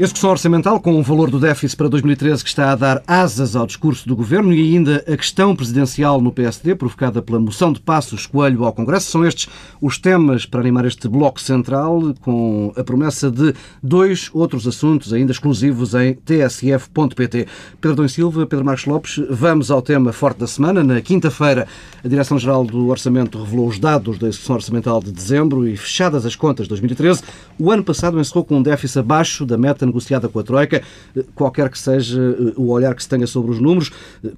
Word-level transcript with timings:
Execução 0.00 0.30
orçamental 0.30 0.78
com 0.78 0.96
o 0.96 1.02
valor 1.02 1.28
do 1.28 1.40
déficit 1.40 1.76
para 1.76 1.88
2013 1.88 2.44
que 2.44 2.48
está 2.48 2.70
a 2.70 2.76
dar 2.76 3.02
asas 3.04 3.56
ao 3.56 3.66
discurso 3.66 4.06
do 4.06 4.14
Governo 4.14 4.54
e 4.54 4.60
ainda 4.60 5.04
a 5.12 5.16
questão 5.16 5.56
presidencial 5.56 6.20
no 6.20 6.30
PSD, 6.30 6.76
provocada 6.76 7.20
pela 7.20 7.40
moção 7.40 7.72
de 7.72 7.80
Passos 7.80 8.24
Coelho 8.24 8.64
ao 8.64 8.72
Congresso. 8.72 9.10
São 9.10 9.26
estes 9.26 9.48
os 9.80 9.98
temas 9.98 10.46
para 10.46 10.60
animar 10.60 10.84
este 10.84 11.08
bloco 11.08 11.40
central, 11.40 12.14
com 12.20 12.72
a 12.76 12.84
promessa 12.84 13.28
de 13.28 13.52
dois 13.82 14.30
outros 14.32 14.68
assuntos 14.68 15.12
ainda 15.12 15.32
exclusivos 15.32 15.92
em 15.94 16.14
tsf.pt. 16.14 17.48
Pedro 17.80 17.96
Dom 17.96 18.06
Silva, 18.06 18.46
Pedro 18.46 18.64
Marcos 18.64 18.86
Lopes, 18.86 19.20
vamos 19.28 19.68
ao 19.68 19.82
tema 19.82 20.12
forte 20.12 20.38
da 20.38 20.46
semana. 20.46 20.84
Na 20.84 21.00
quinta-feira, 21.00 21.66
a 22.04 22.06
Direção-Geral 22.06 22.64
do 22.64 22.86
Orçamento 22.86 23.42
revelou 23.42 23.66
os 23.66 23.80
dados 23.80 24.16
da 24.16 24.28
execução 24.28 24.54
orçamental 24.54 25.02
de 25.02 25.10
dezembro 25.10 25.66
e, 25.66 25.76
fechadas 25.76 26.24
as 26.24 26.36
contas 26.36 26.66
de 26.66 26.68
2013, 26.68 27.20
o 27.58 27.72
ano 27.72 27.82
passado 27.82 28.20
encerrou 28.20 28.44
com 28.44 28.58
um 28.58 28.62
déficit 28.62 29.00
abaixo 29.00 29.44
da 29.44 29.58
meta 29.58 29.87
negociada 29.88 30.28
com 30.28 30.38
a 30.38 30.42
Troika, 30.42 30.82
eh, 31.16 31.24
qualquer 31.34 31.68
que 31.68 31.78
seja 31.78 32.20
eh, 32.20 32.52
o 32.56 32.68
olhar 32.68 32.94
que 32.94 33.02
se 33.02 33.08
tenha 33.08 33.26
sobre 33.26 33.50
os 33.50 33.60
números, 33.60 33.90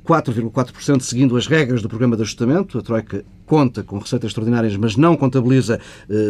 4,4% 0.04 0.96
eh, 0.96 1.00
seguindo 1.00 1.36
as 1.36 1.46
regras 1.46 1.82
do 1.82 1.88
programa 1.88 2.16
de 2.16 2.22
ajustamento. 2.22 2.78
A 2.78 2.82
Troika 2.82 3.24
conta 3.46 3.82
com 3.82 3.98
receitas 3.98 4.28
extraordinárias, 4.28 4.76
mas 4.76 4.96
não 4.96 5.16
contabiliza 5.16 5.80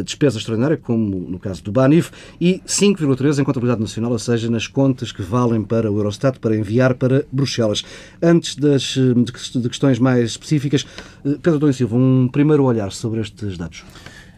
despesa 0.02 0.38
extraordinária, 0.38 0.78
como 0.78 1.28
no 1.28 1.38
caso 1.38 1.62
do 1.62 1.70
BANIF, 1.70 2.10
e 2.40 2.62
5,3% 2.66 3.40
em 3.40 3.44
contabilidade 3.44 3.82
nacional, 3.82 4.12
ou 4.12 4.18
seja, 4.18 4.48
nas 4.48 4.66
contas 4.66 5.12
que 5.12 5.20
valem 5.20 5.62
para 5.62 5.92
o 5.92 5.98
Eurostat 5.98 6.38
para 6.38 6.56
enviar 6.56 6.94
para 6.94 7.26
Bruxelas. 7.30 7.84
Antes 8.22 8.56
das, 8.56 8.96
de 9.54 9.68
questões 9.68 9.98
mais 9.98 10.30
específicas, 10.30 10.86
Pedro 11.22 11.58
Dom 11.58 11.70
Silva, 11.74 11.94
um 11.94 12.26
primeiro 12.26 12.64
olhar 12.64 12.90
sobre 12.90 13.20
estes 13.20 13.58
dados. 13.58 13.84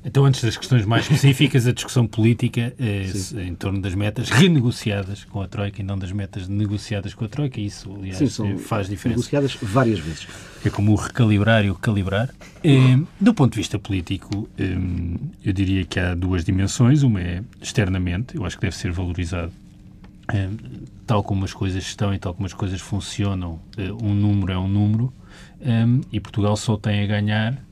Então, 0.05 0.25
antes 0.25 0.43
das 0.43 0.57
questões 0.57 0.85
mais 0.85 1.05
específicas, 1.05 1.67
a 1.67 1.73
discussão 1.73 2.07
política 2.07 2.75
eh, 2.79 3.07
em 3.47 3.55
torno 3.55 3.81
das 3.81 3.95
metas 3.95 4.31
renegociadas 4.31 5.25
com 5.25 5.41
a 5.41 5.47
Troika 5.47 5.81
e 5.81 5.85
não 5.85 5.97
das 5.97 6.11
metas 6.11 6.49
negociadas 6.49 7.15
com 7.15 7.25
a 7.25 7.29
Troika. 7.29 7.61
Isso, 7.61 7.95
aliás, 7.95 8.33
Sim, 8.33 8.59
faz 8.59 8.89
diferença. 8.89 9.21
negociadas 9.21 9.57
várias 9.63 10.01
vezes. 10.01 10.27
É 10.65 10.71
como 10.71 10.93
o 10.93 10.97
recalibrar 10.97 11.65
e 11.65 11.71
o 11.71 11.75
calibrar. 11.77 12.31
Eh, 12.65 12.99
do 13.21 13.33
ponto 13.33 13.53
de 13.53 13.59
vista 13.59 13.79
político, 13.79 14.49
eh, 14.59 14.77
eu 15.45 15.53
diria 15.53 15.85
que 15.85 16.01
há 16.01 16.15
duas 16.15 16.45
dimensões. 16.45 17.05
Uma 17.05 17.21
é 17.21 17.43
externamente, 17.61 18.37
eu 18.37 18.45
acho 18.45 18.57
que 18.57 18.63
deve 18.63 18.77
ser 18.77 18.91
valorizado 18.91 19.53
tal 21.07 21.23
como 21.23 21.45
as 21.45 21.53
coisas 21.53 21.85
estão 21.85 22.15
e 22.15 22.19
tal 22.19 22.33
como 22.33 22.47
as 22.47 22.55
coisas 22.55 22.81
funcionam, 22.81 23.61
um 24.01 24.15
número 24.15 24.53
é 24.53 24.59
um 24.59 24.69
número, 24.69 25.13
e 26.11 26.21
Portugal 26.21 26.57
só 26.57 26.77
tem 26.79 27.03
a 27.03 27.07
ganhar 27.07 27.63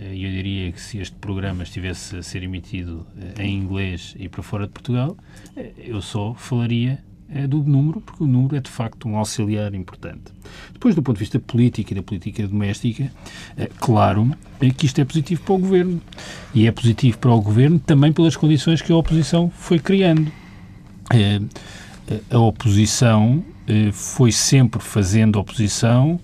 eh, 0.00 0.12
eu 0.12 0.30
diria 0.30 0.70
que 0.72 0.80
se 0.80 0.98
este 0.98 1.16
programa 1.16 1.62
estivesse 1.62 2.16
a 2.16 2.22
ser 2.22 2.42
emitido 2.42 3.06
eh, 3.18 3.44
em 3.44 3.56
inglês 3.56 4.14
e 4.18 4.28
para 4.28 4.42
fora 4.42 4.66
de 4.66 4.72
Portugal, 4.72 5.16
eh, 5.56 5.72
eu 5.78 6.00
só 6.00 6.34
falaria 6.34 7.02
do 7.46 7.62
número, 7.62 8.00
porque 8.00 8.24
o 8.24 8.26
número 8.26 8.56
é 8.56 8.60
de 8.60 8.70
facto 8.70 9.06
um 9.06 9.18
auxiliar 9.18 9.74
importante. 9.74 10.32
Depois, 10.72 10.94
do 10.94 11.02
ponto 11.02 11.16
de 11.16 11.20
vista 11.20 11.38
político 11.38 11.92
e 11.92 11.94
da 11.94 12.02
política 12.02 12.48
doméstica, 12.48 13.12
claro 13.78 14.34
que 14.78 14.86
isto 14.86 14.98
é 14.98 15.04
positivo 15.04 15.42
para 15.42 15.54
o 15.54 15.58
governo. 15.58 16.00
E 16.54 16.66
é 16.66 16.72
positivo 16.72 17.18
para 17.18 17.30
o 17.30 17.38
governo 17.42 17.78
também 17.80 18.14
pelas 18.14 18.34
condições 18.34 18.80
que 18.80 18.90
a 18.90 18.96
oposição 18.96 19.50
foi 19.50 19.78
criando. 19.78 20.32
A 22.30 22.38
oposição 22.38 23.44
foi 23.92 24.32
sempre 24.32 24.80
fazendo 24.80 25.38
oposição 25.38 26.18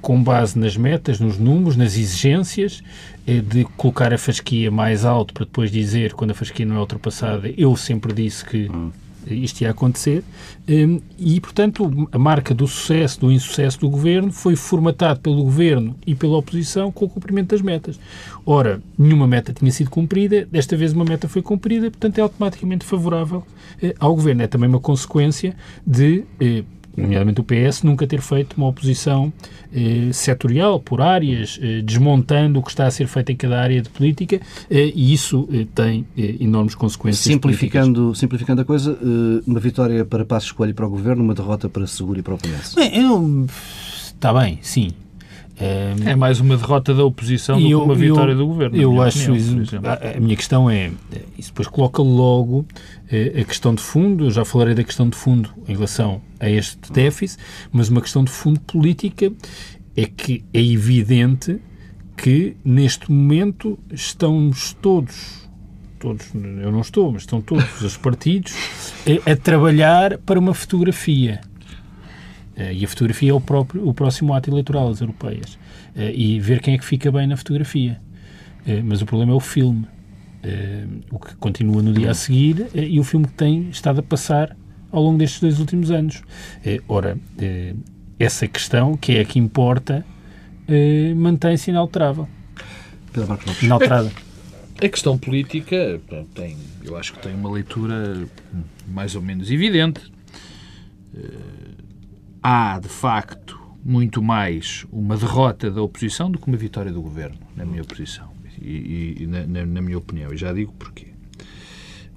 com 0.00 0.22
base 0.22 0.58
nas 0.58 0.76
metas, 0.76 1.20
nos 1.20 1.38
números, 1.38 1.76
nas 1.76 1.96
exigências, 1.96 2.82
eh, 3.26 3.40
de 3.40 3.64
colocar 3.76 4.12
a 4.12 4.18
fasquia 4.18 4.70
mais 4.70 5.04
alto 5.04 5.34
para 5.34 5.44
depois 5.44 5.70
dizer, 5.70 6.14
quando 6.14 6.30
a 6.30 6.34
fasquia 6.34 6.64
não 6.64 6.76
é 6.76 6.80
ultrapassada, 6.80 7.52
eu 7.58 7.76
sempre 7.76 8.12
disse 8.12 8.42
que 8.42 8.70
hum. 8.70 8.90
isto 9.26 9.60
ia 9.60 9.70
acontecer. 9.70 10.24
Hum, 10.66 10.98
e, 11.18 11.38
portanto, 11.38 12.08
a 12.10 12.18
marca 12.18 12.54
do 12.54 12.66
sucesso, 12.66 13.20
do 13.20 13.30
insucesso 13.30 13.78
do 13.80 13.90
governo 13.90 14.32
foi 14.32 14.56
formatado 14.56 15.20
pelo 15.20 15.44
governo 15.44 15.94
e 16.06 16.14
pela 16.14 16.38
oposição 16.38 16.90
com 16.90 17.04
o 17.04 17.08
cumprimento 17.08 17.50
das 17.50 17.60
metas. 17.60 18.00
Ora, 18.46 18.80
nenhuma 18.98 19.26
meta 19.26 19.52
tinha 19.52 19.70
sido 19.70 19.90
cumprida, 19.90 20.48
desta 20.50 20.74
vez 20.74 20.94
uma 20.94 21.04
meta 21.04 21.28
foi 21.28 21.42
cumprida, 21.42 21.90
portanto 21.90 22.18
é 22.18 22.22
automaticamente 22.22 22.86
favorável 22.86 23.46
eh, 23.82 23.94
ao 24.00 24.14
governo. 24.14 24.42
É 24.42 24.46
também 24.46 24.70
uma 24.70 24.80
consequência 24.80 25.54
de 25.86 26.24
nomeadamente 27.02 27.40
o 27.40 27.44
PS, 27.44 27.82
nunca 27.82 28.06
ter 28.06 28.20
feito 28.20 28.54
uma 28.56 28.68
oposição 28.68 29.32
eh, 29.72 30.10
setorial, 30.12 30.80
por 30.80 31.00
áreas, 31.00 31.58
eh, 31.62 31.82
desmontando 31.82 32.58
o 32.58 32.62
que 32.62 32.70
está 32.70 32.86
a 32.86 32.90
ser 32.90 33.06
feito 33.06 33.30
em 33.30 33.36
cada 33.36 33.60
área 33.60 33.80
de 33.80 33.88
política, 33.88 34.40
eh, 34.70 34.92
e 34.94 35.12
isso 35.12 35.48
eh, 35.52 35.66
tem 35.74 36.06
eh, 36.16 36.36
enormes 36.40 36.74
consequências 36.74 37.24
simplificando, 37.24 38.14
simplificando 38.14 38.62
a 38.62 38.64
coisa, 38.64 38.98
eh, 39.00 39.42
uma 39.46 39.60
vitória 39.60 40.04
para 40.04 40.24
Passos 40.24 40.52
Coelho 40.52 40.70
e 40.70 40.74
para 40.74 40.86
o 40.86 40.90
Governo, 40.90 41.22
uma 41.22 41.34
derrota 41.34 41.68
para 41.68 41.86
Seguro 41.86 42.18
e 42.18 42.22
para 42.22 42.34
o 42.34 42.38
PS. 42.38 42.74
Bem, 42.74 43.02
eu... 43.02 43.46
Está 44.18 44.32
bem, 44.32 44.58
sim. 44.62 44.90
É 45.60 46.14
mais 46.14 46.38
uma 46.40 46.56
derrota 46.56 46.94
da 46.94 47.04
oposição 47.04 47.60
do 47.60 47.66
que 47.66 47.74
uma 47.74 47.94
vitória 47.94 48.32
eu, 48.32 48.38
do 48.38 48.46
governo. 48.46 48.76
Eu 48.76 49.02
acho. 49.02 49.32
Opinião, 49.32 49.82
a, 49.84 50.16
a, 50.16 50.20
minha 50.20 50.36
questão 50.36 50.70
é. 50.70 50.92
Isso 51.36 51.48
depois 51.50 51.66
coloca 51.68 52.00
logo 52.00 52.64
a 53.10 53.44
questão 53.44 53.74
de 53.74 53.82
fundo. 53.82 54.26
Eu 54.26 54.30
já 54.30 54.44
falarei 54.44 54.74
da 54.74 54.84
questão 54.84 55.08
de 55.08 55.16
fundo 55.16 55.50
em 55.66 55.74
relação 55.74 56.20
a 56.38 56.48
este 56.48 56.92
déficit, 56.92 57.42
mas 57.72 57.88
uma 57.88 58.00
questão 58.00 58.22
de 58.22 58.30
fundo 58.30 58.60
política 58.60 59.32
é 59.96 60.04
que 60.04 60.44
é 60.54 60.62
evidente 60.62 61.60
que 62.16 62.56
neste 62.64 63.10
momento 63.10 63.78
estamos 63.92 64.72
todos, 64.82 65.48
todos, 65.98 66.26
eu 66.34 66.72
não 66.72 66.80
estou, 66.80 67.12
mas 67.12 67.22
estão 67.22 67.40
todos 67.40 67.80
os 67.80 67.96
partidos 67.96 68.52
a, 69.26 69.32
a 69.32 69.36
trabalhar 69.36 70.18
para 70.18 70.38
uma 70.38 70.52
fotografia. 70.52 71.40
Uh, 72.58 72.72
e 72.72 72.84
a 72.84 72.88
fotografia 72.88 73.30
é 73.30 73.32
o, 73.32 73.40
próprio, 73.40 73.88
o 73.88 73.94
próximo 73.94 74.34
ato 74.34 74.50
eleitoral, 74.50 74.88
as 74.88 75.00
europeias. 75.00 75.54
Uh, 75.94 76.10
e 76.12 76.40
ver 76.40 76.60
quem 76.60 76.74
é 76.74 76.78
que 76.78 76.84
fica 76.84 77.10
bem 77.12 77.26
na 77.26 77.36
fotografia. 77.36 78.00
Uh, 78.66 78.82
mas 78.84 79.00
o 79.00 79.06
problema 79.06 79.32
é 79.32 79.34
o 79.34 79.40
filme. 79.40 79.86
o 81.10 81.18
que 81.20 81.36
continua 81.36 81.82
no 81.82 81.92
dia 81.92 82.10
a 82.10 82.14
seguir 82.14 82.66
e 82.74 82.98
o 82.98 83.04
filme 83.04 83.26
que 83.26 83.34
tem 83.34 83.68
estado 83.70 84.00
a 84.00 84.02
passar 84.02 84.56
ao 84.90 85.02
longo 85.02 85.18
destes 85.18 85.40
dois 85.40 85.60
últimos 85.60 85.90
anos. 85.90 86.22
ora, 86.88 87.18
essa 88.18 88.46
questão, 88.46 88.96
que 88.96 89.16
é 89.16 89.20
a 89.20 89.24
que 89.24 89.38
importa, 89.38 90.04
mantém-se 91.16 91.70
inalterável. 91.70 92.28
Inalterada. 93.62 94.10
A 94.80 94.88
questão 94.88 95.18
política 95.18 96.00
tem, 96.34 96.56
eu 96.84 96.96
acho 96.96 97.14
que 97.14 97.18
tem 97.18 97.34
uma 97.34 97.50
leitura 97.50 98.28
mais 98.86 99.16
ou 99.16 99.20
menos 99.20 99.50
evidente. 99.50 100.00
Há, 102.42 102.78
de 102.78 102.88
facto, 102.88 103.58
muito 103.84 104.22
mais 104.22 104.86
uma 104.92 105.16
derrota 105.16 105.70
da 105.70 105.82
oposição 105.82 106.30
do 106.30 106.38
que 106.38 106.46
uma 106.46 106.56
vitória 106.56 106.92
do 106.92 107.00
governo, 107.00 107.38
na 107.56 107.64
minha 107.64 107.84
posição 107.84 108.28
e, 108.60 109.16
e 109.20 109.26
na, 109.26 109.64
na, 109.66 109.80
minha 109.80 109.98
opinião. 109.98 110.32
E 110.32 110.36
já 110.36 110.52
digo 110.52 110.72
porquê. 110.72 111.08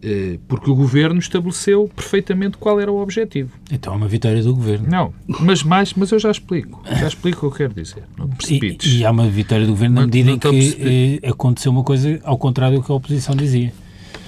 Eh, 0.04 0.40
porque 0.48 0.70
o 0.70 0.76
governo 0.76 1.20
estabeleceu 1.20 1.90
perfeitamente 1.96 2.58
qual 2.58 2.80
era 2.80 2.92
o 2.92 3.00
objetivo. 3.00 3.52
Então 3.72 3.94
é 3.94 3.96
uma 3.96 4.08
vitória 4.08 4.42
do 4.42 4.56
governo. 4.56 4.88
Não, 4.90 5.14
mas 5.40 5.62
mais, 5.64 5.94
mas 5.94 6.12
eu 6.12 6.20
já 6.20 6.32
explico. 6.32 6.82
Já 7.00 7.08
explico 7.08 7.38
o 7.38 7.52
que 7.52 7.64
eu 7.64 7.70
quero 7.70 7.82
dizer. 7.82 8.04
Não 8.18 8.28
e, 8.50 8.78
e 8.84 9.06
há 9.06 9.12
uma 9.12 9.28
vitória 9.28 9.66
do 9.66 9.74
governo 9.74 9.96
na 9.96 10.06
medida 10.08 10.32
em 10.32 10.40
que 10.40 11.20
eh, 11.24 11.30
aconteceu 11.30 11.72
uma 11.72 11.84
coisa 11.84 12.20
ao 12.24 12.38
contrário 12.38 12.80
do 12.80 12.84
que 12.84 12.92
a 12.92 12.96
oposição 12.96 13.36
dizia. 13.36 13.72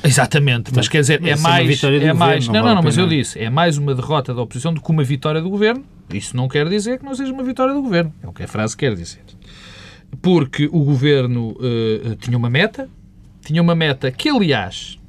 Exatamente, 0.03 0.71
mas, 0.75 0.87
quer 0.87 0.99
dizer, 0.99 1.23
é, 1.23 1.29
é 1.29 1.35
mais. 1.37 1.83
É 1.83 2.13
mais 2.13 2.47
não, 2.47 2.61
não, 2.61 2.75
não, 2.75 2.83
mas 2.83 2.97
eu 2.97 3.07
disse, 3.07 3.39
é 3.39 3.49
mais 3.49 3.77
uma 3.77 3.95
derrota 3.95 4.33
da 4.33 4.41
oposição 4.41 4.73
do 4.73 4.81
que 4.81 4.91
uma 4.91 5.03
vitória 5.03 5.41
do 5.41 5.49
governo. 5.49 5.83
Isso 6.13 6.35
não 6.35 6.47
quer 6.47 6.67
dizer 6.67 6.99
que 6.99 7.05
não 7.05 7.15
seja 7.15 7.31
uma 7.31 7.43
vitória 7.43 7.73
do 7.73 7.81
governo. 7.81 8.13
É 8.21 8.27
o 8.27 8.33
que 8.33 8.43
a 8.43 8.47
frase 8.47 8.75
quer 8.75 8.93
dizer. 8.95 9.21
Porque 10.21 10.67
o 10.71 10.83
governo 10.83 11.51
uh, 11.51 12.15
tinha 12.17 12.37
uma 12.37 12.49
meta, 12.49 12.89
tinha 13.45 13.61
uma 13.61 13.73
meta 13.73 14.11
que, 14.11 14.29
aliás, 14.29 14.99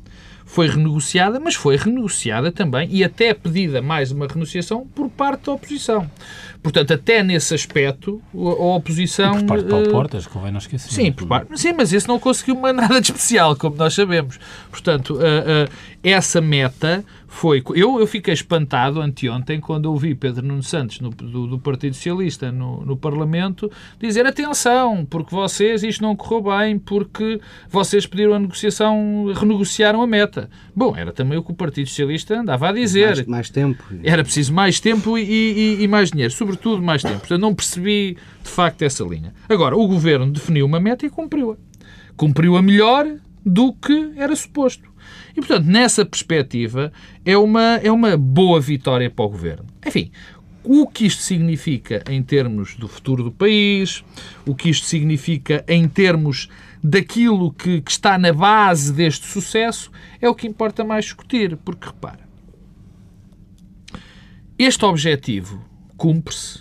foi 0.45 0.69
renegociada, 0.69 1.41
mas 1.41 1.57
foi 1.57 1.77
renegociada 1.77 2.53
também 2.53 2.89
e 2.91 3.03
até 3.03 3.35
pedida 3.35 3.83
mais 3.83 4.13
uma 4.13 4.27
renegociação 4.29 4.87
por 4.95 5.11
parte 5.11 5.47
da 5.47 5.53
oposição. 5.53 6.09
Portanto, 6.65 6.95
até 6.95 7.23
nesse 7.23 7.55
aspecto, 7.55 8.23
a 8.35 8.75
oposição. 8.75 9.35
E 9.35 9.41
por 9.41 9.49
parte 9.49 9.65
de 9.65 9.71
Paulo 9.71 9.87
eh, 9.87 9.91
Portas, 9.91 10.27
convém 10.27 10.51
não 10.51 10.57
esquecer. 10.57 10.91
Sim, 10.91 11.13
por 11.13 11.29
parte, 11.29 11.61
sim, 11.61 11.75
mas 11.75 11.93
esse 11.93 12.09
não 12.09 12.19
conseguiu 12.19 12.55
nada 12.73 13.03
de 13.03 13.13
especial, 13.13 13.55
como 13.55 13.77
nós 13.77 13.93
sabemos. 13.93 14.41
Portanto, 14.71 15.13
uh, 15.13 15.19
uh, 15.19 15.71
essa 16.03 16.41
meta 16.41 17.05
foi. 17.35 17.63
Eu, 17.75 17.99
eu 17.99 18.07
fiquei 18.07 18.33
espantado 18.33 19.01
anteontem 19.01 19.59
quando 19.61 19.87
ouvi 19.87 20.15
Pedro 20.15 20.47
Nuno 20.47 20.63
Santos, 20.63 21.01
no, 21.01 21.11
do, 21.11 21.49
do, 21.49 21.59
Partido 21.59 21.95
Socialista, 21.95 22.53
no, 22.53 22.85
no 22.85 22.97
Parlamento, 22.97 23.71
dizer: 23.99 24.25
atenção, 24.25 25.05
porque 25.05 25.35
vocês 25.35 25.83
isto 25.83 26.01
não 26.01 26.15
correu 26.15 26.57
bem, 26.57 26.79
porque 26.79 27.41
vocês 27.69 28.07
pediram 28.07 28.35
a 28.35 28.39
negociação, 28.39 29.33
renegociaram 29.35 30.01
a 30.01 30.07
meta. 30.07 30.49
Bom, 30.75 30.97
era 30.97 31.13
também 31.13 31.37
o 31.37 31.43
que 31.43 31.51
o 31.51 31.55
Partido 31.55 31.89
Socialista 31.89 32.39
andava 32.41 32.69
a 32.69 32.73
dizer. 32.73 33.17
Mais, 33.17 33.27
mais 33.27 33.51
tempo. 33.51 33.83
Era 34.05 34.23
preciso 34.23 34.55
mais 34.55 34.79
tempo 34.79 35.19
e, 35.19 35.23
e, 35.23 35.83
e 35.83 35.89
mais 35.89 36.11
dinheiro, 36.11 36.33
sobretudo 36.55 36.83
mais 36.83 37.03
tempo. 37.03 37.19
Portanto, 37.19 37.41
não 37.41 37.55
percebi 37.55 38.17
de 38.43 38.51
facto 38.51 38.83
essa 38.83 39.05
linha. 39.05 39.35
Agora, 39.49 39.77
o 39.77 39.87
governo 39.87 40.31
definiu 40.31 40.67
uma 40.67 40.81
meta 40.81 41.05
e 41.05 41.11
cumpriu-a. 41.11 41.57
Cumpriu-a 42.17 42.63
melhor 42.63 43.07
do 43.45 43.73
que 43.73 44.13
era 44.17 44.35
suposto. 44.35 44.89
E, 45.33 45.35
portanto, 45.35 45.67
nessa 45.67 46.05
perspectiva, 46.05 46.93
é 47.25 47.37
uma, 47.37 47.81
é 47.83 47.91
uma 47.91 48.17
boa 48.17 48.61
vitória 48.61 49.11
para 49.11 49.25
o 49.25 49.29
governo. 49.29 49.67
Enfim, 49.85 50.11
o 50.63 50.87
que 50.87 51.05
isto 51.07 51.23
significa 51.23 52.03
em 52.09 52.23
termos 52.23 52.75
do 52.77 52.89
futuro 52.89 53.23
do 53.23 53.33
país, 53.33 54.03
o 54.47 54.55
que 54.55 54.71
isto 54.71 54.87
significa 54.87 55.65
em 55.69 55.87
termos 55.87 56.49
daquilo 56.83 57.53
que, 57.53 57.81
que 57.83 57.91
está 57.91 58.17
na 58.17 58.33
base 58.33 58.93
deste 58.93 59.27
sucesso, 59.27 59.91
é 60.21 60.29
o 60.29 60.35
que 60.35 60.47
importa 60.47 60.85
mais 60.85 61.05
discutir. 61.05 61.57
Porque, 61.57 61.87
repara, 61.87 62.21
este 64.59 64.85
objetivo 64.85 65.74
cumpre-se 66.05 66.61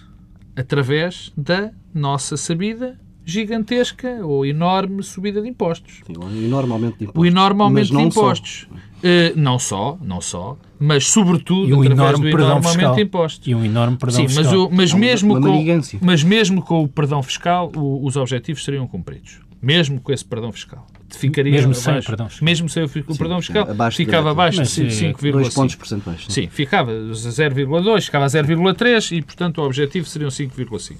através 0.56 1.34
da 1.36 1.72
nossa 1.94 2.38
sabida 2.38 2.98
gigantesca 3.26 4.26
ou 4.26 4.46
enorme 4.46 5.04
subida 5.04 5.42
de 5.42 5.50
impostos. 5.50 6.00
Sim, 6.08 6.14
o 6.18 6.46
enorme 6.46 6.72
aumento 6.72 6.98
de 6.98 7.04
impostos. 7.04 7.22
O 7.22 7.26
enorme 7.26 7.62
aumento 7.62 7.90
de 7.90 8.02
impostos. 8.02 8.68
Só. 8.70 8.76
Uh, 8.76 9.36
não 9.36 9.60
só, 9.60 9.98
não 10.02 10.22
só, 10.22 10.58
mas 10.80 11.08
sobretudo 11.08 11.68
e 11.68 11.74
um 11.74 11.82
através 11.82 12.00
enorme 12.00 12.32
do 12.32 12.38
enorme 12.40 12.64
fiscal. 12.64 12.86
aumento 12.86 12.96
de 12.96 13.02
impostos. 13.02 13.48
E 13.48 13.54
um 13.54 13.66
enorme 13.66 13.98
perdão 13.98 14.16
Sim, 14.22 14.28
fiscal. 14.30 14.46
Mas, 14.46 14.54
o, 14.54 14.70
mas, 14.72 14.94
mesmo 14.94 15.42
com, 15.42 15.66
mas 16.02 16.24
mesmo 16.24 16.62
com 16.62 16.82
o 16.82 16.88
perdão 16.88 17.22
fiscal, 17.22 17.70
o, 17.76 18.06
os 18.06 18.16
objetivos 18.16 18.64
seriam 18.64 18.88
cumpridos. 18.88 19.42
Mesmo 19.62 20.00
com 20.00 20.14
esse 20.14 20.24
perdão 20.24 20.54
fiscal. 20.54 20.88
Ficaria 21.18 21.52
mesmo 21.52 21.72
abaixo, 21.72 21.82
sem 21.82 22.02
perdão 22.02 22.30
fiscal. 22.30 22.46
Mesmo 22.46 22.70
sem 22.70 22.84
o, 22.84 22.88
Sim, 22.88 23.04
perdão 23.04 23.42
fiscal, 23.42 23.70
abaixo 23.70 23.98
ficava 23.98 24.32
abaixo 24.32 24.64
de 24.64 24.70
5,5. 24.70 25.32
2 25.32 25.54
pontos 25.54 25.76
percentuais. 25.76 26.26
Sim, 26.28 26.48
ficava 26.48 26.92
a 26.92 26.96
0,2, 26.96 28.02
ficava 28.04 28.26
a 28.26 28.28
0,3 28.28 29.18
e, 29.18 29.22
portanto, 29.22 29.60
o 29.60 29.66
objetivo 29.66 30.08
seriam 30.08 30.30
5,5. 30.30 30.98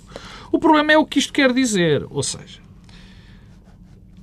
O 0.52 0.60
problema 0.60 0.92
é 0.92 0.98
o 0.98 1.06
que 1.06 1.20
isto 1.20 1.34
quer 1.34 1.52
dizer. 1.52 2.06
Ou 2.10 2.24
seja, 2.24 2.60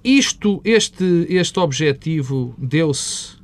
isto, 0.03 0.61
este, 0.65 1.27
este 1.29 1.59
objetivo 1.59 2.55
deu-se 2.57 3.39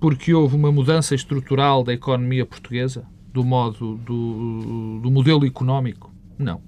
porque 0.00 0.34
houve 0.34 0.56
uma 0.56 0.72
mudança 0.72 1.14
estrutural 1.14 1.84
da 1.84 1.92
economia 1.92 2.44
portuguesa, 2.44 3.06
do 3.32 3.44
modo 3.44 3.96
do, 3.98 4.98
do 5.00 5.10
modelo 5.10 5.46
económico? 5.46 6.12
Não. 6.36 6.60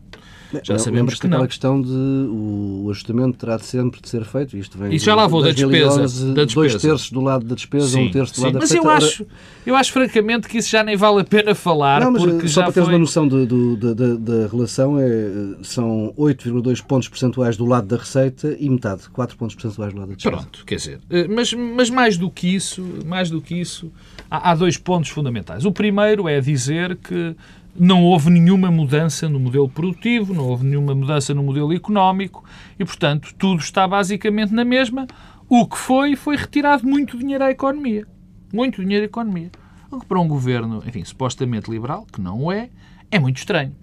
Já 0.62 0.78
sabemos 0.78 1.14
que 1.14 1.26
não. 1.26 1.38
aquela 1.38 1.48
questão 1.48 1.80
de 1.80 1.90
o 1.90 2.88
ajustamento 2.90 3.38
terá 3.38 3.56
de 3.56 3.64
sempre 3.64 4.00
de 4.00 4.08
ser 4.08 4.24
feito. 4.24 4.56
Isto 4.56 4.78
vem 4.78 4.92
e 4.92 4.98
já 4.98 5.14
lá 5.14 5.26
vou 5.26 5.42
da 5.42 5.50
despesa, 5.50 5.98
da 6.32 6.44
despesa. 6.44 6.54
Dois 6.54 6.82
terços 6.82 7.10
do 7.10 7.20
lado 7.20 7.44
da 7.44 7.54
despesa, 7.54 7.88
sim, 7.88 8.08
um 8.08 8.10
terço 8.10 8.32
do 8.32 8.36
sim, 8.36 8.42
lado 8.44 8.58
mas 8.58 8.68
da 8.70 8.76
Mas 8.76 8.84
eu 8.84 8.90
acho, 8.90 9.26
eu 9.66 9.76
acho 9.76 9.92
francamente 9.92 10.48
que 10.48 10.58
isso 10.58 10.70
já 10.70 10.82
nem 10.82 10.96
vale 10.96 11.20
a 11.20 11.24
pena 11.24 11.54
falar. 11.54 12.00
Não, 12.00 12.12
mas 12.12 12.24
porque 12.24 12.48
só 12.48 12.62
para 12.62 12.72
teres 12.72 12.86
foi... 12.86 12.94
uma 12.94 13.00
noção 13.00 13.26
de, 13.26 13.46
de, 13.46 13.76
de, 13.76 13.94
de, 13.94 14.16
da 14.18 14.46
relação, 14.46 14.98
é, 14.98 15.04
são 15.62 16.12
8,2 16.18 16.82
pontos 16.82 17.08
percentuais 17.08 17.56
do 17.56 17.64
lado 17.64 17.86
da 17.86 17.96
receita 17.96 18.56
e 18.58 18.68
metade, 18.68 19.08
4 19.10 19.36
pontos 19.36 19.54
percentuais 19.54 19.92
do 19.92 19.98
lado 19.98 20.08
da 20.08 20.14
despesa. 20.14 20.36
Pronto, 20.36 20.64
quer 20.64 20.76
dizer, 20.76 21.00
eh, 21.10 21.28
mas, 21.28 21.52
mas 21.52 21.90
mais 21.90 22.16
do 22.16 22.30
que 22.30 22.54
isso, 22.54 22.84
mais 23.04 23.30
do 23.30 23.40
que 23.40 23.54
isso, 23.54 23.90
há, 24.30 24.50
há 24.50 24.54
dois 24.54 24.76
pontos 24.76 25.10
fundamentais. 25.10 25.64
O 25.64 25.72
primeiro 25.72 26.28
é 26.28 26.40
dizer 26.40 26.96
que 26.96 27.34
não 27.78 28.04
houve 28.04 28.30
nenhuma 28.30 28.70
mudança 28.70 29.28
no 29.28 29.40
modelo 29.40 29.68
produtivo, 29.68 30.32
não 30.32 30.46
houve 30.48 30.64
nenhuma 30.64 30.94
mudança 30.94 31.34
no 31.34 31.42
modelo 31.42 31.72
económico 31.72 32.44
e, 32.78 32.84
portanto, 32.84 33.34
tudo 33.36 33.60
está 33.60 33.86
basicamente 33.86 34.52
na 34.52 34.64
mesma. 34.64 35.06
O 35.48 35.66
que 35.66 35.76
foi, 35.76 36.16
foi 36.16 36.36
retirado 36.36 36.86
muito 36.86 37.18
dinheiro 37.18 37.44
à 37.44 37.50
economia. 37.50 38.06
Muito 38.52 38.82
dinheiro 38.82 39.04
à 39.04 39.06
economia. 39.06 39.50
O 39.90 40.00
que 40.00 40.06
para 40.06 40.20
um 40.20 40.28
governo, 40.28 40.82
enfim, 40.86 41.04
supostamente 41.04 41.70
liberal, 41.70 42.06
que 42.12 42.20
não 42.20 42.50
é, 42.50 42.70
é 43.10 43.18
muito 43.18 43.38
estranho. 43.38 43.74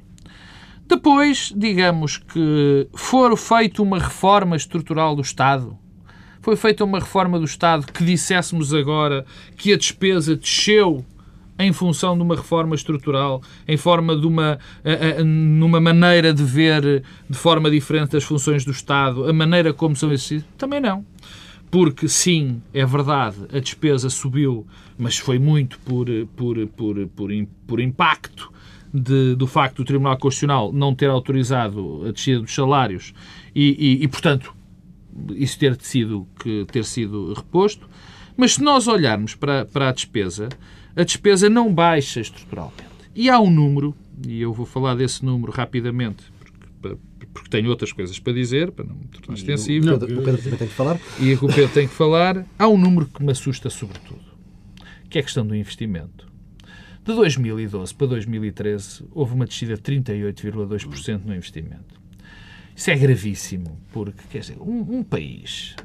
Depois, 0.88 1.54
digamos 1.56 2.18
que 2.18 2.88
for 2.94 3.38
feita 3.38 3.82
uma 3.82 3.98
reforma 3.98 4.56
estrutural 4.56 5.16
do 5.16 5.22
Estado, 5.22 5.78
foi 6.42 6.56
feita 6.56 6.84
uma 6.84 7.00
reforma 7.00 7.38
do 7.38 7.46
Estado 7.46 7.86
que 7.86 8.04
disséssemos 8.04 8.74
agora 8.74 9.26
que 9.56 9.72
a 9.72 9.78
despesa 9.78 10.36
desceu 10.36 11.06
em 11.60 11.72
função 11.72 12.16
de 12.16 12.24
uma 12.24 12.36
reforma 12.36 12.76
estrutural, 12.76 13.42
em 13.68 13.78
forma 13.78 14.16
de 14.16 14.26
uma 14.26 14.60
numa 15.26 15.80
maneira 15.80 16.34
de 16.34 16.44
ver 16.44 17.04
de 17.30 17.38
forma 17.38 17.70
diferente 17.70 18.18
as 18.18 18.24
funções 18.24 18.66
do 18.66 18.72
Estado, 18.72 19.28
a 19.28 19.34
maneira 19.34 19.74
como 19.74 19.96
são 19.96 20.10
exercidas? 20.10 20.46
Também 20.58 20.80
não. 20.80 21.06
Porque, 21.70 22.10
sim, 22.10 22.62
é 22.74 22.86
verdade, 22.86 23.38
a 23.54 23.60
despesa 23.60 24.10
subiu, 24.10 24.68
mas 24.98 25.18
foi 25.18 25.40
muito 25.40 25.80
por, 25.80 26.08
por, 26.36 26.68
por, 26.68 27.08
por, 27.08 27.30
por 27.66 27.80
impacto 27.80 28.52
de, 28.94 29.36
do 29.36 29.48
facto 29.48 29.78
do 29.78 29.86
Tribunal 29.86 30.18
Constitucional 30.18 30.74
não 30.74 30.94
ter 30.94 31.10
autorizado 31.10 32.04
a 32.06 32.12
descida 32.12 32.42
dos 32.42 32.54
salários 32.54 33.14
e, 33.56 34.00
e, 34.02 34.04
e 34.04 34.08
portanto, 34.10 34.54
isso 35.34 35.58
ter 35.58 35.78
sido, 35.82 36.28
que, 36.42 36.66
ter 36.72 36.84
sido 36.84 37.34
reposto. 37.34 37.90
Mas 38.36 38.56
se 38.56 38.64
nós 38.64 38.88
olharmos 38.88 39.36
para, 39.36 39.66
para 39.66 39.90
a 39.90 39.92
despesa, 39.92 40.50
a 40.96 41.04
despesa 41.04 41.50
não 41.50 41.74
baixa 41.74 42.20
estruturalmente. 42.20 42.84
E 43.16 43.30
há 43.30 43.40
um 43.40 43.50
número, 43.50 43.96
e 44.28 44.42
eu 44.42 44.54
vou 44.54 44.66
falar 44.66 44.96
desse 44.96 45.24
número 45.24 45.52
rapidamente, 45.52 46.24
porque, 46.82 46.98
porque 47.34 47.50
tenho 47.50 47.70
outras 47.70 47.92
coisas 47.92 48.18
para 48.20 48.34
dizer, 48.34 48.72
para 48.72 48.86
não 48.86 48.96
me 48.96 49.06
tornar 49.06 49.36
extensivo. 49.36 49.86
Não, 49.86 49.96
o 49.96 50.00
Pedro 50.00 50.38
também 50.38 50.58
tem 50.58 50.68
que 50.68 50.74
falar. 50.74 51.00
E 51.20 51.34
o 51.34 51.48
Pedro 51.48 51.70
tem 51.70 51.88
que 51.88 51.94
falar. 51.94 52.46
Há 52.58 52.68
um 52.68 52.78
número 52.78 53.06
que 53.06 53.24
me 53.24 53.32
assusta 53.32 53.70
sobretudo, 53.70 54.22
que 55.10 55.18
é 55.18 55.22
a 55.22 55.24
questão 55.24 55.46
do 55.46 55.56
investimento. 55.56 56.32
De 57.04 57.16
2012 57.16 57.96
para 57.96 58.08
2013 58.08 59.06
houve 59.12 59.34
uma 59.34 59.46
descida 59.46 59.76
de 59.76 59.82
38,2% 59.82 61.22
no 61.26 61.34
investimento. 61.34 62.00
Isso 62.76 62.92
é 62.92 62.96
gravíssimo, 62.96 63.80
porque, 63.92 64.22
quer 64.30 64.40
dizer, 64.40 64.58
um, 64.60 64.98
um 64.98 65.04
país 65.04 65.76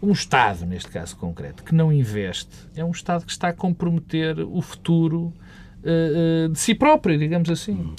um 0.00 0.12
Estado, 0.12 0.64
neste 0.64 0.90
caso 0.90 1.16
concreto, 1.16 1.64
que 1.64 1.74
não 1.74 1.92
investe, 1.92 2.54
é 2.76 2.84
um 2.84 2.90
Estado 2.90 3.24
que 3.24 3.32
está 3.32 3.48
a 3.48 3.52
comprometer 3.52 4.38
o 4.40 4.62
futuro 4.62 5.32
uh, 5.82 6.46
uh, 6.46 6.48
de 6.48 6.58
si 6.58 6.74
próprio, 6.74 7.18
digamos 7.18 7.50
assim. 7.50 7.94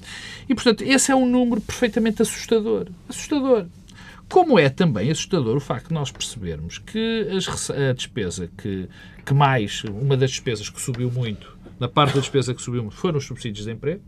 E, 0.48 0.56
portanto, 0.56 0.82
esse 0.82 1.12
é 1.12 1.16
um 1.16 1.26
número 1.26 1.60
perfeitamente 1.62 2.22
assustador. 2.22 2.88
Assustador. 3.08 3.68
Como 4.30 4.60
é 4.60 4.70
também 4.70 5.10
assustador 5.10 5.58
o 5.58 5.60
facto 5.60 5.88
de 5.88 5.94
nós 5.94 6.12
percebermos 6.12 6.78
que 6.78 7.28
as, 7.36 7.70
a 7.72 7.94
despesa 7.94 8.50
que, 8.56 8.88
que 9.26 9.34
mais, 9.34 9.84
uma 9.84 10.16
das 10.16 10.30
despesas 10.30 10.70
que 10.70 10.80
subiu 10.80 11.12
muito, 11.12 11.58
na 11.80 11.88
parte 11.88 12.14
da 12.14 12.20
despesa 12.20 12.54
que 12.54 12.62
subiu 12.62 12.84
muito, 12.84 12.96
foram 12.96 13.18
os 13.18 13.26
subsídios 13.26 13.66
de 13.66 13.72
emprego 13.72 14.02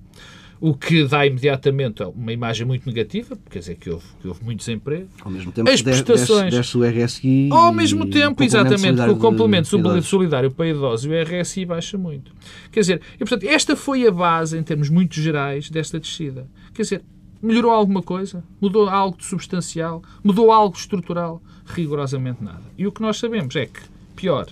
o 0.61 0.75
que 0.75 1.03
dá 1.05 1.25
imediatamente 1.25 2.03
uma 2.03 2.31
imagem 2.31 2.67
muito 2.67 2.85
negativa, 2.85 3.35
quer 3.49 3.59
dizer 3.59 3.75
que 3.77 3.89
houve, 3.89 4.05
que 4.21 4.27
houve 4.27 4.43
muito 4.43 4.59
desemprego. 4.59 5.07
Ao 5.25 5.31
mesmo 5.31 5.51
tempo 5.51 5.67
As 5.67 5.81
prestações. 5.81 6.53
Desce, 6.53 6.77
o 6.77 6.83
RSI. 6.85 7.49
Ao 7.51 7.73
mesmo 7.73 8.05
tempo, 8.05 8.43
exatamente, 8.43 9.01
que 9.03 9.09
o 9.09 9.17
complemento 9.17 9.67
solidário, 9.67 10.03
solidário 10.03 10.51
para 10.51 10.67
idosos 10.67 11.07
e 11.07 11.09
o 11.09 11.23
RSI 11.23 11.65
baixa 11.65 11.97
muito. 11.97 12.31
Quer 12.71 12.81
dizer, 12.81 13.01
e, 13.15 13.17
portanto, 13.17 13.43
esta 13.45 13.75
foi 13.75 14.05
a 14.05 14.11
base, 14.11 14.55
em 14.55 14.61
termos 14.61 14.87
muito 14.87 15.19
gerais, 15.19 15.67
desta 15.67 15.99
descida. 15.99 16.47
Quer 16.75 16.83
dizer, 16.83 17.01
melhorou 17.41 17.71
alguma 17.71 18.03
coisa? 18.03 18.43
Mudou 18.61 18.87
algo 18.87 19.17
de 19.17 19.25
substancial? 19.25 20.03
Mudou 20.23 20.51
algo 20.51 20.77
estrutural? 20.77 21.41
Rigorosamente 21.65 22.43
nada. 22.43 22.61
E 22.77 22.85
o 22.85 22.91
que 22.91 23.01
nós 23.01 23.17
sabemos 23.17 23.55
é 23.55 23.65
que, 23.65 23.81
pior, 24.15 24.47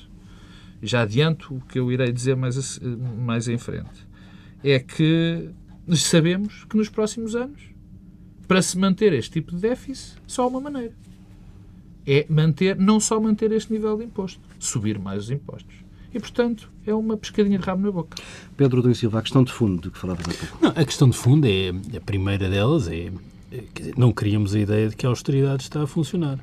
já 0.81 1.01
adianto 1.01 1.53
o 1.53 1.61
que 1.61 1.77
eu 1.77 1.91
irei 1.91 2.11
dizer 2.11 2.35
mais, 2.35 2.79
mais 3.15 3.47
em 3.47 3.59
frente, 3.59 4.09
é 4.63 4.79
que 4.79 5.51
sabemos 5.95 6.65
que 6.69 6.77
nos 6.77 6.89
próximos 6.89 7.35
anos, 7.35 7.61
para 8.47 8.61
se 8.61 8.77
manter 8.77 9.13
este 9.13 9.31
tipo 9.31 9.55
de 9.55 9.61
déficit, 9.61 10.17
só 10.25 10.43
há 10.43 10.47
uma 10.47 10.59
maneira. 10.59 10.93
É 12.05 12.25
manter, 12.29 12.75
não 12.75 12.99
só 12.99 13.19
manter 13.19 13.51
este 13.51 13.71
nível 13.71 13.97
de 13.97 14.05
imposto, 14.05 14.39
subir 14.57 14.97
mais 14.97 15.25
os 15.25 15.31
impostos. 15.31 15.75
E, 16.13 16.19
portanto, 16.19 16.71
é 16.85 16.93
uma 16.93 17.15
pescadinha 17.15 17.59
de 17.59 17.65
rabo 17.65 17.83
na 17.83 17.91
boca. 17.91 18.17
Pedro 18.57 18.81
Domingos 18.81 18.99
Silva, 18.99 19.19
a 19.19 19.21
questão 19.21 19.43
de 19.43 19.51
fundo 19.51 19.79
do 19.79 19.91
que 19.91 19.97
falavas 19.97 20.25
há 20.25 20.33
pouco. 20.33 20.57
Não, 20.61 20.69
a 20.69 20.85
questão 20.85 21.09
de 21.09 21.15
fundo 21.15 21.45
é, 21.45 21.69
a 21.95 22.01
primeira 22.01 22.49
delas 22.49 22.87
é, 22.87 23.11
dizer, 23.75 23.93
não 23.95 24.11
queríamos 24.11 24.55
a 24.55 24.59
ideia 24.59 24.89
de 24.89 24.95
que 24.95 25.05
a 25.05 25.09
austeridade 25.09 25.63
está 25.63 25.83
a 25.83 25.87
funcionar. 25.87 26.39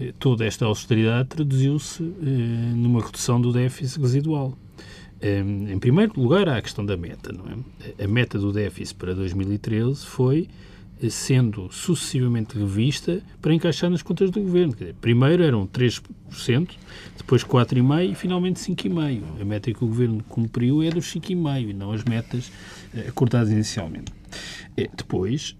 Eh, 0.00 0.12
toda 0.18 0.44
esta 0.44 0.64
austeridade 0.64 1.28
traduziu-se 1.28 2.02
eh, 2.02 2.72
numa 2.74 3.04
redução 3.04 3.40
do 3.40 3.52
déficit 3.52 4.00
residual. 4.00 4.56
Em 5.22 5.78
primeiro 5.78 6.18
lugar, 6.18 6.48
há 6.48 6.56
a 6.56 6.62
questão 6.62 6.84
da 6.84 6.96
meta. 6.96 7.30
É? 7.98 8.04
A 8.04 8.08
meta 8.08 8.38
do 8.38 8.52
déficit 8.52 8.96
para 8.96 9.14
2013 9.14 10.06
foi 10.06 10.48
eh, 11.02 11.10
sendo 11.10 11.70
sucessivamente 11.70 12.58
revista 12.58 13.22
para 13.40 13.54
encaixar 13.54 13.90
nas 13.90 14.02
contas 14.02 14.30
do 14.30 14.40
governo. 14.40 14.72
Dizer, 14.74 14.94
primeiro 15.00 15.42
eram 15.42 15.66
3%, 15.66 16.70
depois 17.18 17.44
4,5% 17.44 18.10
e 18.10 18.14
finalmente 18.14 18.60
5,5%. 18.60 19.22
A 19.40 19.44
meta 19.44 19.72
que 19.72 19.84
o 19.84 19.88
governo 19.88 20.22
cumpriu 20.28 20.82
é 20.82 20.90
dos 20.90 21.12
5,5% 21.12 21.68
e 21.68 21.72
não 21.74 21.92
as 21.92 22.04
metas 22.04 22.50
eh, 22.94 23.06
acordadas 23.08 23.50
inicialmente. 23.50 24.12
Eh, 24.76 24.88
depois, 24.94 25.56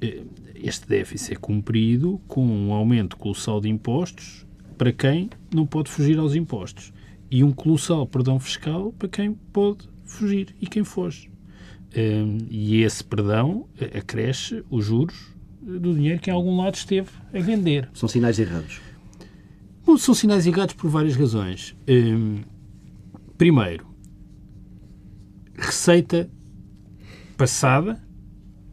este 0.54 0.86
déficit 0.86 1.34
é 1.34 1.36
cumprido 1.36 2.20
com 2.28 2.46
um 2.46 2.72
aumento 2.72 3.16
colossal 3.16 3.60
de 3.60 3.68
impostos 3.68 4.46
para 4.78 4.92
quem 4.92 5.28
não 5.54 5.66
pode 5.66 5.90
fugir 5.90 6.18
aos 6.18 6.34
impostos 6.34 6.92
e 7.30 7.44
um 7.44 7.52
colossal 7.52 8.06
perdão 8.06 8.40
fiscal 8.40 8.92
para 8.92 9.08
quem 9.08 9.32
pode 9.32 9.88
fugir 10.04 10.54
e 10.60 10.66
quem 10.66 10.82
foge. 10.82 11.30
Um, 11.96 12.38
e 12.48 12.82
esse 12.82 13.02
perdão 13.02 13.68
acresce 13.96 14.64
os 14.70 14.84
juros 14.84 15.34
do 15.60 15.94
dinheiro 15.94 16.20
que 16.20 16.30
em 16.30 16.32
algum 16.32 16.56
lado 16.56 16.74
esteve 16.74 17.10
a 17.32 17.38
vender. 17.38 17.88
São 17.92 18.08
sinais 18.08 18.38
errados. 18.38 18.80
Bom, 19.84 19.96
são 19.96 20.14
sinais 20.14 20.46
errados 20.46 20.74
por 20.74 20.88
várias 20.88 21.16
razões. 21.16 21.76
Um, 21.88 22.42
primeiro, 23.36 23.86
receita 25.56 26.30
passada, 27.36 28.00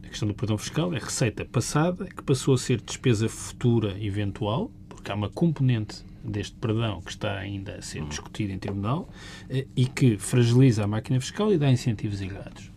a 0.02 0.08
questão 0.08 0.28
do 0.28 0.34
perdão 0.34 0.58
fiscal 0.58 0.94
é 0.94 0.98
receita 0.98 1.44
passada 1.44 2.06
que 2.06 2.22
passou 2.22 2.54
a 2.54 2.58
ser 2.58 2.80
despesa 2.80 3.28
futura 3.28 3.96
eventual, 4.02 4.70
porque 4.88 5.10
há 5.10 5.14
uma 5.14 5.28
componente 5.28 6.04
deste 6.22 6.56
perdão 6.56 7.00
que 7.00 7.10
está 7.10 7.36
ainda 7.38 7.76
a 7.76 7.82
ser 7.82 8.04
discutido 8.04 8.52
em 8.52 8.58
tribunal 8.58 9.08
eh, 9.48 9.66
e 9.76 9.86
que 9.86 10.16
fragiliza 10.18 10.84
a 10.84 10.86
máquina 10.86 11.20
fiscal 11.20 11.52
e 11.52 11.58
dá 11.58 11.70
incentivos 11.70 12.20
errados. 12.20 12.70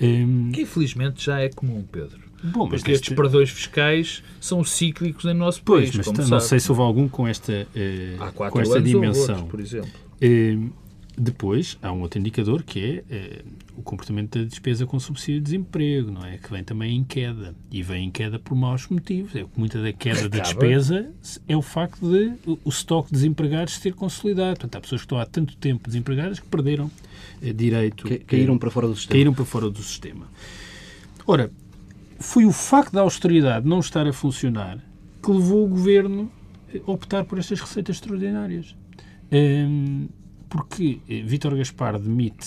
Um, 0.00 0.52
que 0.52 0.62
infelizmente 0.62 1.24
já 1.24 1.40
é 1.40 1.48
comum, 1.48 1.82
Pedro. 1.90 2.26
Bom, 2.44 2.68
Porque 2.68 2.92
estes 2.92 3.14
perdões 3.14 3.50
fiscais 3.50 4.22
são 4.40 4.62
cíclicos 4.62 5.24
em 5.24 5.34
nosso 5.34 5.62
país. 5.62 5.90
Pois, 5.90 6.06
mas 6.06 6.28
não 6.28 6.40
sei 6.40 6.60
se 6.60 6.70
houve 6.70 6.82
algum 6.82 7.08
com 7.08 7.26
esta, 7.26 7.66
uh, 7.74 8.50
com 8.50 8.60
esta 8.60 8.80
dimensão. 8.80 9.36
Outros, 9.36 9.50
por 9.50 9.60
exemplo. 9.60 9.90
Uh, 10.22 10.70
depois, 11.16 11.78
há 11.80 11.90
um 11.92 12.02
outro 12.02 12.20
indicador 12.20 12.62
que 12.62 13.04
é 13.08 13.42
uh, 13.42 13.44
o 13.76 13.82
comportamento 13.82 14.38
da 14.38 14.44
despesa 14.44 14.86
com 14.86 14.98
subsídio 14.98 15.40
de 15.40 15.44
desemprego, 15.44 16.10
não 16.10 16.24
é? 16.24 16.38
Que 16.38 16.50
vem 16.50 16.64
também 16.64 16.96
em 16.96 17.04
queda. 17.04 17.54
E 17.70 17.82
vem 17.82 18.06
em 18.06 18.10
queda 18.10 18.38
por 18.38 18.54
maus 18.54 18.88
motivos. 18.88 19.34
É, 19.36 19.44
muita 19.56 19.82
da 19.82 19.92
queda 19.92 20.28
da 20.28 20.38
despesa 20.38 21.10
é 21.46 21.56
o 21.56 21.62
facto 21.62 22.10
de 22.10 22.32
o, 22.46 22.68
estoque 22.68 23.08
de 23.08 23.14
desempregados 23.14 23.74
ser 23.74 23.94
consolidado. 23.94 24.58
Portanto, 24.58 24.76
há 24.76 24.80
pessoas 24.80 25.02
que 25.02 25.04
estão 25.04 25.18
há 25.18 25.26
tanto 25.26 25.56
tempo 25.56 25.86
desempregadas 25.86 26.40
que 26.40 26.46
perderam 26.46 26.86
uh, 26.86 27.52
direito. 27.54 28.06
Que, 28.06 28.18
caíram 28.18 28.56
para 28.58 28.70
fora 28.70 28.88
do 28.88 28.96
sistema. 28.96 29.12
Caíram 29.12 29.34
para 29.34 29.44
fora 29.44 29.70
do 29.70 29.82
sistema. 29.82 30.26
Ora, 31.26 31.50
foi 32.18 32.46
o 32.46 32.52
facto 32.52 32.92
da 32.92 33.02
austeridade 33.02 33.68
não 33.68 33.80
estar 33.80 34.06
a 34.06 34.12
funcionar 34.12 34.78
que 35.22 35.30
levou 35.30 35.64
o 35.64 35.68
governo 35.68 36.30
a 36.86 36.90
optar 36.90 37.24
por 37.24 37.38
estas 37.38 37.60
receitas 37.60 37.96
extraordinárias. 37.96 38.74
Um, 39.30 40.08
porque 40.48 41.00
eh, 41.08 41.22
Vítor 41.22 41.56
Gaspar 41.56 41.98
demite 41.98 42.46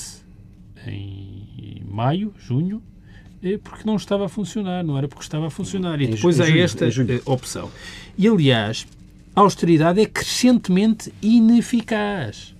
em 0.87 1.83
maio, 1.89 2.33
junho, 2.37 2.81
eh, 3.41 3.57
porque 3.57 3.83
não 3.85 3.95
estava 3.95 4.25
a 4.25 4.29
funcionar, 4.29 4.83
não 4.83 4.97
era 4.97 5.07
porque 5.07 5.23
estava 5.23 5.47
a 5.47 5.49
funcionar. 5.49 6.01
E 6.01 6.07
depois 6.07 6.39
há 6.39 6.49
esta 6.49 6.87
eh, 6.87 7.21
opção. 7.25 7.69
E, 8.17 8.27
aliás, 8.27 8.85
a 9.35 9.41
austeridade 9.41 10.01
é 10.01 10.05
crescentemente 10.05 11.13
ineficaz. 11.21 12.55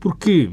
Porque 0.00 0.50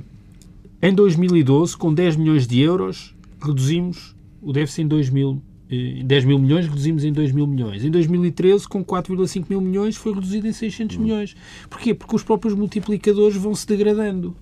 em 0.81 0.93
2012, 0.93 1.77
com 1.77 1.93
10 1.93 2.15
milhões 2.15 2.47
de 2.47 2.59
euros, 2.59 3.15
reduzimos 3.41 4.15
o 4.41 4.51
déficit 4.51 4.83
em 4.83 4.87
2 4.87 5.09
mil 5.09 5.41
10 5.67 6.25
mil 6.25 6.37
milhões, 6.37 6.67
reduzimos 6.67 7.03
em 7.03 7.11
2 7.11 7.31
mil 7.31 7.47
milhões. 7.47 7.83
Em 7.83 7.89
2013, 7.89 8.67
com 8.67 8.85
4,5 8.85 9.45
mil 9.49 9.59
milhões, 9.59 9.95
foi 9.95 10.13
reduzido 10.13 10.47
em 10.47 10.53
600 10.53 10.97
milhões. 10.97 11.35
Porquê? 11.69 11.93
Porque 11.93 12.15
os 12.15 12.23
próprios 12.23 12.53
multiplicadores 12.53 13.35
vão 13.35 13.55
se 13.55 13.65
degradando, 13.65 14.35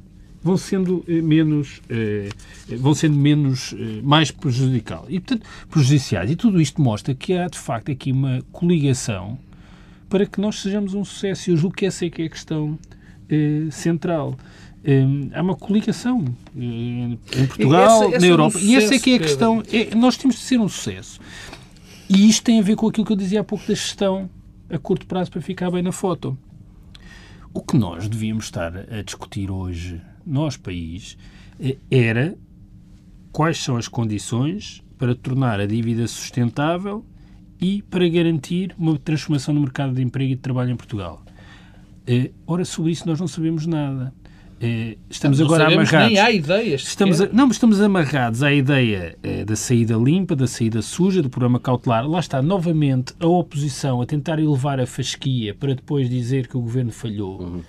vão 0.43 0.57
sendo 0.57 1.03
eh, 1.07 1.21
menos, 1.21 1.81
eh, 1.89 2.29
vão 2.77 2.93
sendo 2.93 3.15
menos, 3.15 3.73
eh, 3.73 4.01
mais 4.03 4.29
prejudicial. 4.29 5.05
E, 5.07 5.19
portanto, 5.19 5.47
prejudiciais. 5.69 6.29
E 6.29 6.35
tudo 6.35 6.59
isto 6.59 6.81
mostra 6.81 7.15
que 7.15 7.33
há, 7.33 7.47
de 7.47 7.57
facto, 7.57 7.91
aqui 7.91 8.12
uma 8.12 8.43
coligação 8.51 9.39
para 10.09 10.25
que 10.25 10.41
nós 10.41 10.59
sejamos 10.59 10.93
um 10.93 11.05
sucesso. 11.05 11.50
Eu 11.50 11.57
julgo 11.57 11.75
que 11.75 11.85
essa 11.85 12.05
é 12.05 12.09
que 12.09 12.21
é 12.21 12.25
a 12.25 12.29
questão 12.29 12.77
central. 13.71 14.38
Hum, 14.85 15.29
há 15.33 15.41
uma 15.41 15.55
coligação 15.55 16.23
em 16.55 17.17
Portugal, 17.47 18.03
essa, 18.03 18.15
essa 18.17 18.19
na 18.19 18.27
Europa. 18.27 18.59
É 18.59 18.62
um 18.62 18.65
e 18.65 18.75
essa 18.75 18.93
é 18.93 19.00
que 19.00 19.13
é 19.13 19.15
a 19.15 19.19
questão. 19.19 19.63
É, 19.71 19.95
nós 19.95 20.17
temos 20.17 20.35
de 20.35 20.41
ser 20.41 20.59
um 20.59 20.67
sucesso. 20.69 21.19
E 22.07 22.29
isto 22.29 22.43
tem 22.43 22.59
a 22.59 22.62
ver 22.62 22.75
com 22.75 22.88
aquilo 22.88 23.05
que 23.07 23.13
eu 23.13 23.17
dizia 23.17 23.39
há 23.39 23.43
pouco 23.43 23.65
da 23.65 23.73
gestão 23.73 24.29
a 24.69 24.77
curto 24.77 25.07
prazo 25.07 25.31
para 25.31 25.41
ficar 25.41 25.71
bem 25.71 25.81
na 25.81 25.91
foto. 25.91 26.38
O 27.53 27.62
que 27.62 27.77
nós 27.77 28.07
devíamos 28.07 28.45
estar 28.45 28.75
a 28.75 29.01
discutir 29.01 29.50
hoje, 29.50 30.01
nós, 30.25 30.57
país, 30.57 31.17
eh, 31.59 31.77
era 31.89 32.35
quais 33.31 33.57
são 33.57 33.77
as 33.77 33.87
condições 33.87 34.83
para 34.97 35.15
tornar 35.15 35.59
a 35.59 35.65
dívida 35.65 36.07
sustentável 36.07 37.05
e 37.59 37.81
para 37.83 38.07
garantir 38.07 38.75
uma 38.77 38.97
transformação 38.97 39.53
no 39.53 39.61
mercado 39.61 39.93
de 39.93 40.01
emprego 40.01 40.31
e 40.31 40.35
de 40.35 40.41
trabalho 40.41 40.71
em 40.71 40.75
Portugal. 40.75 41.23
Eh, 42.05 42.31
ora, 42.45 42.65
sobre 42.65 42.91
isso 42.91 43.07
nós 43.07 43.19
não 43.19 43.27
sabemos 43.27 43.65
nada. 43.65 44.13
Eh, 44.61 44.97
estamos 45.09 45.39
não 45.39 45.45
agora 45.45 45.67
amarrados. 45.67 46.09
Nem 46.09 46.19
há 46.19 46.31
ideias. 46.31 46.83
Estamos 46.83 47.19
a, 47.19 47.27
não, 47.27 47.47
mas 47.47 47.57
estamos 47.57 47.81
amarrados 47.81 48.43
à 48.43 48.53
ideia 48.53 49.17
da 49.45 49.55
saída 49.55 49.95
limpa, 49.95 50.35
da 50.35 50.47
saída 50.47 50.81
suja, 50.81 51.21
do 51.21 51.29
programa 51.29 51.59
cautelar. 51.59 52.07
Lá 52.07 52.19
está 52.19 52.41
novamente 52.41 53.13
a 53.19 53.27
oposição 53.27 54.01
a 54.01 54.05
tentar 54.05 54.39
elevar 54.39 54.79
a 54.79 54.85
fasquia 54.85 55.53
para 55.53 55.75
depois 55.75 56.09
dizer 56.09 56.47
que 56.47 56.55
o 56.55 56.61
governo 56.61 56.91
falhou. 56.91 57.41
Uhum. 57.41 57.61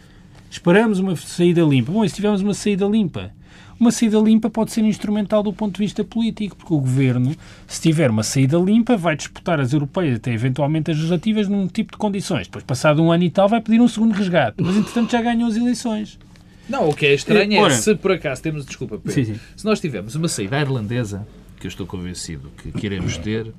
Esperamos 0.55 1.01
uma 1.01 1.17
saída 1.17 1.63
limpa. 1.63 1.91
Bom, 1.91 2.05
e 2.05 2.09
se 2.09 2.15
tivermos 2.15 2.41
uma 2.41 2.55
saída 2.55 2.87
limpa? 2.87 3.33
Uma 3.79 3.91
saída 3.91 4.21
limpa 4.21 4.49
pode 4.49 4.71
ser 4.71 4.83
instrumental 4.83 5.43
do 5.43 5.53
ponto 5.53 5.75
de 5.75 5.79
vista 5.81 6.05
político, 6.05 6.55
porque 6.55 6.73
o 6.73 6.79
governo, 6.79 7.35
se 7.67 7.83
tiver 7.83 8.09
uma 8.09 8.23
saída 8.23 8.57
limpa, 8.57 8.97
vai 8.97 9.17
disputar 9.17 9.59
as 9.59 9.73
europeias, 9.73 10.15
até 10.15 10.33
eventualmente 10.33 10.93
as 10.93 10.97
legislativas, 10.97 11.49
num 11.49 11.67
tipo 11.67 11.91
de 11.91 11.99
condições. 11.99 12.47
Depois, 12.47 12.63
passado 12.63 13.03
um 13.03 13.11
ano 13.11 13.25
e 13.25 13.31
tal, 13.31 13.49
vai 13.49 13.61
pedir 13.61 13.81
um 13.81 13.89
segundo 13.89 14.13
resgate. 14.13 14.63
Mas, 14.63 14.77
entretanto, 14.77 15.11
já 15.11 15.21
ganhou 15.21 15.49
as 15.49 15.57
eleições. 15.57 16.21
Não, 16.69 16.89
o 16.89 16.95
que 16.95 17.05
é 17.05 17.15
estranho 17.15 17.53
é 17.53 17.61
Ora, 17.61 17.75
se 17.75 17.93
por 17.97 18.13
acaso 18.13 18.41
temos, 18.41 18.65
desculpa, 18.65 18.97
Pedro, 18.97 19.13
sim, 19.13 19.35
sim. 19.35 19.41
se 19.57 19.65
nós 19.65 19.81
tivermos 19.81 20.15
uma 20.15 20.29
saída 20.29 20.61
irlandesa, 20.61 21.27
que 21.59 21.67
eu 21.67 21.69
estou 21.69 21.85
convencido 21.85 22.53
que, 22.63 22.71
queremos 22.71 23.19
ter, 23.19 23.53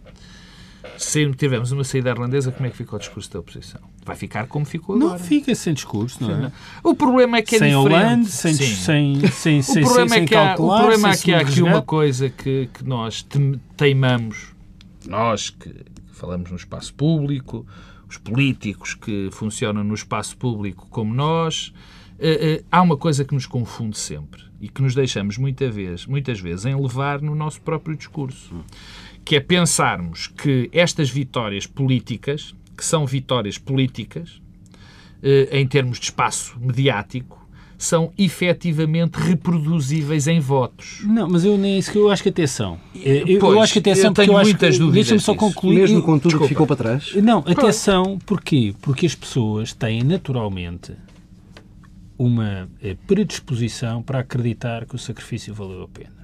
se 0.97 1.31
tivermos 1.33 1.71
uma 1.71 1.83
saída 1.83 2.09
irlandesa, 2.09 2.51
como 2.51 2.67
é 2.67 2.69
que 2.69 2.77
fica 2.77 2.95
o 2.95 2.99
discurso 2.99 3.31
da 3.31 3.39
oposição? 3.39 3.81
Vai 4.05 4.15
ficar 4.15 4.47
como 4.47 4.65
ficou 4.65 4.95
agora. 4.95 5.11
Não 5.11 5.19
fica 5.19 5.53
sem 5.55 5.73
discurso, 5.73 6.23
não 6.23 6.45
é? 6.45 6.51
O 6.83 6.95
problema 6.95 7.37
é 7.37 7.41
que 7.41 7.55
é 7.55 7.59
sem 7.59 7.69
diferente. 7.69 7.93
Hollande, 7.93 8.27
sem, 8.29 8.53
sem, 9.31 9.61
sem, 9.61 9.83
o 9.83 9.87
problema 9.87 10.15
é 10.15 10.25
que 10.25 10.35
há, 10.35 10.53
O 10.53 10.77
problema 10.77 11.11
é 11.11 11.17
que 11.17 11.33
há 11.33 11.39
aqui 11.39 11.61
uma 11.61 11.81
coisa 11.81 12.29
que, 12.29 12.69
que 12.73 12.83
nós 12.83 13.25
teimamos, 13.75 14.53
nós 15.05 15.49
que 15.49 15.73
falamos 16.11 16.49
no 16.49 16.57
espaço 16.57 16.93
público, 16.93 17.65
os 18.07 18.17
políticos 18.17 18.93
que 18.93 19.29
funcionam 19.31 19.83
no 19.83 19.93
espaço 19.93 20.37
público 20.37 20.87
como 20.89 21.13
nós, 21.13 21.73
uh, 22.19 22.59
uh, 22.61 22.65
há 22.71 22.81
uma 22.81 22.97
coisa 22.97 23.25
que 23.25 23.33
nos 23.33 23.45
confunde 23.45 23.97
sempre 23.97 24.43
e 24.59 24.69
que 24.69 24.81
nos 24.81 24.95
deixamos 24.95 25.37
muita 25.37 25.69
vez, 25.69 26.05
muitas 26.05 26.39
vezes 26.39 26.65
em 26.65 26.75
levar 26.75 27.21
no 27.21 27.35
nosso 27.35 27.61
próprio 27.61 27.95
discurso, 27.95 28.55
que 29.25 29.35
é 29.35 29.39
pensarmos 29.39 30.27
que 30.27 30.69
estas 30.71 31.09
vitórias 31.09 31.65
políticas, 31.65 32.53
que 32.77 32.85
são 32.85 33.05
vitórias 33.07 33.57
políticas, 33.57 34.39
uh, 35.23 35.49
em 35.51 35.67
termos 35.67 35.99
de 35.99 36.05
espaço 36.05 36.55
mediático, 36.59 37.43
são 37.77 38.13
efetivamente 38.17 39.15
reproduzíveis 39.15 40.27
em 40.27 40.39
votos. 40.39 41.01
Não, 41.03 41.27
mas 41.27 41.43
eu 41.43 41.57
nem 41.57 41.77
isso 41.77 41.91
que 41.91 41.97
eu 41.97 42.09
acho 42.09 42.23
que 42.23 42.29
atenção. 42.29 42.79
Eu, 42.95 43.39
pois, 43.39 43.53
eu 43.55 43.61
acho 43.61 43.73
que 43.73 43.79
atenção 43.79 44.09
eu 44.09 44.13
porque 44.13 44.29
eu 44.29 44.37
acho 44.37 44.55
que, 44.55 44.91
deixa-me 44.91 45.19
só 45.19 45.35
concluir. 45.35 45.75
Mesmo 45.75 46.01
com 46.01 46.17
tudo 46.17 46.39
que 46.39 46.47
ficou 46.47 46.65
para 46.65 46.75
trás. 46.75 47.13
Não, 47.15 47.39
atenção, 47.39 48.17
porquê? 48.25 48.73
Porque 48.81 49.05
as 49.05 49.15
pessoas 49.15 49.73
têm 49.73 50.03
naturalmente 50.03 50.93
uma 52.17 52.69
eh, 52.81 52.95
predisposição 53.05 54.01
para 54.01 54.19
acreditar 54.19 54.85
que 54.85 54.95
o 54.95 54.97
sacrifício 54.99 55.53
valeu 55.53 55.83
a 55.83 55.87
pena. 55.87 56.14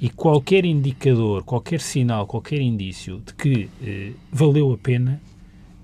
E 0.00 0.08
qualquer 0.08 0.64
indicador, 0.64 1.42
qualquer 1.42 1.80
sinal, 1.80 2.26
qualquer 2.26 2.60
indício 2.60 3.22
de 3.24 3.34
que 3.34 3.68
eh, 3.82 4.12
valeu 4.30 4.72
a 4.72 4.78
pena, 4.78 5.20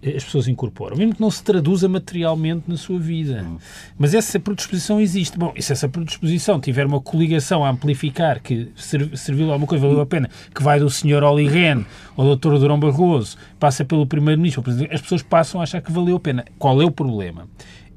eh, 0.03 0.17
as 0.17 0.25
pessoas 0.25 0.47
incorporam, 0.47 0.97
mesmo 0.97 1.15
que 1.15 1.21
não 1.21 1.31
se 1.31 1.43
traduza 1.43 1.89
materialmente 1.89 2.65
na 2.69 2.77
sua 2.77 2.99
vida. 2.99 3.43
Hum. 3.43 3.59
Mas 3.99 4.15
essa 4.15 4.39
predisposição 4.39 5.01
existe. 5.01 5.39
Bom, 5.39 5.53
e 5.57 5.63
se 5.63 5.73
essa 5.73 5.89
predisposição 5.89 6.61
tiver 6.61 6.87
uma 6.87 7.01
coligação 7.01 7.65
a 7.65 7.71
amplificar 7.71 8.41
que 8.41 8.69
serviu 8.77 9.51
alguma 9.51 9.67
coisa, 9.67 9.87
valeu 9.87 10.01
a 10.01 10.07
pena, 10.07 10.31
que 10.55 10.63
vai 10.63 10.79
do 10.79 10.89
Sr. 10.89 11.23
Oli 11.23 11.49
Rehn 11.49 11.85
ao 12.17 12.37
Dr. 12.37 12.59
Durão 12.59 12.79
Barroso, 12.79 13.37
passa 13.59 13.85
pelo 13.85 14.07
Primeiro-Ministro, 14.07 14.63
as 14.91 15.01
pessoas 15.01 15.23
passam 15.23 15.61
a 15.61 15.65
achar 15.65 15.81
que 15.83 15.91
valeu 15.91 16.17
a 16.17 16.21
pena. 16.21 16.45
Qual 16.59 16.81
é 16.81 16.85
o 16.85 16.91
problema? 16.91 17.49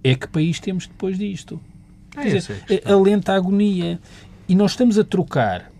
é 0.03 0.15
que 0.15 0.27
país 0.27 0.59
temos 0.59 0.87
depois 0.87 1.17
disto? 1.17 1.59
Ah, 2.15 2.23
Quer 2.23 2.37
dizer, 2.37 2.83
a 2.85 2.95
lenta 2.95 3.33
agonia. 3.33 3.99
E 4.47 4.55
nós 4.55 4.71
estamos 4.71 4.97
a 4.97 5.03
trocar 5.03 5.71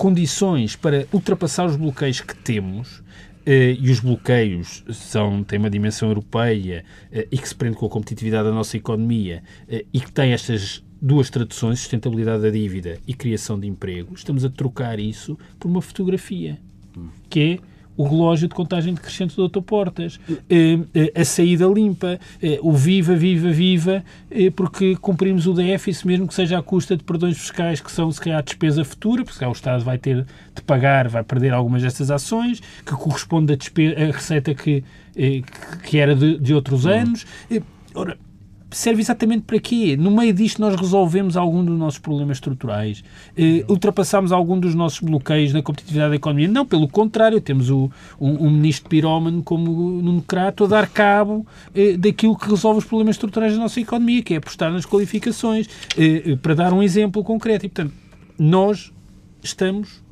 condições 0.00 0.76
para 0.76 1.06
ultrapassar 1.12 1.66
os 1.66 1.76
bloqueios 1.76 2.22
que 2.22 2.34
temos, 2.34 3.02
eh, 3.44 3.76
e 3.78 3.90
os 3.90 4.00
bloqueios 4.00 4.82
são, 4.90 5.44
têm 5.44 5.58
uma 5.58 5.68
dimensão 5.68 6.08
europeia 6.08 6.86
eh, 7.12 7.28
e 7.30 7.36
que 7.36 7.46
se 7.46 7.54
prende 7.54 7.76
com 7.76 7.84
a 7.84 7.90
competitividade 7.90 8.44
da 8.44 8.50
nossa 8.50 8.78
economia 8.78 9.42
eh, 9.68 9.84
e 9.92 10.00
que 10.00 10.10
tem 10.10 10.32
estas 10.32 10.82
duas 11.02 11.28
traduções, 11.28 11.80
sustentabilidade 11.80 12.42
da 12.42 12.48
dívida 12.48 12.98
e 13.06 13.12
criação 13.12 13.60
de 13.60 13.68
emprego, 13.68 14.14
estamos 14.14 14.42
a 14.42 14.48
trocar 14.48 14.98
isso 14.98 15.38
por 15.58 15.68
uma 15.68 15.82
fotografia, 15.82 16.58
que 17.28 17.40
é 17.40 17.69
o 18.00 18.04
relógio 18.04 18.48
de 18.48 18.54
contagem 18.54 18.94
decrescente 18.94 19.36
do 19.36 19.46
Dr. 19.46 19.60
Portas, 19.60 20.18
eh, 20.48 20.78
eh, 20.94 21.20
a 21.20 21.22
saída 21.22 21.66
limpa, 21.66 22.18
eh, 22.42 22.58
o 22.62 22.72
viva, 22.72 23.14
viva, 23.14 23.50
viva, 23.50 24.02
porque 24.56 24.96
cumprimos 24.96 25.46
o 25.46 25.52
déficit, 25.52 26.06
mesmo 26.06 26.26
que 26.26 26.32
seja 26.32 26.58
à 26.58 26.62
custa 26.62 26.96
de 26.96 27.04
perdões 27.04 27.36
fiscais, 27.36 27.78
que 27.78 27.92
são, 27.92 28.10
se 28.10 28.18
calhar, 28.18 28.42
despesa 28.42 28.82
futura, 28.86 29.22
porque 29.22 29.44
o 29.44 29.52
Estado 29.52 29.84
vai 29.84 29.98
ter 29.98 30.24
de 30.54 30.62
pagar, 30.62 31.08
vai 31.08 31.22
perder 31.22 31.52
algumas 31.52 31.82
destas 31.82 32.10
ações, 32.10 32.60
que 32.86 32.92
corresponde 32.92 33.52
à, 33.52 34.06
receita 34.06 34.54
que, 34.54 34.82
que 35.84 35.98
era 35.98 36.16
de, 36.16 36.38
de 36.38 36.54
outros 36.54 36.86
uhum. 36.86 36.92
anos. 36.92 37.26
Ora, 37.94 38.16
serve 38.70 39.00
exatamente 39.00 39.42
para 39.42 39.58
quê? 39.58 39.96
No 39.96 40.10
meio 40.10 40.32
disto 40.32 40.60
nós 40.60 40.74
resolvemos 40.74 41.36
algum 41.36 41.64
dos 41.64 41.78
nossos 41.78 41.98
problemas 41.98 42.36
estruturais, 42.36 43.02
eh, 43.36 43.64
ultrapassamos 43.68 44.32
algum 44.32 44.58
dos 44.58 44.74
nossos 44.74 45.00
bloqueios 45.00 45.52
na 45.52 45.62
competitividade 45.62 46.10
da 46.10 46.16
economia. 46.16 46.48
Não, 46.48 46.64
pelo 46.64 46.88
contrário, 46.88 47.40
temos 47.40 47.70
o, 47.70 47.90
um, 48.20 48.46
um 48.46 48.50
ministro 48.50 48.88
pirómano 48.88 49.42
como 49.42 49.70
Nuno 50.02 50.22
Crato 50.22 50.64
a 50.64 50.66
dar 50.66 50.88
cabo 50.88 51.46
eh, 51.74 51.96
daquilo 51.96 52.36
que 52.36 52.48
resolve 52.48 52.78
os 52.78 52.84
problemas 52.84 53.16
estruturais 53.16 53.52
da 53.52 53.58
nossa 53.58 53.80
economia, 53.80 54.22
que 54.22 54.34
é 54.34 54.36
apostar 54.36 54.72
nas 54.72 54.86
qualificações, 54.86 55.68
eh, 55.96 56.32
eh 56.32 56.36
para 56.36 56.54
dar 56.54 56.72
um 56.72 56.82
exemplo 56.82 57.24
concreto. 57.24 57.66
E, 57.66 57.68
portanto, 57.68 57.94
nós 58.38 58.92
estamos 59.42 60.02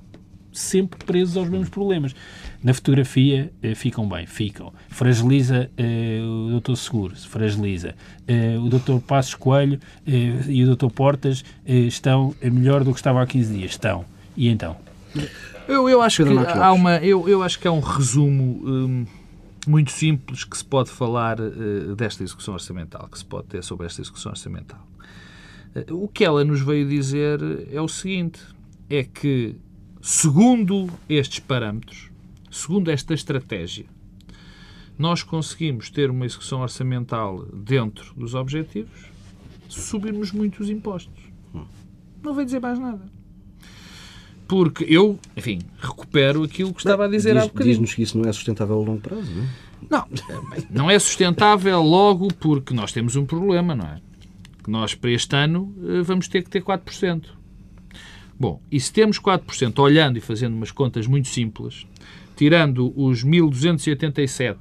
sempre 0.53 1.05
presos 1.05 1.37
aos 1.37 1.49
mesmos 1.49 1.69
problemas. 1.69 2.15
Na 2.63 2.75
fotografia 2.75 3.53
eh, 3.63 3.75
ficam 3.75 4.09
bem, 4.09 4.27
ficam. 4.27 4.73
Fragiliza 4.89 5.71
eh, 5.77 6.21
o 6.23 6.51
doutor 6.51 6.77
Seguro, 6.77 7.17
se 7.17 7.29
fragiliza. 7.29 7.95
Eh, 8.27 8.59
o 8.59 8.69
doutor 8.69 9.01
Passos 9.01 9.35
Coelho 9.37 9.79
eh, 10.05 10.43
e 10.49 10.65
o 10.65 10.67
doutor 10.67 10.91
Portas 10.91 11.45
eh, 11.65 11.73
estão 11.81 12.35
melhor 12.43 12.83
do 12.83 12.93
que 12.93 12.99
estavam 12.99 13.21
há 13.23 13.27
15 13.27 13.55
dias. 13.55 13.71
Estão. 13.71 14.05
E 14.37 14.49
então? 14.49 14.77
Eu, 15.69 15.89
eu 15.89 16.03
acho 16.03 16.25
que 16.25 16.31
há 16.31 16.73
uma, 16.73 16.97
eu, 16.97 17.29
eu 17.29 17.43
acho 17.43 17.61
que 17.61 17.69
há 17.69 17.73
um 17.73 17.81
resumo 17.81 18.61
hum, 18.65 19.07
muito 19.67 19.93
simples 19.93 20.45
que 20.45 20.57
se 20.57 20.65
pode 20.65 20.91
falar 20.91 21.39
uh, 21.41 21.95
desta 21.95 22.25
execução 22.25 22.55
orçamental, 22.55 23.09
que 23.09 23.19
se 23.19 23.25
pode 23.25 23.47
ter 23.49 23.63
sobre 23.63 23.87
esta 23.87 24.01
execução 24.01 24.33
orçamental. 24.33 24.81
Uh, 25.77 26.05
o 26.05 26.09
que 26.09 26.25
ela 26.25 26.43
nos 26.45 26.61
veio 26.61 26.89
dizer 26.89 27.39
é 27.71 27.81
o 27.81 27.87
seguinte: 27.87 28.41
é 28.89 29.05
que, 29.05 29.57
segundo 30.01 30.89
estes 31.09 31.39
parâmetros, 31.39 32.08
segundo 32.51 32.91
esta 32.91 33.15
estratégia, 33.15 33.87
nós 34.99 35.23
conseguimos 35.23 35.91
ter 35.91 36.11
uma 36.11 36.27
execução 36.27 36.61
orçamental 36.61 37.45
dentro 37.47 38.13
dos 38.15 38.35
objetivos 38.35 39.07
se 39.69 39.83
subirmos 39.83 40.33
muito 40.33 40.61
os 40.61 40.71
impostos. 40.71 41.29
Não 42.23 42.35
veio 42.35 42.47
dizer 42.47 42.61
mais 42.61 42.79
nada. 42.79 43.05
Porque 44.47 44.85
eu, 44.89 45.19
enfim, 45.37 45.61
recupero 45.79 46.43
aquilo 46.43 46.73
que 46.73 46.81
estava 46.81 47.05
a 47.05 47.09
dizer 47.09 47.35
Diz, 47.35 47.43
há 47.43 47.47
bocadinho. 47.47 47.75
Diz-nos 47.75 47.95
que 47.95 48.03
isso 48.03 48.19
não 48.19 48.29
é 48.29 48.33
sustentável 48.33 48.77
a 48.77 48.79
longo 48.79 49.01
prazo, 49.01 49.31
não 49.31 49.45
é? 49.45 49.49
Não, 49.91 50.07
não 50.71 50.91
é 50.91 50.99
sustentável 50.99 51.81
logo 51.83 52.29
porque 52.35 52.75
nós 52.75 52.91
temos 52.91 53.15
um 53.15 53.25
problema, 53.25 53.75
não 53.75 53.87
é? 53.87 54.01
Que 54.65 54.71
nós, 54.71 54.95
para 54.95 55.11
este 55.11 55.37
ano, 55.37 55.75
eh, 55.87 56.03
vamos 56.03 56.29
ter 56.29 56.43
que 56.43 56.51
ter 56.51 56.63
4%. 56.63 57.27
Bom, 58.41 58.61
e 58.71 58.81
se 58.81 58.93
temos 58.93 59.21
4%, 59.21 59.79
olhando 59.81 60.17
e 60.17 60.21
fazendo 60.21 60.55
umas 60.55 60.71
contas 60.71 61.07
muito 61.07 61.29
simples, 61.29 61.87
tirando 62.39 62.93
os 62.95 63.25
1.287 63.25 64.59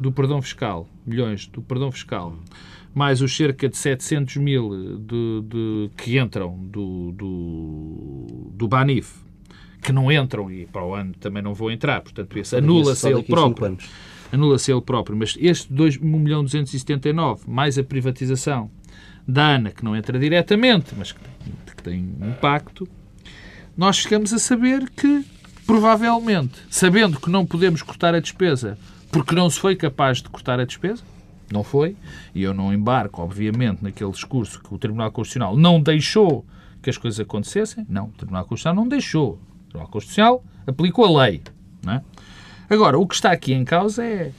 do 0.00 0.10
perdão 0.10 0.40
fiscal, 0.40 0.88
milhões 1.04 1.46
do 1.46 1.60
perdão 1.60 1.92
fiscal, 1.92 2.34
mais 2.94 3.20
os 3.20 3.36
cerca 3.36 3.68
de 3.68 3.76
700 3.76 4.38
mil 4.38 4.96
de, 4.98 5.42
de 5.42 5.90
que 5.94 6.18
entram 6.18 6.56
do, 6.56 7.12
do, 7.12 8.50
do 8.54 8.66
BANIF, 8.66 9.12
que 9.82 9.92
não 9.92 10.10
entram 10.10 10.50
e 10.50 10.64
para 10.64 10.82
o 10.86 10.94
ano 10.94 11.12
também 11.20 11.42
não 11.42 11.52
vão 11.52 11.70
entrar, 11.70 12.00
portanto, 12.00 12.34
anula-se 12.56 13.06
ele 13.06 13.22
próprio. 13.22 13.76
Anula-se 14.32 14.72
ele 14.72 14.80
próprio, 14.80 15.14
mas 15.14 15.36
este 15.38 15.70
2, 15.70 15.98
1 15.98 16.18
milhão 16.18 16.42
279, 16.42 17.42
mais 17.46 17.76
a 17.76 17.84
privatização 17.84 18.70
da 19.28 19.48
ANA, 19.48 19.70
que 19.70 19.84
não 19.84 19.94
entra 19.94 20.18
diretamente, 20.18 20.94
mas 20.96 21.12
que 21.12 21.20
tem, 21.20 21.54
que 21.76 21.82
tem 21.82 22.30
impacto, 22.30 22.88
nós 23.76 23.96
chegamos 23.96 24.32
a 24.32 24.38
saber 24.38 24.88
que 24.88 25.22
provavelmente, 25.72 26.60
sabendo 26.68 27.18
que 27.18 27.30
não 27.30 27.46
podemos 27.46 27.80
cortar 27.80 28.14
a 28.14 28.20
despesa 28.20 28.76
porque 29.10 29.34
não 29.34 29.48
se 29.48 29.58
foi 29.58 29.74
capaz 29.74 30.18
de 30.18 30.28
cortar 30.28 30.60
a 30.60 30.66
despesa, 30.66 31.02
não 31.50 31.64
foi, 31.64 31.96
e 32.34 32.42
eu 32.42 32.52
não 32.52 32.74
embarco, 32.74 33.22
obviamente, 33.22 33.82
naquele 33.82 34.10
discurso 34.10 34.60
que 34.60 34.74
o 34.74 34.76
Tribunal 34.76 35.10
Constitucional 35.10 35.56
não 35.56 35.80
deixou 35.80 36.44
que 36.82 36.90
as 36.90 36.98
coisas 36.98 37.18
acontecessem. 37.18 37.86
Não, 37.88 38.08
o 38.08 38.12
Tribunal 38.12 38.44
Constitucional 38.44 38.84
não 38.84 38.86
deixou. 38.86 39.30
O 39.30 39.70
Tribunal 39.70 39.88
Constitucional 39.88 40.44
aplicou 40.66 41.06
a 41.06 41.24
lei. 41.24 41.40
É? 41.88 42.02
Agora, 42.68 42.98
o 42.98 43.06
que 43.06 43.14
está 43.14 43.32
aqui 43.32 43.54
em 43.54 43.64
causa 43.64 44.04
é 44.04 44.30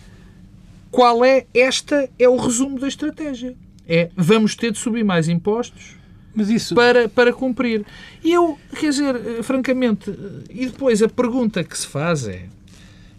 qual 0.91 1.25
é 1.25 1.47
esta 1.51 2.07
é 2.19 2.29
o 2.29 2.37
resumo 2.37 2.79
da 2.79 2.87
estratégia. 2.87 3.55
É 3.87 4.11
vamos 4.15 4.55
ter 4.55 4.71
de 4.71 4.77
subir 4.77 5.03
mais 5.03 5.27
impostos 5.27 5.95
mas 6.35 6.49
isso... 6.49 6.75
para, 6.75 7.07
para 7.07 7.33
cumprir. 7.33 7.85
E 8.23 8.31
eu, 8.31 8.57
quer 8.79 8.89
dizer, 8.89 9.15
eh, 9.15 9.43
francamente, 9.43 10.09
eh, 10.09 10.43
e 10.49 10.65
depois 10.65 11.01
a 11.01 11.09
pergunta 11.09 11.63
que 11.63 11.77
se 11.77 11.87
faz 11.87 12.27
é, 12.27 12.47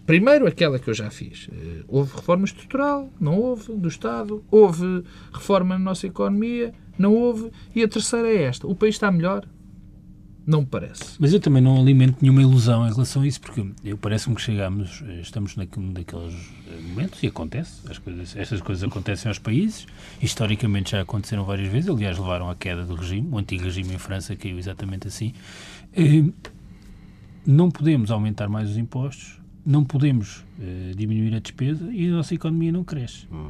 primeiro 0.05 0.47
aquela 0.47 0.77
que 0.79 0.89
eu 0.89 0.93
já 0.93 1.09
fiz, 1.09 1.47
eh, 1.51 1.83
houve 1.87 2.15
reforma 2.15 2.45
estrutural? 2.45 3.09
Não 3.19 3.37
houve, 3.37 3.73
do 3.73 3.87
Estado? 3.87 4.43
Houve 4.51 5.03
reforma 5.33 5.77
na 5.77 5.83
nossa 5.83 6.07
economia? 6.07 6.73
Não 6.97 7.13
houve. 7.13 7.51
E 7.73 7.83
a 7.83 7.87
terceira 7.87 8.27
é 8.27 8.43
esta, 8.43 8.67
o 8.67 8.75
país 8.75 8.95
está 8.95 9.11
melhor? 9.11 9.45
Não 10.45 10.61
me 10.61 10.67
parece. 10.67 11.15
Mas 11.19 11.33
eu 11.33 11.39
também 11.39 11.61
não 11.61 11.79
alimento 11.79 12.17
nenhuma 12.21 12.41
ilusão 12.41 12.87
em 12.87 12.91
relação 12.91 13.23
a 13.23 13.27
isso, 13.27 13.41
porque 13.41 13.65
eu 13.83 13.97
parece-me 13.97 14.35
que 14.35 14.41
chegamos, 14.41 15.03
estamos 15.21 15.55
naquele, 15.55 15.91
daqueles 15.91 16.35
momentos 16.87 17.23
e 17.23 17.27
acontece, 17.27 17.81
as 17.89 17.97
coisas, 17.97 18.35
estas 18.35 18.61
coisas 18.61 18.83
acontecem 18.83 19.27
aos 19.29 19.39
países, 19.39 19.87
historicamente 20.21 20.91
já 20.91 21.01
aconteceram 21.01 21.43
várias 21.45 21.67
vezes, 21.71 21.89
aliás 21.89 22.17
levaram 22.17 22.49
à 22.49 22.55
queda 22.55 22.85
do 22.85 22.95
regime, 22.95 23.27
o 23.31 23.37
antigo 23.37 23.63
regime 23.63 23.95
em 23.95 23.97
França 23.97 24.35
caiu 24.35 24.59
exatamente 24.59 25.07
assim. 25.07 25.33
Eh, 25.93 26.23
não 27.45 27.71
podemos 27.71 28.11
aumentar 28.11 28.47
mais 28.47 28.69
os 28.69 28.77
impostos, 28.77 29.39
não 29.65 29.83
podemos 29.83 30.45
eh, 30.59 30.91
diminuir 30.95 31.35
a 31.35 31.39
despesa 31.39 31.91
e 31.91 32.07
a 32.07 32.11
nossa 32.11 32.35
economia 32.35 32.71
não 32.71 32.83
cresce. 32.83 33.27
Hum. 33.31 33.49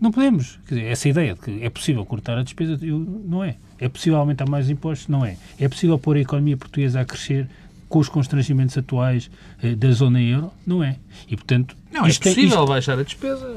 Não 0.00 0.10
podemos. 0.10 0.58
Quer 0.66 0.76
dizer, 0.76 0.86
essa 0.86 1.08
ideia 1.08 1.34
de 1.34 1.40
que 1.40 1.62
é 1.62 1.68
possível 1.68 2.04
cortar 2.06 2.38
a 2.38 2.42
despesa, 2.42 2.78
eu, 2.82 2.98
não 2.98 3.44
é. 3.44 3.56
É 3.78 3.88
possível 3.88 4.18
aumentar 4.18 4.48
mais 4.48 4.70
impostos? 4.70 5.08
Não 5.08 5.24
é. 5.24 5.36
É 5.58 5.68
possível 5.68 5.98
pôr 5.98 6.16
a 6.16 6.20
economia 6.20 6.56
portuguesa 6.56 7.00
a 7.00 7.04
crescer 7.04 7.48
com 7.90 7.98
os 7.98 8.08
constrangimentos 8.08 8.78
atuais 8.78 9.28
eh, 9.62 9.74
da 9.74 9.90
zona 9.90 10.22
euro? 10.22 10.52
Não 10.64 10.82
é. 10.82 10.96
E, 11.28 11.36
portanto, 11.36 11.76
não, 11.92 12.06
é 12.06 12.12
possível 12.12 12.44
isto... 12.44 12.66
baixar 12.66 12.98
a 12.98 13.02
despesa, 13.02 13.56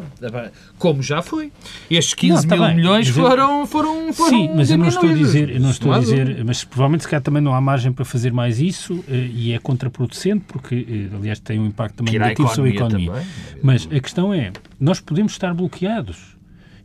como 0.79 1.03
já 1.03 1.21
foi. 1.21 1.51
Estes 1.89 2.15
15 2.15 2.34
não, 2.34 2.49
tá 2.49 2.56
mil 2.56 2.65
bem, 2.65 2.75
milhões 2.75 3.08
foram, 3.10 3.67
foram, 3.67 4.12
foram 4.12 4.29
Sim, 4.38 4.49
mas 4.56 4.71
eu 4.71 4.77
não 4.77 4.88
estou 4.88 5.08
a 5.08 5.13
dizer, 5.13 5.49
eu 5.51 5.60
não 5.60 5.69
estou 5.69 5.93
a 5.93 5.99
dizer, 5.99 6.43
mas 6.43 6.63
provavelmente 6.63 7.03
se 7.03 7.10
calhar 7.10 7.21
também 7.21 7.43
não 7.43 7.53
há 7.53 7.62
margem 7.62 7.91
para 7.91 8.03
fazer 8.03 8.34
mais 8.34 8.60
isso 8.60 9.06
eh, 9.08 9.29
e 9.32 9.53
é 9.53 9.60
contraproducente, 9.60 10.45
porque, 10.47 11.10
eh, 11.13 11.15
aliás, 11.15 11.39
tem 11.39 11.60
um 11.60 11.67
impacto 11.67 11.97
também 11.97 12.13
negativo 12.13 12.49
sobre 12.49 12.71
a 12.71 12.73
economia. 12.73 13.12
Também. 13.12 13.27
Mas 13.62 13.86
a 13.86 13.99
questão 13.99 14.34
é, 14.34 14.51
nós 14.79 14.99
podemos 14.99 15.32
estar 15.34 15.53
bloqueados 15.53 16.33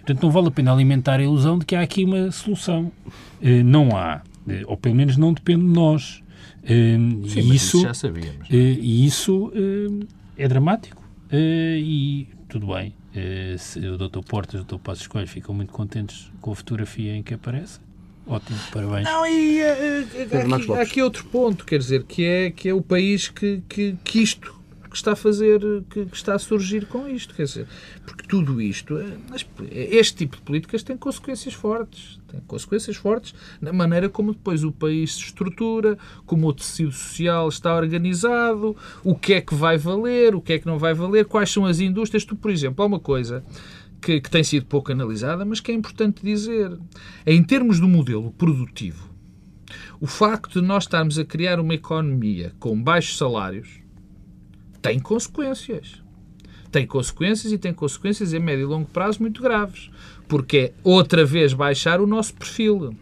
Portanto, 0.08 0.22
não 0.22 0.30
vale 0.30 0.48
a 0.48 0.50
pena 0.50 0.72
alimentar 0.72 1.20
a 1.20 1.22
ilusão 1.22 1.58
de 1.58 1.66
que 1.66 1.76
há 1.76 1.82
aqui 1.82 2.02
uma 2.02 2.30
solução. 2.30 2.90
Eh, 3.42 3.62
não 3.62 3.94
há. 3.94 4.22
Eh, 4.48 4.62
ou 4.66 4.74
pelo 4.74 4.94
menos 4.94 5.18
não 5.18 5.34
depende 5.34 5.60
de 5.60 5.68
nós. 5.68 6.22
Eh, 6.64 6.96
Sim, 7.28 7.40
e 7.40 7.54
isso, 7.54 7.82
já 7.82 7.92
sabíamos. 7.92 8.48
E 8.50 9.04
isso 9.04 9.52
é 10.34 10.48
dramático. 10.48 11.02
E 11.30 12.26
tudo 12.48 12.68
bem. 12.68 12.94
Se 13.58 13.80
o 13.80 13.98
Dr. 13.98 14.20
Portas 14.26 14.60
e 14.60 14.62
o 14.62 14.64
Dr. 14.64 14.78
Passos 14.78 15.06
Coelho 15.06 15.28
ficam 15.28 15.54
muito 15.54 15.74
contentes 15.74 16.32
com 16.40 16.52
a 16.52 16.56
fotografia 16.56 17.14
em 17.14 17.22
que 17.22 17.34
aparece. 17.34 17.78
Ótimo, 18.26 18.58
parabéns. 18.72 19.04
Não, 19.04 19.26
e 19.26 19.60
uh, 19.62 20.54
aqui, 20.54 20.72
há 20.72 20.82
aqui 20.82 21.02
outro 21.02 21.24
ponto, 21.26 21.64
quer 21.64 21.78
dizer, 21.78 22.04
que 22.04 22.24
é, 22.24 22.50
que 22.50 22.68
é 22.68 22.74
o 22.74 22.82
país 22.82 23.28
que, 23.28 23.62
que, 23.66 23.96
que 24.04 24.22
isto 24.22 24.57
que 24.88 24.96
está 24.96 25.12
a 25.12 25.16
fazer, 25.16 25.60
que, 25.90 26.06
que, 26.06 26.16
está 26.16 26.34
a 26.34 26.38
surgir 26.38 26.86
com 26.86 27.08
isto. 27.08 27.34
Quer 27.34 27.44
dizer, 27.44 27.66
porque 28.04 28.26
tudo 28.26 28.60
isto, 28.60 28.98
é, 28.98 29.16
este 29.70 30.16
tipo 30.16 30.36
de 30.36 30.42
políticas 30.42 30.82
tem 30.82 30.96
consequências 30.96 31.54
fortes. 31.54 32.18
Tem 32.28 32.40
consequências 32.40 32.96
fortes 32.96 33.34
na 33.60 33.72
maneira 33.72 34.08
como 34.08 34.32
depois 34.32 34.62
o 34.64 34.70
país 34.70 35.14
se 35.14 35.22
estrutura, 35.22 35.96
como 36.26 36.46
o 36.46 36.52
tecido 36.52 36.92
social 36.92 37.48
está 37.48 37.74
organizado, 37.74 38.76
o 39.02 39.14
que 39.14 39.34
é 39.34 39.40
que 39.40 39.54
vai 39.54 39.78
valer, 39.78 40.34
o 40.34 40.40
que 40.40 40.54
é 40.54 40.58
que 40.58 40.66
não 40.66 40.78
vai 40.78 40.94
valer, 40.94 41.24
quais 41.24 41.50
são 41.50 41.64
as 41.64 41.80
indústrias. 41.80 42.24
Tu, 42.24 42.36
por 42.36 42.50
exemplo, 42.50 42.82
há 42.82 42.86
uma 42.86 43.00
coisa 43.00 43.42
que, 44.00 44.20
que 44.20 44.30
tem 44.30 44.44
sido 44.44 44.66
pouco 44.66 44.92
analisada, 44.92 45.44
mas 45.44 45.60
que 45.60 45.72
é 45.72 45.74
importante 45.74 46.22
dizer. 46.22 46.76
Em 47.26 47.42
termos 47.42 47.80
do 47.80 47.88
modelo 47.88 48.30
produtivo, 48.32 49.08
o 50.00 50.06
facto 50.06 50.60
de 50.60 50.66
nós 50.66 50.84
estarmos 50.84 51.18
a 51.18 51.24
criar 51.24 51.58
uma 51.58 51.74
economia 51.74 52.52
com 52.58 52.80
baixos 52.80 53.18
salários 53.18 53.77
tem 54.80 54.98
consequências. 54.98 56.02
Tem 56.70 56.86
consequências 56.86 57.52
e 57.52 57.58
tem 57.58 57.72
consequências 57.72 58.32
em 58.32 58.38
médio 58.38 58.62
e 58.62 58.66
longo 58.66 58.86
prazo 58.86 59.20
muito 59.20 59.42
graves. 59.42 59.90
Porque 60.26 60.58
é 60.58 60.72
outra 60.84 61.24
vez 61.24 61.52
baixar 61.52 62.00
o 62.00 62.06
nosso 62.06 62.34
perfil. 62.34 62.94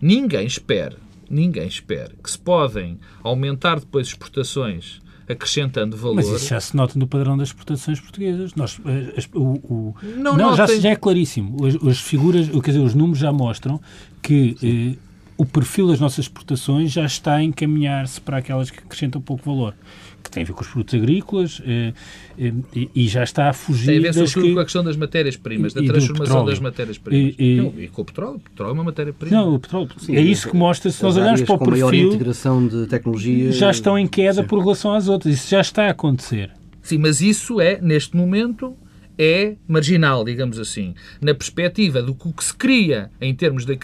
Ninguém 0.00 0.46
espera, 0.46 0.96
ninguém 1.30 1.66
espera 1.66 2.12
que 2.22 2.30
se 2.30 2.38
podem 2.38 2.98
aumentar 3.22 3.78
depois 3.78 4.08
exportações 4.08 5.00
acrescentando 5.28 5.96
valor. 5.96 6.16
Mas 6.16 6.28
isso 6.28 6.48
já 6.48 6.60
se 6.60 6.76
nota 6.76 6.98
no 6.98 7.06
padrão 7.06 7.36
das 7.36 7.48
exportações 7.48 8.00
portuguesas. 8.00 8.54
Nós, 8.54 8.78
eh, 8.84 9.14
as, 9.16 9.28
o, 9.32 9.42
o, 9.42 9.94
não, 10.16 10.36
não 10.36 10.56
já, 10.56 10.66
já, 10.66 10.90
é 10.90 10.96
claríssimo. 10.96 11.64
As, 11.64 11.74
as, 11.76 12.00
figuras, 12.00 12.48
quer 12.48 12.72
dizer, 12.72 12.80
os 12.80 12.94
números 12.94 13.18
já 13.18 13.32
mostram 13.32 13.80
que 14.20 14.98
o 15.36 15.44
perfil 15.44 15.88
das 15.88 16.00
nossas 16.00 16.26
exportações 16.26 16.92
já 16.92 17.04
está 17.04 17.34
a 17.34 17.42
encaminhar-se 17.42 18.20
para 18.20 18.38
aquelas 18.38 18.70
que 18.70 18.78
acrescentam 18.78 19.20
pouco 19.20 19.44
valor 19.44 19.74
que 20.24 20.30
tem 20.30 20.42
a 20.42 20.46
ver 20.46 20.54
com 20.54 20.62
os 20.62 20.68
produtos 20.68 20.94
agrícolas 20.94 21.62
eh, 21.66 21.92
eh, 22.38 22.88
e 22.94 23.06
já 23.06 23.22
está 23.22 23.50
a 23.50 23.52
fugir. 23.52 23.86
Tem 23.86 23.98
a 23.98 24.00
ver 24.00 24.14
sobretudo 24.14 24.46
que... 24.46 24.54
com 24.54 24.60
a 24.60 24.64
questão 24.64 24.82
das 24.82 24.96
matérias-primas, 24.96 25.74
da 25.74 25.82
transformação 25.82 26.44
das 26.44 26.58
matérias-primas. 26.58 27.34
E, 27.38 27.42
e... 27.42 27.84
e, 27.84 27.88
com 27.88 28.02
o 28.02 28.04
petróleo. 28.04 28.36
O 28.36 28.40
petróleo 28.40 28.70
é 28.70 28.72
uma 28.72 28.84
matéria-prima. 28.84 29.36
Não, 29.36 29.54
o 29.54 29.60
petróleo. 29.60 29.90
Sim, 29.98 30.16
é 30.16 30.22
isso 30.22 30.48
que 30.48 30.56
mostra, 30.56 30.90
se 30.90 31.02
nós 31.02 31.16
olharmos 31.16 31.42
para 31.42 31.54
o 31.54 31.58
perfil. 31.58 31.86
maior 31.86 31.94
integração 31.94 32.66
de 32.66 32.86
tecnologia. 32.86 33.52
Já 33.52 33.70
estão 33.70 33.98
em 33.98 34.06
queda 34.06 34.42
sim. 34.42 34.48
por 34.48 34.58
relação 34.60 34.94
às 34.94 35.08
outras. 35.08 35.34
Isso 35.34 35.50
já 35.50 35.60
está 35.60 35.86
a 35.86 35.90
acontecer. 35.90 36.50
Sim, 36.82 36.98
mas 36.98 37.20
isso 37.20 37.60
é, 37.60 37.78
neste 37.80 38.16
momento, 38.16 38.74
é 39.18 39.56
marginal, 39.66 40.24
digamos 40.24 40.58
assim, 40.58 40.94
na 41.20 41.34
perspectiva 41.34 42.02
do 42.02 42.14
que 42.14 42.44
se 42.44 42.54
cria 42.54 43.10
em 43.20 43.34
termos 43.34 43.64
de. 43.64 43.78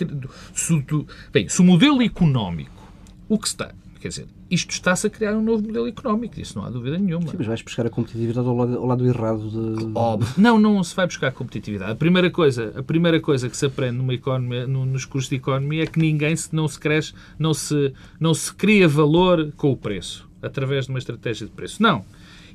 Se, 0.55 0.85
bem, 1.33 1.49
se 1.49 1.61
o 1.61 1.64
modelo 1.64 2.03
económico, 2.03 2.93
o 3.29 3.38
que 3.38 3.49
está, 3.49 3.73
quer 4.01 4.09
dizer, 4.09 4.27
isto 4.51 4.71
está-se 4.71 5.07
a 5.07 5.11
criar 5.11 5.37
um 5.37 5.43
novo 5.43 5.62
modelo 5.62 5.87
económico, 5.87 6.40
isso 6.40 6.59
não 6.59 6.66
há 6.66 6.71
dúvida 6.71 6.99
nenhuma. 6.99 7.29
Sim, 7.29 7.37
mas 7.38 7.47
vais 7.47 7.62
buscar 7.62 7.87
a 7.87 7.90
competitividade 7.90 8.47
ao 8.49 8.57
lado, 8.57 8.77
ao 8.77 8.87
lado 8.87 9.07
errado 9.07 9.49
de... 9.49 9.93
Óbvio. 9.95 10.35
Não, 10.37 10.59
não 10.59 10.83
se 10.83 10.95
vai 10.97 11.07
buscar 11.07 11.29
a 11.29 11.33
competitividade. 11.33 11.93
A 11.93 11.95
primeira 11.95 12.29
coisa, 12.31 12.73
a 12.77 12.83
primeira 12.83 13.21
coisa 13.21 13.49
que 13.49 13.57
se 13.57 13.66
aprende 13.66 13.99
numa 13.99 14.12
economia, 14.12 14.66
nos 14.66 15.05
cursos 15.05 15.31
de 15.31 15.37
economia 15.37 15.85
é 15.85 15.87
que 15.87 16.01
ninguém 16.01 16.35
se, 16.35 16.55
não 16.55 16.66
se 16.66 16.81
cresce, 16.81 17.14
não 17.38 17.55
se, 17.55 17.93
não 18.19 18.35
se 18.35 18.53
cria 18.53 18.88
valor 18.88 19.53
com 19.57 19.71
o 19.71 19.77
preço, 19.77 20.29
através 20.43 20.87
de 20.87 20.90
uma 20.90 20.99
estratégia 20.99 21.47
de 21.47 21.53
preço. 21.53 21.81
Não. 21.81 22.05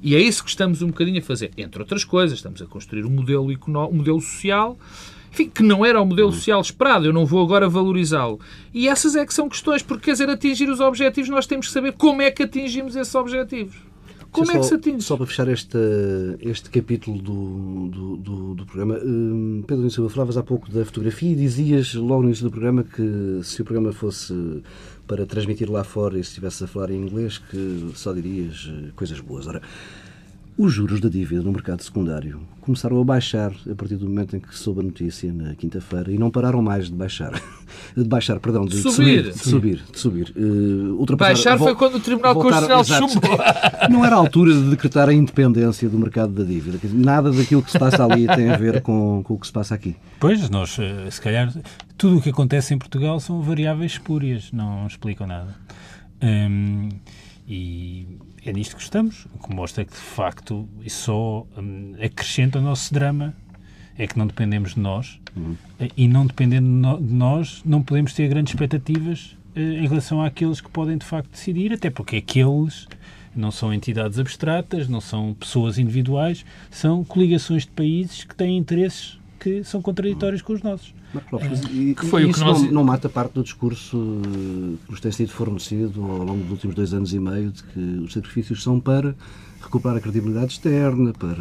E 0.01 0.15
é 0.15 0.19
isso 0.19 0.43
que 0.43 0.49
estamos 0.49 0.81
um 0.81 0.87
bocadinho 0.87 1.19
a 1.19 1.21
fazer. 1.21 1.51
Entre 1.57 1.81
outras 1.81 2.03
coisas, 2.03 2.37
estamos 2.37 2.61
a 2.61 2.65
construir 2.65 3.05
um 3.05 3.09
modelo, 3.09 3.47
um 3.47 3.93
modelo 3.93 4.21
social 4.21 4.77
enfim, 5.35 5.49
que 5.49 5.61
não 5.61 5.85
era 5.85 6.01
o 6.01 6.05
modelo 6.05 6.31
social 6.31 6.61
esperado, 6.61 7.05
eu 7.05 7.11
não 7.11 7.25
vou 7.25 7.43
agora 7.43 7.67
valorizá-lo. 7.67 8.39
E 8.73 8.87
essas 8.87 9.17
é 9.17 9.25
que 9.25 9.33
são 9.33 9.49
questões, 9.49 9.83
porque 9.83 10.05
quer 10.05 10.13
dizer, 10.13 10.29
atingir 10.29 10.69
os 10.69 10.79
objetivos, 10.79 11.29
nós 11.29 11.45
temos 11.45 11.67
que 11.67 11.73
saber 11.73 11.91
como 11.91 12.21
é 12.21 12.31
que 12.31 12.43
atingimos 12.43 12.95
esses 12.95 13.13
objetivos. 13.13 13.75
Como 14.31 14.51
é 14.51 14.59
que 14.59 14.65
se 14.65 14.73
atinge? 14.73 15.01
Só 15.01 15.15
para 15.15 15.25
fechar 15.25 15.47
este, 15.47 15.77
este 16.39 16.69
capítulo 16.69 17.21
do, 17.21 17.87
do, 17.87 18.17
do, 18.17 18.55
do 18.55 18.65
programa, 18.65 18.99
um, 19.03 19.63
Pedro 19.65 19.89
Silva, 19.89 20.09
falavas 20.09 20.37
há 20.37 20.43
pouco 20.43 20.69
da 20.69 20.83
fotografia 20.83 21.31
e 21.31 21.35
dizias 21.35 21.93
logo 21.93 22.21
no 22.21 22.27
início 22.27 22.43
do 22.43 22.51
programa 22.51 22.83
que 22.83 23.39
se 23.43 23.61
o 23.61 23.65
programa 23.65 23.93
fosse 23.93 24.33
para 25.07 25.25
transmitir 25.25 25.71
lá 25.71 25.83
fora 25.83 26.17
e 26.17 26.23
se 26.23 26.29
estivesse 26.29 26.63
a 26.63 26.67
falar 26.67 26.91
em 26.91 26.97
inglês, 26.97 27.37
que 27.37 27.91
só 27.95 28.13
dirias 28.13 28.69
eh, 28.69 28.91
coisas 28.95 29.19
boas. 29.19 29.47
Ora, 29.47 29.61
os 30.57 30.71
juros 30.71 31.01
da 31.01 31.09
dívida 31.09 31.41
no 31.41 31.51
mercado 31.51 31.81
secundário 31.81 32.39
começaram 32.61 32.99
a 32.99 33.03
baixar 33.03 33.51
a 33.69 33.75
partir 33.75 33.97
do 33.97 34.07
momento 34.07 34.37
em 34.37 34.39
que 34.39 34.57
soube 34.57 34.79
a 34.79 34.83
notícia 34.83 35.31
na 35.31 35.53
quinta-feira 35.53 36.11
e 36.11 36.17
não 36.17 36.31
pararam 36.31 36.61
mais 36.61 36.85
de 36.85 36.95
baixar. 36.95 37.39
De 37.95 38.03
baixar, 38.05 38.39
perdão, 38.39 38.65
de, 38.65 38.77
subir. 38.77 39.23
De 39.23 39.37
subir, 39.37 39.83
de 39.91 39.99
subir. 39.99 40.33
Uh, 40.37 41.15
baixar 41.17 41.57
foi 41.57 41.75
quando 41.75 41.95
o 41.95 41.99
Tribunal 41.99 42.35
Constitucional 42.35 42.83
chumbou. 42.83 43.37
Não 43.89 44.05
era 44.05 44.15
a 44.15 44.19
altura 44.19 44.53
de 44.53 44.69
decretar 44.69 45.09
a 45.09 45.13
independência 45.13 45.89
do 45.89 45.97
mercado 45.97 46.31
da 46.31 46.43
dívida. 46.43 46.79
Nada 46.93 47.31
daquilo 47.31 47.63
que 47.63 47.71
se 47.71 47.79
passa 47.79 48.05
ali 48.05 48.27
tem 48.27 48.49
a 48.49 48.57
ver 48.57 48.81
com, 48.81 49.21
com 49.23 49.33
o 49.33 49.39
que 49.39 49.47
se 49.47 49.53
passa 49.53 49.75
aqui. 49.75 49.95
Pois, 50.19 50.49
nós, 50.49 50.77
eh, 50.79 51.09
se 51.09 51.19
calhar, 51.19 51.53
tudo 51.97 52.17
o 52.17 52.21
que 52.21 52.29
acontece 52.29 52.73
em 52.73 52.77
Portugal 52.77 53.19
são 53.19 53.41
variáveis 53.41 53.93
espúrias, 53.93 54.51
não 54.51 54.85
explicam 54.87 55.27
nada. 55.27 55.55
Hum, 56.21 56.89
e 57.47 58.17
é 58.45 58.53
nisto 58.53 58.75
que 58.75 58.81
estamos, 58.81 59.27
o 59.33 59.47
que 59.47 59.53
mostra 59.53 59.83
que, 59.83 59.91
de 59.91 59.97
facto, 59.97 60.67
isso 60.81 61.05
só 61.05 61.47
hum, 61.57 61.95
acrescenta 62.01 62.59
o 62.59 62.61
nosso 62.61 62.93
drama. 62.93 63.33
É 63.97 64.05
que 64.05 64.17
não 64.17 64.27
dependemos 64.27 64.73
de 64.73 64.81
nós 64.81 65.21
uhum. 65.35 65.55
e, 65.95 66.07
não 66.07 66.25
dependendo 66.25 66.97
de 66.97 67.13
nós, 67.13 67.61
não 67.65 67.81
podemos 67.81 68.13
ter 68.13 68.27
grandes 68.27 68.53
expectativas 68.53 69.37
uh, 69.55 69.59
em 69.59 69.87
relação 69.87 70.21
àqueles 70.21 70.59
que 70.59 70.69
podem, 70.69 70.97
de 70.97 71.05
facto, 71.05 71.31
decidir, 71.31 71.71
até 71.71 71.89
porque 71.89 72.17
aqueles 72.17 72.89
não 73.33 73.51
são 73.51 73.73
entidades 73.73 74.19
abstratas, 74.19 74.89
não 74.89 74.99
são 74.99 75.33
pessoas 75.33 75.77
individuais, 75.77 76.45
são 76.69 77.05
coligações 77.05 77.63
de 77.63 77.71
países 77.71 78.25
que 78.25 78.35
têm 78.35 78.57
interesses 78.57 79.17
que 79.39 79.63
são 79.63 79.81
contraditórios 79.81 80.41
com 80.41 80.53
os 80.53 80.61
nossos. 80.61 80.93
E, 81.71 81.95
que 81.95 82.05
foi 82.05 82.23
e 82.23 82.25
o 82.25 82.33
que 82.33 82.39
nós... 82.39 82.61
não, 82.61 82.71
não, 82.71 82.83
mata 82.83 83.09
parte 83.09 83.33
do 83.33 83.43
discurso 83.43 83.97
que 84.85 84.91
nos 84.91 84.99
tem 84.99 85.11
sido 85.11 85.31
fornecido 85.31 86.03
ao 86.03 86.23
longo 86.23 86.43
dos 86.43 86.51
últimos 86.51 86.75
dois 86.75 86.93
anos 86.93 87.13
e 87.13 87.19
meio 87.19 87.51
de 87.51 87.63
que 87.63 87.79
os 87.79 88.13
sacrifícios 88.13 88.63
são 88.63 88.79
para 88.79 89.15
recuperar 89.65 89.97
a 89.97 89.99
credibilidade 89.99 90.53
externa, 90.53 91.11
para 91.13 91.35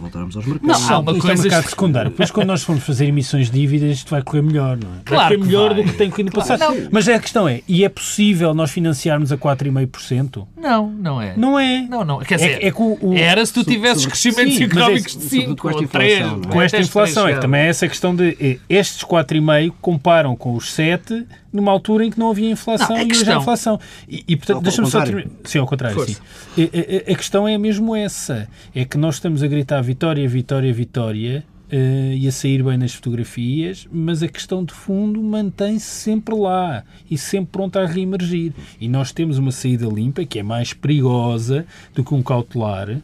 voltarmos 0.00 0.36
aos 0.36 0.46
mercados. 0.46 0.80
Não, 0.80 0.94
há 0.94 0.98
uma 0.98 1.12
coisa... 1.12 1.32
é 1.32 1.34
um 1.34 1.42
mercado 1.42 1.68
secundário. 1.68 2.10
Depois, 2.10 2.30
quando 2.30 2.46
nós 2.48 2.62
formos 2.62 2.84
fazer 2.84 3.06
emissões 3.06 3.50
de 3.50 3.60
dívidas, 3.60 3.90
isto 3.90 4.10
vai 4.10 4.22
correr 4.22 4.42
melhor, 4.42 4.76
não 4.76 4.90
é? 4.90 5.00
Claro 5.04 5.28
vai 5.28 5.36
correr 5.36 5.46
melhor 5.46 5.74
vai. 5.74 5.82
do 5.82 5.90
que 5.90 5.98
tem 5.98 6.10
que 6.10 6.22
ir 6.22 6.24
no 6.24 6.32
passado. 6.32 6.58
Claro, 6.58 6.88
Mas 6.90 7.08
a 7.08 7.18
questão 7.18 7.48
é, 7.48 7.62
e 7.68 7.84
é 7.84 7.88
possível 7.88 8.54
nós 8.54 8.70
financiarmos 8.70 9.32
a 9.32 9.36
4,5%? 9.36 10.46
Não, 10.56 10.90
não 10.90 11.20
é. 11.20 11.36
Não 11.36 11.58
é. 11.58 11.86
Não, 11.88 12.04
não. 12.04 12.18
Quer 12.20 12.34
é 12.34 12.36
dizer, 12.36 12.62
é, 12.62 12.68
é 12.68 12.72
o, 12.72 12.98
o, 13.00 13.14
era 13.14 13.44
se 13.44 13.52
tu 13.52 13.64
tivesses 13.64 14.06
crescimentos 14.06 14.56
sim, 14.56 14.64
económicos 14.64 15.16
de 15.16 15.24
5 15.24 15.56
com 15.56 15.70
esta 15.70 15.82
inflação. 15.84 16.40
É? 16.42 16.52
Com 16.52 16.62
esta 16.62 16.78
inflação, 16.78 17.28
é 17.28 17.34
que 17.34 17.40
também 17.40 17.60
é 17.62 17.68
essa 17.68 17.88
questão 17.88 18.14
de 18.14 18.60
estes 18.68 19.04
4,5 19.04 19.72
comparam 19.80 20.36
com 20.36 20.54
os 20.54 20.72
7 20.72 21.26
numa 21.54 21.70
altura 21.70 22.04
em 22.04 22.10
que 22.10 22.18
não 22.18 22.30
havia 22.30 22.50
inflação 22.50 22.96
não, 22.96 23.06
e 23.06 23.12
hoje 23.12 23.30
há 23.30 23.36
inflação. 23.36 23.78
E, 24.08 24.24
e 24.26 24.36
portanto, 24.36 24.62
deixa-me 24.62 24.88
só 24.88 25.04
terminar. 25.04 25.30
Sim, 25.44 25.58
ao 25.58 25.66
contrário, 25.66 25.96
Força. 25.96 26.20
sim. 26.56 26.62
A, 26.64 27.10
a, 27.10 27.12
a, 27.12 27.16
questão 27.16 27.46
é 27.46 27.56
mesmo 27.56 27.94
essa. 27.94 28.48
É 28.74 28.84
que 28.84 28.98
nós 28.98 29.14
estamos 29.14 29.42
a 29.42 29.46
gritar 29.46 29.80
vitória, 29.80 30.28
vitória, 30.28 30.72
vitória 30.72 31.44
uh, 31.72 32.12
e 32.12 32.26
a 32.26 32.32
sair 32.32 32.62
bem 32.62 32.76
nas 32.76 32.92
fotografias, 32.92 33.86
mas 33.92 34.20
a 34.22 34.28
questão 34.28 34.64
de 34.64 34.74
fundo 34.74 35.22
mantém-se 35.22 35.86
sempre 35.86 36.34
lá 36.34 36.82
e 37.08 37.16
sempre 37.16 37.50
pronta 37.52 37.80
a 37.80 37.86
reemergir. 37.86 38.52
E 38.80 38.88
nós 38.88 39.12
temos 39.12 39.38
uma 39.38 39.52
saída 39.52 39.86
limpa 39.86 40.24
que 40.24 40.40
é 40.40 40.42
mais 40.42 40.72
perigosa 40.72 41.64
do 41.94 42.02
que 42.02 42.14
um 42.14 42.22
cautelar, 42.22 43.00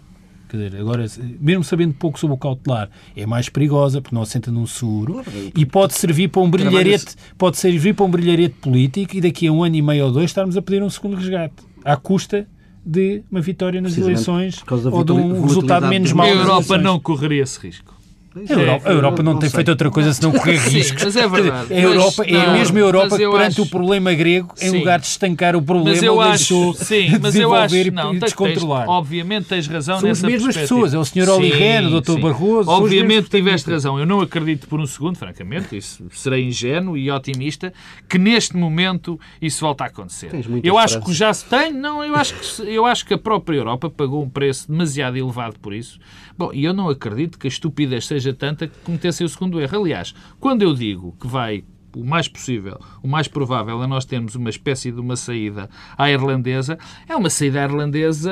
Quer 0.51 0.57
dizer, 0.57 0.81
agora, 0.81 1.07
mesmo 1.41 1.63
sabendo 1.63 1.95
pouco 1.95 2.19
sobre 2.19 2.35
o 2.35 2.37
cautelar, 2.37 2.91
é 3.17 3.25
mais 3.25 3.49
perigosa 3.49 4.03
porque 4.03 4.15
não 4.15 4.23
assenta 4.23 4.51
num 4.51 4.67
seguro 4.67 5.23
e 5.57 5.65
pode 5.65 5.95
servir 5.95 6.27
para 6.27 6.43
um 6.43 6.51
brilharete, 6.51 7.15
pode 7.39 7.57
servir 7.57 7.95
para 7.95 8.05
um 8.05 8.11
brilharete 8.11 8.57
político 8.57 9.17
e 9.17 9.21
daqui 9.21 9.47
a 9.47 9.53
um 9.53 9.63
ano 9.63 9.77
e 9.77 9.83
meio 9.83 10.07
ou 10.07 10.13
dois 10.13 10.27
estarmos 10.31 10.57
a 10.57 10.63
pedir 10.63 10.83
um 10.83 10.91
segundo 10.91 11.17
resgate 11.17 11.55
à 11.85 11.97
custa 11.97 12.49
de 12.85 13.23
uma 13.31 13.41
vitória 13.41 13.81
nas 13.81 13.97
eleições 13.97 14.61
ou 14.91 15.05
de 15.05 15.13
um 15.13 15.43
resultado 15.43 15.87
menos 15.87 16.13
mau. 16.13 16.27
A 16.27 16.31
Europa 16.31 16.77
não 16.79 16.99
correria 16.99 17.45
esse 17.45 17.61
risco. 17.61 18.00
A 18.33 18.53
Europa, 18.53 18.89
a 18.89 18.93
Europa 18.93 19.23
não, 19.25 19.33
não 19.33 19.41
tem 19.41 19.49
sei. 19.49 19.57
feito 19.57 19.69
outra 19.71 19.91
coisa 19.91 20.15
senão 20.15 20.31
correr 20.31 20.57
riscos. 20.57 21.03
mas 21.03 21.17
é 21.17 21.27
verdade. 21.27 21.75
A 21.75 21.81
Europa, 21.81 22.25
mas, 22.25 22.29
é 22.29 22.41
a 22.41 22.53
mesma 22.53 22.79
Europa 22.79 23.19
que 23.19 23.29
perante 23.29 23.47
acho... 23.49 23.63
o 23.63 23.67
problema 23.67 24.15
grego, 24.15 24.55
em 24.61 24.71
sim. 24.71 24.79
lugar 24.79 25.01
de 25.01 25.07
estancar 25.07 25.57
o 25.57 25.63
problema, 25.63 25.91
mas 25.91 26.03
eu 26.03 26.21
acho, 26.21 26.75
sim, 26.75 27.09
mas 27.21 27.35
eu 27.35 27.53
acho, 27.53 27.93
não, 27.93 28.15
e 28.15 28.21
descontrolar. 28.21 28.87
Tens, 28.87 28.97
obviamente 28.97 29.47
tens 29.47 29.67
razão 29.67 29.99
São 29.99 30.09
nessa 30.09 30.27
as 30.27 30.33
mesmas 30.33 30.57
pessoas, 30.57 30.95
é 30.95 30.99
o 30.99 31.05
Sr. 31.05 31.29
Olivero, 31.29 31.87
o 31.89 32.01
Dr. 32.01 32.21
Barroso. 32.21 32.71
Obviamente 32.71 33.29
tiveste 33.29 33.69
razão. 33.69 33.99
Eu 33.99 34.07
não 34.07 34.21
acredito 34.21 34.69
por 34.69 34.79
um 34.79 34.87
segundo, 34.87 35.19
francamente, 35.19 35.77
isso 35.77 36.05
serei 36.13 36.45
ingênuo 36.45 36.97
e 36.97 37.11
otimista, 37.11 37.73
que 38.09 38.17
neste 38.17 38.57
momento 38.57 39.19
isso 39.43 39.61
volta 39.63 39.85
a 39.85 39.87
acontecer. 39.89 40.31
Eu 40.63 40.79
acho 40.79 41.01
que 41.01 41.13
já 41.13 41.35
se 41.35 41.45
tem, 41.47 41.73
não, 41.73 42.05
eu 42.05 42.15
acho, 42.15 42.35
que, 42.35 42.63
eu 42.63 42.87
acho 42.87 43.05
que 43.05 43.15
a 43.15 43.19
própria 43.19 43.57
Europa 43.57 43.91
pagou 43.91 44.23
um 44.23 44.29
preço 44.29 44.71
demasiado 44.71 45.17
elevado 45.17 45.57
por 45.61 45.75
isso. 45.75 45.99
Bom, 46.39 46.51
e 46.55 46.65
eu 46.65 46.73
não 46.73 46.89
acredito 46.89 47.39
que 47.39 47.47
a 47.47 47.51
estupidez 47.51 48.07
seja 48.07 48.20
tanta 48.35 48.67
que 48.67 48.79
cometessem 48.81 49.25
o 49.25 49.29
segundo 49.29 49.61
erro. 49.61 49.81
Aliás, 49.81 50.15
quando 50.39 50.63
eu 50.63 50.75
digo 50.75 51.15
que 51.21 51.27
vai 51.27 51.65
o 51.97 52.05
mais 52.05 52.29
possível, 52.29 52.79
o 53.03 53.09
mais 53.09 53.27
provável 53.27 53.83
é 53.83 53.87
nós 53.87 54.05
termos 54.05 54.35
uma 54.35 54.51
espécie 54.51 54.93
de 54.93 55.01
uma 55.01 55.17
saída 55.17 55.69
à 55.97 56.11
irlandesa, 56.11 56.79
é 57.09 57.17
uma 57.17 57.31
saída 57.31 57.61
à 57.61 57.65
irlandesa 57.65 58.31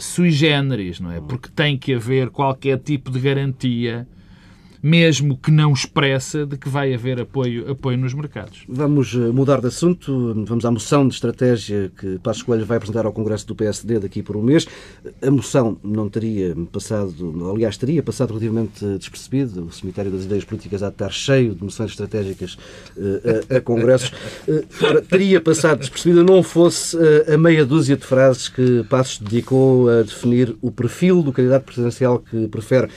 sui 0.00 0.30
generis, 0.30 1.00
não 1.00 1.10
é? 1.10 1.20
Porque 1.20 1.48
tem 1.48 1.78
que 1.78 1.94
haver 1.94 2.30
qualquer 2.30 2.78
tipo 2.78 3.10
de 3.10 3.18
garantia 3.18 4.06
mesmo 4.82 5.36
que 5.36 5.50
não 5.50 5.72
expressa, 5.72 6.46
de 6.46 6.56
que 6.56 6.68
vai 6.68 6.94
haver 6.94 7.20
apoio, 7.20 7.70
apoio 7.70 7.98
nos 7.98 8.14
mercados. 8.14 8.64
Vamos 8.68 9.14
eh, 9.14 9.18
mudar 9.18 9.60
de 9.60 9.66
assunto, 9.66 10.44
vamos 10.46 10.64
à 10.64 10.70
moção 10.70 11.06
de 11.06 11.14
estratégia 11.14 11.90
que 11.98 12.18
Passos 12.18 12.42
Coelho 12.42 12.64
vai 12.64 12.78
apresentar 12.78 13.04
ao 13.04 13.12
Congresso 13.12 13.46
do 13.46 13.54
PSD 13.54 13.98
daqui 13.98 14.22
por 14.22 14.36
um 14.36 14.42
mês. 14.42 14.66
A 15.22 15.30
moção 15.30 15.78
não 15.82 16.08
teria 16.08 16.56
passado, 16.72 17.50
aliás, 17.50 17.76
teria 17.76 18.02
passado 18.02 18.28
relativamente 18.28 18.84
despercebida. 18.98 19.60
O 19.60 19.70
cemitério 19.70 20.10
das 20.10 20.24
ideias 20.24 20.44
políticas 20.44 20.82
há 20.82 20.88
de 20.88 20.94
estar 20.94 21.12
cheio 21.12 21.54
de 21.54 21.62
moções 21.62 21.90
estratégicas 21.90 22.54
uh, 22.96 23.54
a, 23.54 23.56
a, 23.56 23.60
congressos. 23.60 24.10
Uh, 24.48 25.02
teria 25.08 25.40
passado 25.40 25.80
despercebida 25.80 26.22
não 26.24 26.42
fosse 26.42 26.96
a 27.32 27.36
meia 27.36 27.64
dúzia 27.64 27.96
de 27.96 28.04
frases 28.04 28.48
que 28.48 28.84
Passos 28.88 29.18
dedicou 29.18 29.88
a 29.88 30.02
definir 30.02 30.56
o 30.60 30.70
perfil 30.70 31.22
do 31.22 31.32
candidato 31.32 31.64
presidencial 31.64 32.18
que 32.18 32.48
prefere 32.48 32.88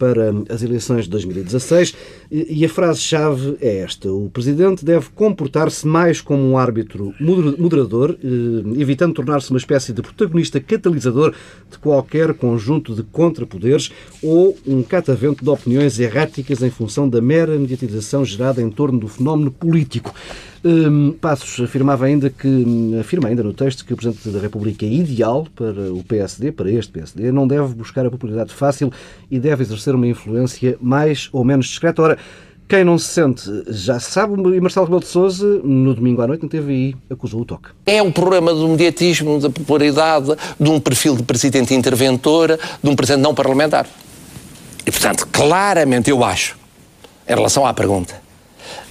para 0.00 0.32
as 0.48 0.62
eleições 0.62 1.04
de 1.04 1.10
2016 1.10 1.94
e 2.30 2.64
a 2.64 2.68
frase-chave 2.70 3.58
é 3.60 3.80
esta: 3.80 4.10
o 4.10 4.30
Presidente 4.30 4.82
deve 4.82 5.10
comportar-se 5.10 5.86
mais 5.86 6.22
como 6.22 6.42
um 6.42 6.56
árbitro 6.56 7.14
moderador, 7.20 8.16
eh, 8.24 8.80
evitando 8.80 9.12
tornar-se 9.12 9.50
uma 9.50 9.58
espécie 9.58 9.92
de 9.92 10.00
protagonista 10.00 10.58
catalisador 10.58 11.34
de 11.70 11.78
qualquer 11.78 12.32
conjunto 12.32 12.94
de 12.94 13.02
contrapoderes 13.02 13.92
ou 14.22 14.56
um 14.66 14.82
catavento 14.82 15.44
de 15.44 15.50
opiniões 15.50 16.00
erráticas 16.00 16.62
em 16.62 16.70
função 16.70 17.06
da 17.06 17.20
mera 17.20 17.58
mediatização 17.58 18.24
gerada 18.24 18.62
em 18.62 18.70
torno 18.70 18.98
do 18.98 19.08
fenómeno 19.08 19.50
político. 19.50 20.14
Um, 20.62 21.12
Passos 21.12 21.58
afirmava 21.64 22.04
ainda 22.04 22.28
que, 22.28 22.98
afirma 23.00 23.28
ainda 23.28 23.42
no 23.42 23.52
texto 23.52 23.84
que 23.84 23.94
o 23.94 23.96
Presidente 23.96 24.28
da 24.28 24.40
República 24.40 24.84
é 24.84 24.90
ideal 24.90 25.46
para 25.54 25.92
o 25.92 26.04
PSD, 26.04 26.52
para 26.52 26.70
este 26.70 26.92
PSD, 26.92 27.32
não 27.32 27.46
deve 27.46 27.74
buscar 27.74 28.04
a 28.04 28.10
popularidade 28.10 28.52
fácil 28.52 28.92
e 29.30 29.38
deve 29.38 29.62
exercer 29.62 29.94
uma 29.94 30.06
influência 30.06 30.76
mais 30.80 31.30
ou 31.32 31.44
menos 31.44 31.66
discreta. 31.66 32.02
Ora, 32.02 32.18
quem 32.68 32.84
não 32.84 32.98
se 32.98 33.08
sente 33.08 33.50
já 33.68 33.98
sabe, 33.98 34.34
e 34.34 34.60
Marcelo 34.60 34.86
Rebelo 34.86 35.00
de 35.00 35.08
Sousa, 35.08 35.60
no 35.64 35.92
domingo 35.94 36.22
à 36.22 36.26
noite, 36.26 36.42
na 36.42 36.48
TVI, 36.48 36.94
acusou 37.10 37.40
o 37.40 37.44
toque. 37.44 37.70
É 37.84 38.00
um 38.00 38.12
problema 38.12 38.54
do 38.54 38.68
mediatismo, 38.68 39.40
da 39.40 39.50
popularidade, 39.50 40.36
de 40.58 40.70
um 40.70 40.78
perfil 40.78 41.16
de 41.16 41.22
presidente 41.24 41.74
interventor, 41.74 42.56
de 42.80 42.88
um 42.88 42.94
presidente 42.94 43.22
não 43.22 43.34
parlamentar. 43.34 43.88
E, 44.86 44.90
portanto, 44.90 45.26
claramente 45.32 46.10
eu 46.10 46.22
acho, 46.22 46.56
em 47.28 47.34
relação 47.34 47.66
à 47.66 47.74
pergunta, 47.74 48.29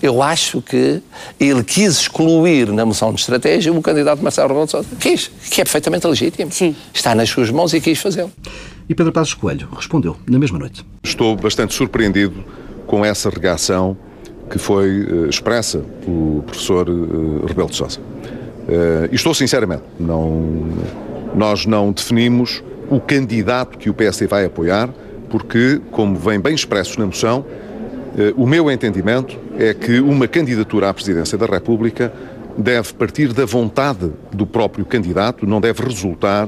eu 0.01 0.21
acho 0.21 0.61
que 0.61 1.01
ele 1.39 1.63
quis 1.63 2.01
excluir 2.01 2.71
na 2.71 2.85
moção 2.85 3.13
de 3.13 3.19
estratégia 3.19 3.71
o 3.71 3.81
candidato 3.81 4.21
Marcelo 4.23 4.47
Rebelo 4.47 4.65
de 4.65 4.71
Sousa. 4.71 4.87
Quis, 4.99 5.31
que 5.49 5.61
é 5.61 5.63
perfeitamente 5.63 6.07
legítimo. 6.07 6.51
Sim. 6.51 6.75
Está 6.93 7.13
nas 7.13 7.29
suas 7.29 7.49
mãos 7.51 7.73
e 7.73 7.81
quis 7.81 7.99
fazê-lo. 7.99 8.31
E 8.87 8.95
Pedro 8.95 9.11
Passos 9.11 9.33
Coelho 9.33 9.67
respondeu 9.71 10.17
na 10.27 10.39
mesma 10.39 10.57
noite. 10.57 10.85
Estou 11.03 11.35
bastante 11.35 11.73
surpreendido 11.73 12.43
com 12.87 13.05
essa 13.05 13.29
regação 13.29 13.95
que 14.49 14.57
foi 14.57 15.03
uh, 15.03 15.29
expressa 15.29 15.79
pelo 16.03 16.43
professor 16.43 16.89
uh, 16.89 17.45
Rebelo 17.45 17.69
de 17.69 17.75
Sousa. 17.75 17.99
Uh, 17.99 19.09
e 19.11 19.15
estou 19.15 19.33
sinceramente, 19.33 19.83
não, 19.99 20.67
nós 21.35 21.65
não 21.65 21.91
definimos 21.91 22.63
o 22.89 22.99
candidato 22.99 23.77
que 23.77 23.89
o 23.89 23.93
PSD 23.93 24.25
vai 24.25 24.45
apoiar, 24.45 24.89
porque, 25.29 25.79
como 25.91 26.15
vem 26.15 26.39
bem 26.39 26.55
expresso 26.55 26.99
na 26.99 27.05
moção, 27.05 27.45
o 28.35 28.45
meu 28.45 28.69
entendimento 28.71 29.37
é 29.57 29.73
que 29.73 29.99
uma 29.99 30.27
candidatura 30.27 30.89
à 30.89 30.93
presidência 30.93 31.37
da 31.37 31.45
República 31.45 32.11
deve 32.57 32.93
partir 32.93 33.33
da 33.33 33.45
vontade 33.45 34.11
do 34.33 34.45
próprio 34.45 34.85
candidato, 34.85 35.45
não 35.45 35.61
deve 35.61 35.83
resultar 35.83 36.47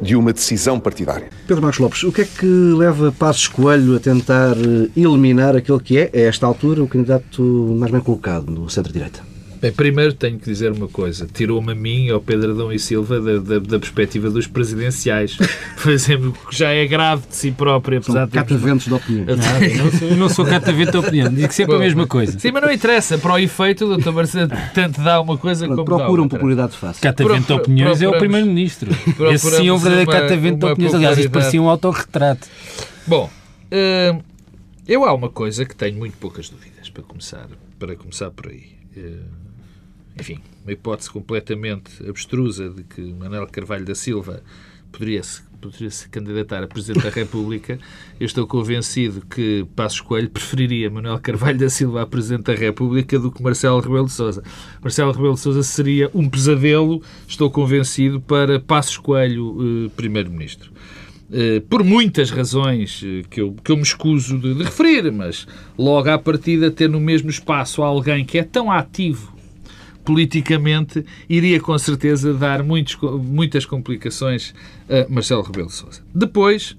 de 0.00 0.14
uma 0.14 0.32
decisão 0.32 0.78
partidária. 0.78 1.28
Pedro 1.46 1.62
Marcos 1.62 1.80
Lopes, 1.80 2.02
o 2.04 2.12
que 2.12 2.20
é 2.22 2.24
que 2.24 2.46
leva 2.46 3.12
Passos 3.12 3.48
Coelho 3.48 3.96
a 3.96 4.00
tentar 4.00 4.56
eh, 4.56 4.88
eliminar 4.96 5.56
aquele 5.56 5.80
que 5.80 5.98
é, 5.98 6.10
a 6.14 6.20
esta 6.20 6.46
altura, 6.46 6.82
o 6.82 6.88
candidato 6.88 7.42
mais 7.78 7.90
bem 7.90 8.00
colocado 8.00 8.50
no 8.50 8.70
centro-direita? 8.70 9.27
Bem, 9.60 9.72
primeiro 9.72 10.12
tenho 10.12 10.38
que 10.38 10.44
dizer 10.44 10.70
uma 10.70 10.86
coisa. 10.86 11.26
Tirou-me 11.26 11.72
a 11.72 11.74
mim, 11.74 12.10
ao 12.10 12.20
Pedro 12.20 12.52
Adão 12.52 12.72
e 12.72 12.78
Silva, 12.78 13.20
da, 13.20 13.38
da, 13.38 13.58
da 13.58 13.78
perspectiva 13.78 14.30
dos 14.30 14.46
presidenciais. 14.46 15.36
Por 15.82 15.90
exemplo, 15.90 16.32
que 16.48 16.56
já 16.56 16.70
é 16.70 16.86
grave 16.86 17.26
de 17.26 17.34
si 17.34 17.50
próprio, 17.50 17.98
apesar 17.98 18.20
São 18.20 18.26
de... 18.26 18.32
cataventos 18.32 18.86
de 18.86 18.94
opinião. 18.94 19.26
Não, 19.26 19.62
eu, 19.62 19.84
não 19.84 19.90
sou, 19.90 20.16
não 20.16 20.28
sou 20.28 20.46
catavento 20.46 20.92
de 20.92 20.98
opinião. 20.98 21.32
Digo 21.32 21.52
sempre 21.52 21.74
Bom, 21.74 21.80
a 21.80 21.84
mesma 21.84 22.06
coisa. 22.06 22.38
Sim, 22.38 22.52
mas 22.52 22.62
não 22.62 22.72
interessa. 22.72 23.18
Para 23.18 23.34
o 23.34 23.38
efeito, 23.38 23.84
o 23.84 23.96
Dr. 23.96 24.12
Marcelo 24.12 24.50
tanto 24.72 25.00
dá 25.00 25.20
uma 25.20 25.36
coisa 25.36 25.66
Pronto, 25.66 25.84
como 25.84 25.98
Procuram 25.98 26.28
popularidade 26.28 26.76
fácil. 26.76 27.02
Catavento 27.02 27.46
de 27.46 27.52
opiniões 27.52 28.00
é 28.00 28.08
o 28.08 28.16
Primeiro-Ministro. 28.16 28.90
Esse 29.32 29.50
sim 29.50 29.68
é 29.68 29.72
um 29.72 29.78
verdadeiro 29.78 30.10
catavento 30.10 30.58
de 30.58 30.66
opiniões. 30.66 30.94
Aliás, 30.94 31.18
isto 31.18 31.30
parecia 31.30 31.60
um 31.60 31.68
autorretrato. 31.68 32.46
Bom, 33.06 33.28
uh, 33.72 34.22
eu 34.86 35.04
há 35.04 35.12
uma 35.12 35.28
coisa 35.28 35.64
que 35.64 35.74
tenho 35.74 35.98
muito 35.98 36.16
poucas 36.18 36.48
dúvidas, 36.48 36.88
para 36.90 37.02
começar, 37.02 37.48
para 37.78 37.96
começar 37.96 38.30
por 38.30 38.48
aí. 38.48 38.78
Uh, 38.96 39.47
enfim, 40.18 40.40
uma 40.62 40.72
hipótese 40.72 41.10
completamente 41.10 41.90
abstrusa 42.08 42.68
de 42.70 42.82
que 42.82 43.00
Manuel 43.00 43.46
Carvalho 43.46 43.84
da 43.84 43.94
Silva 43.94 44.42
poderia 44.90 45.22
se, 45.22 45.42
poderia 45.60 45.90
se 45.90 46.08
candidatar 46.08 46.62
a 46.62 46.66
Presidente 46.66 47.04
da 47.04 47.10
República, 47.10 47.78
eu 48.18 48.26
estou 48.26 48.46
convencido 48.46 49.24
que 49.26 49.66
Passos 49.76 50.00
Coelho 50.00 50.30
preferiria 50.30 50.90
Manuel 50.90 51.18
Carvalho 51.20 51.58
da 51.58 51.68
Silva 51.68 52.02
a 52.02 52.06
Presidente 52.06 52.44
da 52.44 52.54
República 52.54 53.18
do 53.18 53.30
que 53.30 53.42
Marcelo 53.42 53.80
Rebelo 53.80 54.06
de 54.06 54.12
Sousa. 54.12 54.42
Marcelo 54.80 55.12
Rebelo 55.12 55.34
de 55.34 55.40
Sousa 55.40 55.62
seria 55.62 56.10
um 56.14 56.28
pesadelo, 56.28 57.02
estou 57.26 57.50
convencido, 57.50 58.20
para 58.20 58.58
Passos 58.58 58.98
Coelho, 58.98 59.56
eh, 59.86 59.90
Primeiro-Ministro. 59.94 60.72
Eh, 61.30 61.62
por 61.68 61.84
muitas 61.84 62.30
razões 62.30 63.02
eh, 63.04 63.22
que 63.28 63.40
eu, 63.40 63.54
que 63.62 63.70
eu 63.70 63.76
me 63.76 63.82
escuso 63.82 64.38
de, 64.38 64.54
de 64.54 64.64
referir, 64.64 65.12
mas 65.12 65.46
logo 65.76 66.08
à 66.08 66.18
partida 66.18 66.70
ter 66.70 66.88
no 66.88 67.00
mesmo 67.00 67.28
espaço 67.28 67.82
alguém 67.82 68.24
que 68.24 68.38
é 68.38 68.42
tão 68.42 68.70
ativo 68.70 69.37
politicamente 70.08 71.04
iria 71.28 71.60
com 71.60 71.76
certeza 71.76 72.32
dar 72.32 72.62
muitos, 72.62 72.96
muitas 73.22 73.66
complicações 73.66 74.54
a 74.88 75.06
Marcelo 75.12 75.42
Rebelo 75.42 75.66
de 75.66 75.74
Sousa. 75.74 76.00
Depois, 76.14 76.70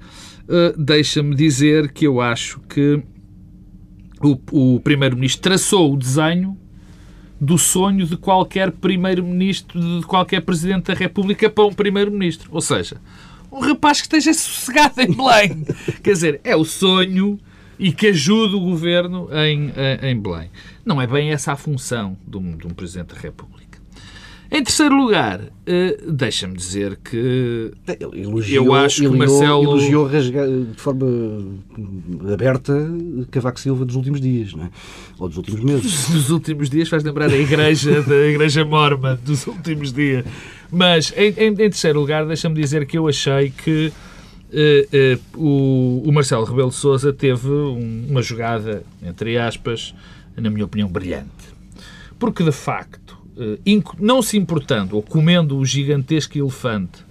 uh, 0.46 0.76
deixa-me 0.76 1.36
dizer 1.36 1.92
que 1.92 2.08
eu 2.08 2.20
acho 2.20 2.60
que 2.62 3.00
o, 4.20 4.36
o 4.52 4.80
Primeiro-Ministro 4.80 5.44
traçou 5.44 5.94
o 5.94 5.96
desenho 5.96 6.58
do 7.40 7.56
sonho 7.56 8.08
de 8.08 8.18
qualquer 8.18 8.72
Primeiro-Ministro, 8.72 9.80
de 9.80 10.06
qualquer 10.08 10.42
Presidente 10.42 10.86
da 10.86 10.96
República 10.96 11.52
para 11.52 11.68
um 11.68 11.72
Primeiro-Ministro. 11.72 12.50
Ou 12.52 12.62
seja, 12.62 13.00
um 13.52 13.60
rapaz 13.60 14.00
que 14.02 14.08
esteja 14.08 14.34
sossegado 14.34 15.00
em 15.02 15.16
Belém. 15.16 15.68
Quer 16.02 16.14
dizer, 16.14 16.42
é 16.44 16.56
o 16.56 16.66
sonho 16.66 17.40
e 17.80 17.94
que 17.94 18.08
ajude 18.08 18.56
o 18.56 18.60
governo 18.60 19.30
em, 19.32 19.72
em 20.02 20.20
Belém. 20.20 20.50
Não 20.86 21.02
é 21.02 21.08
bem 21.08 21.32
essa 21.32 21.54
a 21.54 21.56
função 21.56 22.18
de 22.28 22.38
um, 22.38 22.58
de 22.58 22.68
um 22.68 22.72
Presidente 22.72 23.16
da 23.16 23.20
República. 23.20 23.60
Em 24.52 24.64
terceiro 24.64 24.96
lugar, 24.96 25.42
uh, 25.42 26.12
deixa-me 26.12 26.58
dizer 26.58 26.98
que 27.04 27.72
elogiou, 28.12 28.66
eu 28.66 28.74
acho 28.74 29.02
que 29.02 29.08
Marcelo... 29.16 29.64
Elogiou 29.64 30.10
de 30.10 30.82
forma 30.82 31.06
aberta 32.34 32.74
Cavaco 33.30 33.60
Silva 33.60 33.86
dos 33.86 33.96
últimos 33.96 34.20
dias, 34.20 34.56
não 34.56 34.64
é? 34.64 34.70
Ou 35.20 35.30
dos 35.30 35.38
últimos 35.38 35.62
meses. 35.62 36.10
Dos 36.10 36.32
últimos 36.32 36.68
dias 36.68 36.90
faz 36.90 37.04
lembrar 37.04 37.30
a 37.30 37.38
igreja 37.38 38.02
da 38.02 38.16
igreja 38.26 38.66
morma 38.66 39.20
dos 39.24 39.46
últimos 39.46 39.94
dias. 39.94 40.26
Mas, 40.72 41.14
em, 41.16 41.32
em, 41.38 41.50
em 41.50 41.56
terceiro 41.56 42.00
lugar, 42.00 42.26
deixa-me 42.26 42.60
dizer 42.60 42.88
que 42.88 42.98
eu 42.98 43.08
achei 43.08 43.52
que 43.52 43.94
o, 45.36 46.04
o, 46.06 46.12
Marcelo 46.12 46.44
Rebelo 46.44 46.70
de 46.70 46.76
Sousa 46.76 47.14
teve 47.14 47.48
um, 47.48 48.08
uma 48.10 48.22
jogada, 48.22 48.84
entre 49.02 49.38
aspas, 49.38 49.94
na 50.36 50.50
minha 50.50 50.66
opinião, 50.66 50.90
brilhante. 50.90 51.50
Porque, 52.18 52.44
de 52.44 52.52
facto, 52.52 53.18
uh, 53.38 53.96
não 54.00 54.22
se 54.22 54.38
importando 54.38 54.96
ou 54.96 55.04
comendo 55.04 55.58
o 55.58 55.66
gigantesco 55.66 56.38
elefante 56.38 57.06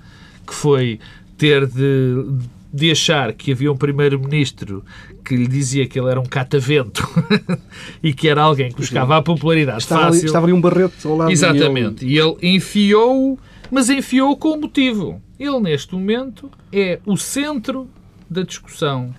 que 0.46 0.54
foi 0.54 0.98
ter 1.36 1.66
de, 1.66 2.24
de 2.72 2.90
achar 2.90 3.32
que 3.32 3.52
havia 3.52 3.70
um 3.70 3.76
primeiro-ministro 3.76 4.84
que 5.24 5.36
lhe 5.36 5.46
dizia 5.46 5.86
que 5.86 5.98
ele 6.00 6.10
era 6.10 6.18
um 6.18 6.24
catavento 6.24 7.06
e 8.02 8.12
que 8.14 8.28
era 8.28 8.42
alguém 8.42 8.70
que 8.70 8.76
buscava 8.76 9.16
a 9.16 9.22
popularidade 9.22 9.82
estava 9.82 10.04
fácil. 10.04 10.20
Ali, 10.20 10.26
estava 10.26 10.46
ali 10.46 10.52
um 10.54 10.60
barreto 10.60 11.08
ao 11.08 11.16
lado 11.16 11.30
Exatamente. 11.30 12.04
E 12.04 12.18
ele, 12.18 12.36
e 12.40 12.46
ele 12.46 12.56
enfiou, 12.56 13.38
mas 13.70 13.90
enfiou 13.90 14.36
com 14.36 14.56
motivo. 14.56 15.22
Ele, 15.38 15.60
neste 15.60 15.94
momento, 15.94 16.50
é 16.72 16.98
o 17.06 17.16
centro 17.16 17.88
da 18.28 18.42
discussão 18.42 19.14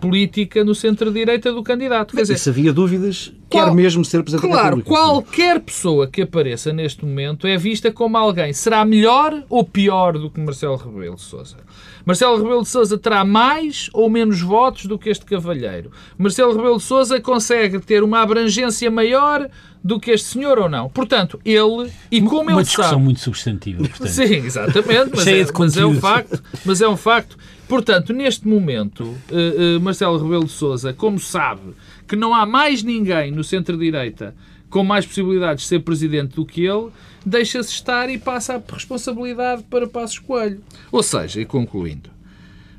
política 0.00 0.64
no 0.64 0.74
centro-direita 0.74 1.52
do 1.52 1.62
candidato. 1.62 2.14
Quer 2.14 2.22
dizer, 2.22 2.38
se 2.38 2.48
havia 2.48 2.72
dúvidas, 2.72 3.32
qual, 3.48 3.66
quer 3.66 3.74
mesmo 3.74 4.04
ser 4.04 4.22
Presidente 4.22 4.48
claro, 4.48 4.56
da 4.56 4.68
República. 4.76 4.88
Claro, 4.88 5.12
qualquer 5.12 5.60
pessoa 5.60 6.06
que 6.06 6.22
apareça 6.22 6.72
neste 6.72 7.04
momento 7.04 7.46
é 7.46 7.56
vista 7.56 7.90
como 7.90 8.16
alguém. 8.16 8.52
Será 8.52 8.84
melhor 8.84 9.44
ou 9.48 9.64
pior 9.64 10.18
do 10.18 10.30
que 10.30 10.40
Marcelo 10.40 10.76
Rebelo 10.76 11.16
de 11.16 11.22
Sousa? 11.22 11.56
Marcelo 12.04 12.36
Rebelo 12.36 12.62
de 12.62 12.68
Sousa 12.68 12.96
terá 12.96 13.24
mais 13.24 13.90
ou 13.92 14.08
menos 14.08 14.40
votos 14.40 14.86
do 14.86 14.98
que 14.98 15.10
este 15.10 15.24
cavalheiro? 15.24 15.90
Marcelo 16.16 16.54
Rebelo 16.56 16.78
de 16.78 16.84
Sousa 16.84 17.20
consegue 17.20 17.80
ter 17.80 18.02
uma 18.02 18.20
abrangência 18.20 18.90
maior 18.90 19.48
do 19.82 19.98
que 20.00 20.10
este 20.10 20.28
senhor 20.28 20.58
ou 20.58 20.68
não? 20.68 20.88
Portanto, 20.88 21.40
ele, 21.44 21.90
e 22.10 22.20
como 22.20 22.42
uma 22.42 22.52
ele 22.52 22.62
discussão 22.62 22.90
sabe... 22.90 23.02
muito 23.02 23.20
substantiva, 23.20 23.82
portanto. 23.82 24.08
Sim, 24.08 24.34
exatamente, 24.34 25.10
mas, 25.14 25.26
é, 25.26 25.46
mas 25.58 25.76
é 25.76 25.86
um 25.86 25.94
facto. 25.94 26.42
Mas 26.64 26.80
é 26.80 26.88
um 26.88 26.96
facto. 26.96 27.38
Portanto, 27.68 28.12
neste 28.12 28.48
momento, 28.48 29.02
uh, 29.04 29.76
uh, 29.76 29.80
Marcelo 29.80 30.16
Rebelo 30.18 30.44
de 30.44 30.52
Sousa, 30.52 30.92
como 30.92 31.18
sabe 31.18 31.74
que 32.06 32.16
não 32.16 32.34
há 32.34 32.46
mais 32.46 32.82
ninguém 32.82 33.30
no 33.30 33.44
centro-direita 33.44 34.34
com 34.70 34.84
mais 34.84 35.06
possibilidades 35.06 35.62
de 35.62 35.68
ser 35.68 35.80
presidente 35.80 36.36
do 36.36 36.44
que 36.44 36.64
ele, 36.64 36.90
deixa-se 37.24 37.70
estar 37.70 38.10
e 38.10 38.18
passa 38.18 38.56
a 38.56 38.74
responsabilidade 38.74 39.62
para 39.64 39.86
Passos 39.86 40.18
Coelho. 40.18 40.62
Ou 40.92 41.02
seja, 41.02 41.40
e 41.40 41.44
concluindo, 41.44 42.10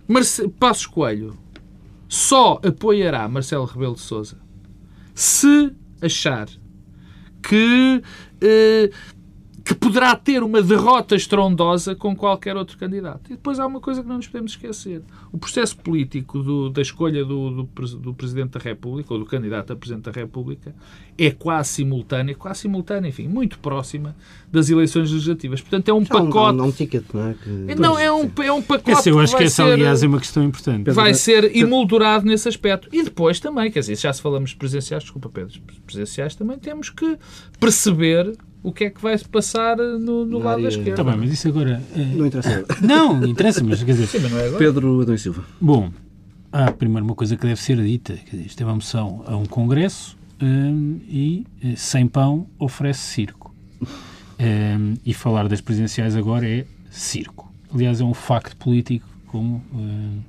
Marce 0.08 0.48
Passos 0.48 0.86
Coelho 0.86 1.38
só 2.08 2.60
apoiará 2.64 3.28
Marcelo 3.28 3.66
Rebelo 3.66 3.96
de 3.96 4.02
Sousa 4.02 4.38
se 5.14 5.72
achar 6.02 6.48
que, 7.42 8.02
eh, 8.42 8.90
que 9.64 9.74
poderá 9.74 10.16
ter 10.16 10.44
uma 10.44 10.62
derrota 10.62 11.16
estrondosa 11.16 11.96
com 11.96 12.16
qualquer 12.16 12.56
outro 12.56 12.78
candidato. 12.78 13.22
E 13.28 13.36
depois 13.36 13.60
há 13.60 13.66
uma 13.66 13.80
coisa 13.80 14.02
que 14.02 14.08
não 14.08 14.18
nos 14.18 14.28
podemos 14.28 14.52
esquecer. 14.52 15.02
O 15.32 15.38
processo 15.38 15.78
político 15.78 16.40
do, 16.40 16.70
da 16.70 16.82
escolha 16.82 17.26
do, 17.26 17.64
do, 17.64 17.70
do, 17.98 18.14
Presidente 18.14 18.52
da 18.52 18.60
República, 18.60 19.14
ou 19.14 19.20
do 19.20 19.26
candidato 19.26 19.74
a 19.74 19.76
Presidente 19.76 20.06
da 20.06 20.12
República, 20.12 20.74
é 21.18 21.32
quase 21.32 21.70
simultânea, 21.70 22.36
quase 22.36 22.62
simultânea, 22.62 23.10
enfim, 23.10 23.28
muito 23.28 23.60
próxima 23.60 24.16
das 24.52 24.70
eleições 24.70 25.12
legislativas. 25.12 25.62
Portanto, 25.62 25.90
é 25.90 25.94
um 25.94 26.06
Já 26.06 26.14
pacote... 26.14 26.58
Não, 26.58 26.66
um, 26.66 26.68
um 26.68 26.72
ticket, 26.72 27.04
não 27.14 27.28
é? 27.28 27.34
Que... 27.34 27.76
Não, 27.76 28.00
é 28.00 28.12
um, 28.12 28.32
é 28.44 28.52
um 28.52 28.62
pacote 28.62 28.92
Esse, 28.92 29.10
eu 29.10 29.20
acho 29.20 29.36
que, 29.36 29.44
essa, 29.44 29.64
ser, 29.64 29.74
aliás, 29.74 30.04
é 30.04 30.08
uma 30.08 30.20
questão 30.20 30.44
importante. 30.44 30.92
Vai 30.92 31.14
ser 31.14 31.56
emoldurado 31.56 32.26
nesse 32.26 32.48
aspecto. 32.48 32.88
E 32.92 33.04
depois 33.04 33.40
também, 33.40 33.72
quer 33.72 33.82
dizer, 33.82 33.96
já 33.96 34.14
se 34.14 34.22
falamos 34.22 34.52
de 34.52 34.56
presenciais, 34.56 35.04
desculpa 35.04 35.30
Pedro, 35.30 35.60
presenciais 35.86 36.36
também 36.36 36.58
temos 36.58 36.90
que 36.90 37.18
perceber 37.60 38.38
o 38.62 38.72
que 38.72 38.86
é 38.86 38.90
que 38.90 39.02
vai 39.02 39.18
se 39.18 39.28
passar 39.28 39.78
no, 39.78 40.26
no 40.26 40.40
lado 40.40 40.62
da 40.62 40.68
esquerda. 40.68 40.92
Está 40.92 41.04
bem, 41.04 41.18
mas 41.18 41.32
isso 41.32 41.48
agora. 41.48 41.82
É... 41.96 42.00
Não 42.00 42.26
interessa. 42.26 42.66
Não, 42.82 43.26
interessa, 43.26 43.64
mas 43.64 43.84
quer 43.84 43.94
dizer. 43.94 44.08
Sim, 44.08 44.20
mas 44.20 44.32
não 44.32 44.40
é 44.40 44.48
agora. 44.48 44.58
Pedro 44.58 45.02
Adão 45.02 45.18
Silva. 45.18 45.44
Bom, 45.62 45.92
há 46.52 46.72
primeiro 46.72 47.06
uma 47.06 47.16
coisa 47.16 47.36
que 47.38 47.46
deve 47.46 47.62
ser 47.62 47.78
dita: 47.82 48.14
quer 48.14 48.32
dizer, 48.32 48.48
isto 48.48 48.62
é 48.62 48.66
uma 48.66 48.76
moção 48.76 49.24
a 49.26 49.36
um 49.36 49.46
congresso 49.46 50.18
hum, 50.42 51.00
e 51.08 51.46
eh, 51.64 51.76
sem 51.76 52.08
pão 52.08 52.48
oferece 52.58 53.00
circo. 53.00 53.56
Hum, 54.40 54.96
e 55.06 55.14
falar 55.14 55.48
das 55.48 55.62
presidenciais 55.62 56.16
agora 56.16 56.48
é 56.48 56.66
circo. 56.90 57.52
Aliás, 57.74 58.02
é 58.02 58.04
um 58.04 58.14
facto 58.14 58.56
político, 58.58 59.08
como. 59.28 59.64
Hum, 59.74 60.20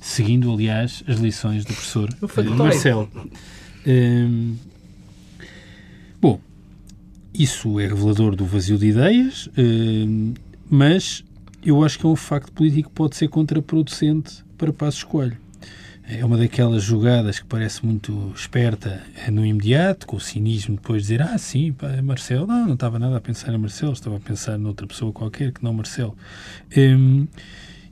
seguindo, 0.00 0.52
aliás, 0.52 1.02
as 1.08 1.18
lições 1.18 1.64
do 1.64 1.72
professor 1.72 2.10
Marcelo. 2.56 3.08
Hum, 3.86 4.54
bom, 6.20 6.38
isso 7.34 7.80
é 7.80 7.88
revelador 7.88 8.36
do 8.36 8.46
vazio 8.46 8.78
de 8.78 8.86
ideias, 8.86 9.48
hum, 9.58 10.34
mas 10.70 11.24
eu 11.64 11.82
acho 11.82 11.98
que 11.98 12.06
é 12.06 12.08
um 12.08 12.16
facto 12.16 12.52
político 12.52 12.88
que 12.88 12.94
pode 12.94 13.16
ser 13.16 13.28
contraproducente 13.28 14.44
para 14.56 14.72
Passos 14.72 15.02
Coelho. 15.02 15.36
É 16.06 16.22
uma 16.22 16.36
daquelas 16.36 16.82
jogadas 16.82 17.38
que 17.38 17.46
parece 17.46 17.84
muito 17.84 18.30
esperta 18.36 19.02
no 19.32 19.44
imediato, 19.44 20.06
com 20.06 20.16
o 20.16 20.20
cinismo 20.20 20.76
depois 20.76 21.02
de 21.02 21.08
dizer 21.08 21.22
ah, 21.22 21.38
sim, 21.38 21.72
pá, 21.72 21.88
é 21.88 22.02
Marcelo. 22.02 22.46
Não, 22.46 22.66
não 22.66 22.74
estava 22.74 22.98
nada 22.98 23.16
a 23.16 23.20
pensar 23.20 23.54
em 23.54 23.58
Marcelo, 23.58 23.94
estava 23.94 24.16
a 24.18 24.20
pensar 24.20 24.58
noutra 24.58 24.86
pessoa 24.86 25.12
qualquer 25.12 25.50
que 25.50 25.64
não 25.64 25.72
Marcelo. 25.72 26.14
Um, 26.76 27.26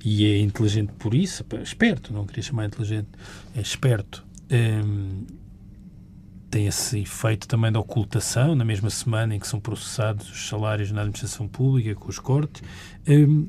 e 0.05 0.27
é 0.27 0.39
inteligente 0.41 0.93
por 0.99 1.15
isso, 1.15 1.45
esperto, 1.63 2.13
não 2.13 2.27
queria 2.27 2.43
chamar 2.43 2.67
inteligente, 2.67 3.09
é 3.57 3.61
esperto. 3.61 4.23
Um, 4.51 5.25
tem 6.53 6.67
esse 6.67 6.99
efeito 6.99 7.49
também 7.49 7.73
da 7.73 7.81
ocultação, 7.81 8.55
na 8.55 8.63
mesma 8.63 8.91
semana 8.91 9.35
em 9.35 9.39
que 9.41 9.49
são 9.49 9.59
processados 9.59 10.31
os 10.31 10.49
salários 10.49 10.93
na 10.93 11.01
administração 11.01 11.49
pública, 11.49 11.95
com 11.95 12.11
os 12.11 12.19
cortes, 12.19 12.63
um, 13.09 13.47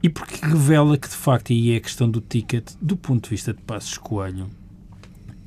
e 0.00 0.08
porque 0.08 0.46
revela 0.46 0.96
que, 0.96 1.08
de 1.08 1.16
facto, 1.16 1.50
e 1.50 1.72
é 1.72 1.76
a 1.76 1.80
questão 1.80 2.08
do 2.08 2.20
ticket, 2.20 2.70
do 2.80 2.96
ponto 2.96 3.24
de 3.24 3.30
vista 3.30 3.52
de 3.52 3.60
Passos 3.62 3.98
Coelho, 3.98 4.48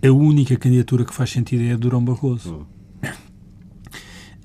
a 0.05 0.11
única 0.11 0.57
candidatura 0.57 1.05
que 1.05 1.13
faz 1.13 1.29
sentido 1.29 1.63
é 1.63 1.71
a 1.71 1.77
Durão 1.77 2.03
Barroso. 2.03 2.67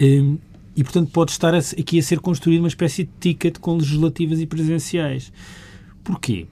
Um, 0.01 0.39
e, 0.77 0.85
portanto, 0.85 1.11
pode 1.11 1.33
estar 1.33 1.53
aqui 1.53 1.99
a 1.99 2.03
ser 2.05 2.21
construída 2.21 2.63
uma 2.63 2.69
espécie 2.69 3.03
de 3.03 3.11
ticket 3.19 3.59
com 3.59 3.75
legislativas 3.75 4.39
e 4.39 4.47
presidenciais. 4.47 5.33
Porquê? 6.05 6.47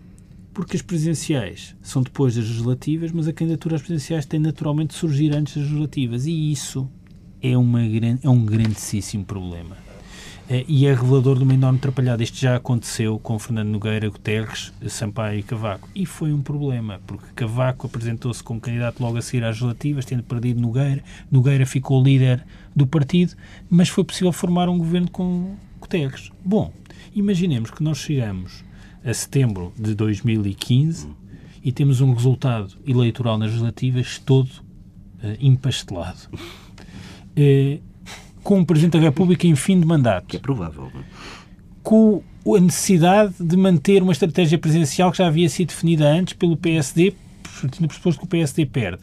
Porque 0.57 0.75
as 0.75 0.81
presidenciais 0.81 1.77
são 1.83 2.03
depois 2.03 2.35
das 2.35 2.47
legislativas, 2.47 3.13
mas 3.13 3.29
a 3.29 3.33
candidatura 3.35 3.77
às 3.77 3.83
presidenciais 3.83 4.25
tem 4.25 4.41
naturalmente 4.41 4.93
de 4.93 4.95
surgir 4.95 5.37
antes 5.37 5.55
das 5.55 5.65
legislativas. 5.65 6.25
E 6.25 6.51
isso 6.51 6.91
é, 7.43 7.59
uma, 7.59 7.83
é 7.83 8.29
um 8.31 8.43
grandíssimo 8.43 9.23
problema. 9.23 9.77
É, 10.49 10.65
e 10.67 10.87
é 10.87 10.95
revelador 10.95 11.37
de 11.37 11.43
uma 11.43 11.53
enorme 11.53 11.77
atrapalhada. 11.77 12.23
Isto 12.23 12.39
já 12.39 12.57
aconteceu 12.57 13.19
com 13.19 13.39
Fernando 13.39 13.69
Nogueira, 13.69 14.09
Guterres, 14.09 14.73
Sampaio 14.89 15.41
e 15.41 15.43
Cavaco. 15.43 15.91
E 15.95 16.07
foi 16.07 16.33
um 16.33 16.41
problema, 16.41 17.03
porque 17.07 17.27
Cavaco 17.35 17.87
apresentou-se 17.87 18.43
como 18.43 18.59
candidato 18.59 19.03
logo 19.03 19.19
a 19.19 19.21
seguir 19.21 19.45
às 19.45 19.57
legislativas, 19.57 20.07
tendo 20.07 20.23
perdido 20.23 20.59
Nogueira. 20.59 21.05
Nogueira 21.31 21.67
ficou 21.67 22.03
líder 22.03 22.43
do 22.75 22.87
partido, 22.87 23.35
mas 23.69 23.91
foi 23.91 24.05
possível 24.05 24.33
formar 24.33 24.71
um 24.71 24.79
governo 24.79 25.11
com 25.11 25.55
Guterres. 25.79 26.31
Bom, 26.43 26.73
imaginemos 27.15 27.71
que 27.71 27.83
nós 27.83 27.99
chegamos 27.99 28.65
a 29.07 29.15
setembro 29.15 29.73
de 29.79 29.95
2015 29.95 31.09
e 31.63 31.71
temos 31.71 32.01
um 32.01 32.13
resultado 32.13 32.75
eleitoral 32.85 33.39
nas 33.39 33.51
legislativas 33.51 34.19
todo 34.19 34.49
uh, 34.49 35.37
empastelado. 35.41 36.29
Uh, 36.35 37.81
com 38.43 38.61
o 38.61 38.67
Presidente 38.67 38.95
da 38.95 39.01
República 39.01 39.47
em 39.47 39.55
fim 39.55 39.79
de 39.79 39.87
mandato. 39.87 40.27
Que 40.27 40.37
é 40.37 40.41
provável. 40.41 40.91
É? 40.95 40.99
Com 41.85 42.23
a 42.47 42.61
necessidade 42.61 43.35
de 43.39 43.57
manter 43.57 44.03
uma 44.03 44.13
estratégia 44.13 44.59
presidencial 44.59 45.13
que 45.13 45.19
já 45.19 45.29
havia 45.29 45.49
sido 45.49 45.69
definida 45.69 46.09
antes 46.09 46.35
pelo 46.35 46.57
PSD, 46.57 47.15
no 47.81 47.89
pressuposto 47.89 48.21
que 48.21 48.27
o 48.27 48.29
PSD 48.29 48.67
perde. 48.67 49.03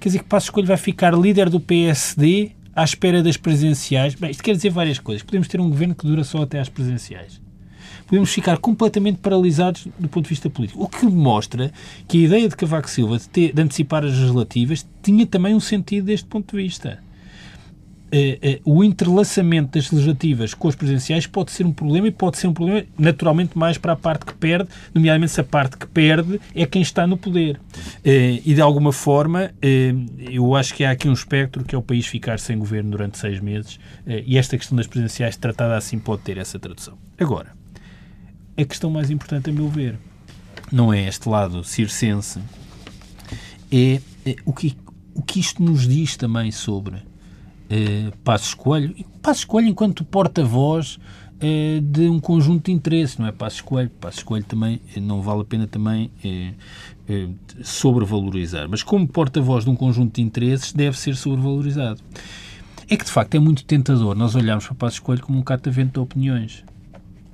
Quer 0.00 0.08
dizer 0.08 0.18
que 0.20 0.24
Passos 0.24 0.50
Coelho 0.50 0.68
vai 0.68 0.76
ficar 0.76 1.14
líder 1.14 1.48
do 1.48 1.60
PSD 1.60 2.52
à 2.74 2.84
espera 2.84 3.22
das 3.22 3.36
presidenciais. 3.36 4.14
Bem, 4.14 4.30
isto 4.30 4.42
quer 4.42 4.56
dizer 4.56 4.70
várias 4.70 4.98
coisas. 4.98 5.22
Podemos 5.22 5.46
ter 5.46 5.60
um 5.60 5.68
governo 5.68 5.94
que 5.94 6.06
dura 6.06 6.24
só 6.24 6.42
até 6.42 6.58
às 6.58 6.68
presidenciais 6.68 7.41
podemos 8.12 8.30
ficar 8.30 8.58
completamente 8.58 9.20
paralisados 9.20 9.88
do 9.98 10.06
ponto 10.06 10.24
de 10.24 10.28
vista 10.28 10.50
político. 10.50 10.84
O 10.84 10.86
que 10.86 11.06
mostra 11.06 11.72
que 12.06 12.18
a 12.18 12.26
ideia 12.26 12.46
de 12.46 12.54
Cavaco 12.54 12.90
Silva 12.90 13.16
de, 13.16 13.26
ter, 13.26 13.54
de 13.54 13.62
antecipar 13.62 14.04
as 14.04 14.10
legislativas 14.10 14.86
tinha 15.02 15.26
também 15.26 15.54
um 15.54 15.60
sentido 15.60 16.04
deste 16.04 16.26
ponto 16.26 16.54
de 16.54 16.62
vista. 16.62 16.98
Uh, 18.14 18.68
uh, 18.68 18.76
o 18.76 18.84
entrelaçamento 18.84 19.78
das 19.78 19.90
legislativas 19.90 20.52
com 20.52 20.68
as 20.68 20.74
presidenciais 20.74 21.26
pode 21.26 21.52
ser 21.52 21.64
um 21.64 21.72
problema 21.72 22.06
e 22.06 22.10
pode 22.10 22.36
ser 22.36 22.48
um 22.48 22.52
problema 22.52 22.84
naturalmente 22.98 23.56
mais 23.56 23.78
para 23.78 23.94
a 23.94 23.96
parte 23.96 24.26
que 24.26 24.34
perde, 24.34 24.68
nomeadamente 24.94 25.32
se 25.32 25.40
a 25.40 25.44
parte 25.44 25.78
que 25.78 25.86
perde 25.86 26.38
é 26.54 26.66
quem 26.66 26.82
está 26.82 27.06
no 27.06 27.16
poder. 27.16 27.56
Uh, 27.56 28.42
e 28.44 28.52
de 28.54 28.60
alguma 28.60 28.92
forma, 28.92 29.52
eu 30.30 30.54
acho 30.54 30.74
que 30.74 30.84
há 30.84 30.90
aqui 30.90 31.08
um 31.08 31.14
espectro 31.14 31.64
que 31.64 31.74
é 31.74 31.78
o 31.78 31.82
país 31.82 32.06
ficar 32.06 32.38
sem 32.38 32.58
governo 32.58 32.90
durante 32.90 33.16
seis 33.16 33.40
meses 33.40 33.80
e 34.06 34.36
esta 34.36 34.58
questão 34.58 34.76
das 34.76 34.86
presidenciais 34.86 35.34
tratada 35.38 35.78
assim 35.78 35.98
pode 35.98 36.20
ter 36.20 36.36
essa 36.36 36.58
tradução. 36.58 36.98
Agora, 37.18 37.61
a 38.56 38.64
questão 38.64 38.90
mais 38.90 39.10
importante, 39.10 39.50
a 39.50 39.52
meu 39.52 39.68
ver, 39.68 39.98
não 40.70 40.92
é 40.92 41.06
este 41.06 41.28
lado 41.28 41.62
circense, 41.62 42.40
é, 43.70 44.00
é 44.26 44.36
o, 44.44 44.52
que, 44.52 44.76
o 45.14 45.22
que 45.22 45.40
isto 45.40 45.62
nos 45.62 45.86
diz 45.86 46.16
também 46.16 46.50
sobre 46.50 46.96
uh, 46.96 48.16
Passos 48.22 48.54
Coelho. 48.54 48.94
Passos 49.22 49.44
Coelho 49.44 49.68
enquanto 49.68 50.04
porta-voz 50.04 50.96
uh, 50.96 51.80
de 51.80 52.08
um 52.08 52.20
conjunto 52.20 52.66
de 52.66 52.72
interesses, 52.72 53.18
não 53.18 53.26
é 53.26 53.32
Passos 53.32 53.60
Coelho. 53.60 53.90
Passos 53.90 54.22
Coelho 54.22 54.44
também 54.44 54.80
uh, 54.96 55.00
não 55.00 55.22
vale 55.22 55.42
a 55.42 55.44
pena 55.44 55.66
também 55.66 56.10
uh, 56.24 57.34
sobrevalorizar, 57.62 58.68
mas 58.68 58.82
como 58.82 59.06
porta-voz 59.06 59.64
de 59.64 59.70
um 59.70 59.76
conjunto 59.76 60.16
de 60.16 60.22
interesses 60.22 60.72
deve 60.72 60.98
ser 60.98 61.16
sobrevalorizado. 61.16 62.00
É 62.88 62.96
que, 62.96 63.04
de 63.04 63.10
facto, 63.10 63.34
é 63.34 63.38
muito 63.38 63.64
tentador 63.64 64.14
nós 64.14 64.34
olharmos 64.34 64.66
para 64.66 64.74
Passos 64.74 64.98
Coelho 64.98 65.22
como 65.22 65.38
um 65.38 65.42
catavento 65.42 65.92
de 65.94 66.00
opiniões. 66.00 66.64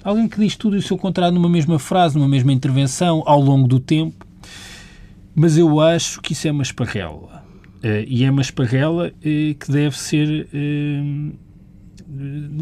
Alguém 0.03 0.29
que 0.29 0.39
diz 0.39 0.57
tudo 0.57 0.77
e 0.77 0.79
o 0.79 0.83
seu 0.83 0.97
contrário 0.97 1.35
numa 1.35 1.49
mesma 1.49 1.79
frase, 1.79 2.17
numa 2.17 2.29
mesma 2.29 2.53
intervenção, 2.53 3.23
ao 3.27 3.41
longo 3.41 3.67
do 3.67 3.81
tempo. 3.81 4.27
Mas 5.35 5.57
eu 5.57 5.81
acho 5.81 6.21
que 6.21 6.33
isso 6.33 6.49
é 6.49 6.53
uma 6.53 6.63
esparrela. 6.63 7.45
Uh, 7.83 8.05
e 8.09 8.25
é 8.25 8.31
uma 8.31 8.43
esparrela 8.43 9.09
uh, 9.09 9.55
que 9.55 9.71
deve 9.71 9.97
ser 9.97 10.49
uh, 10.53 11.33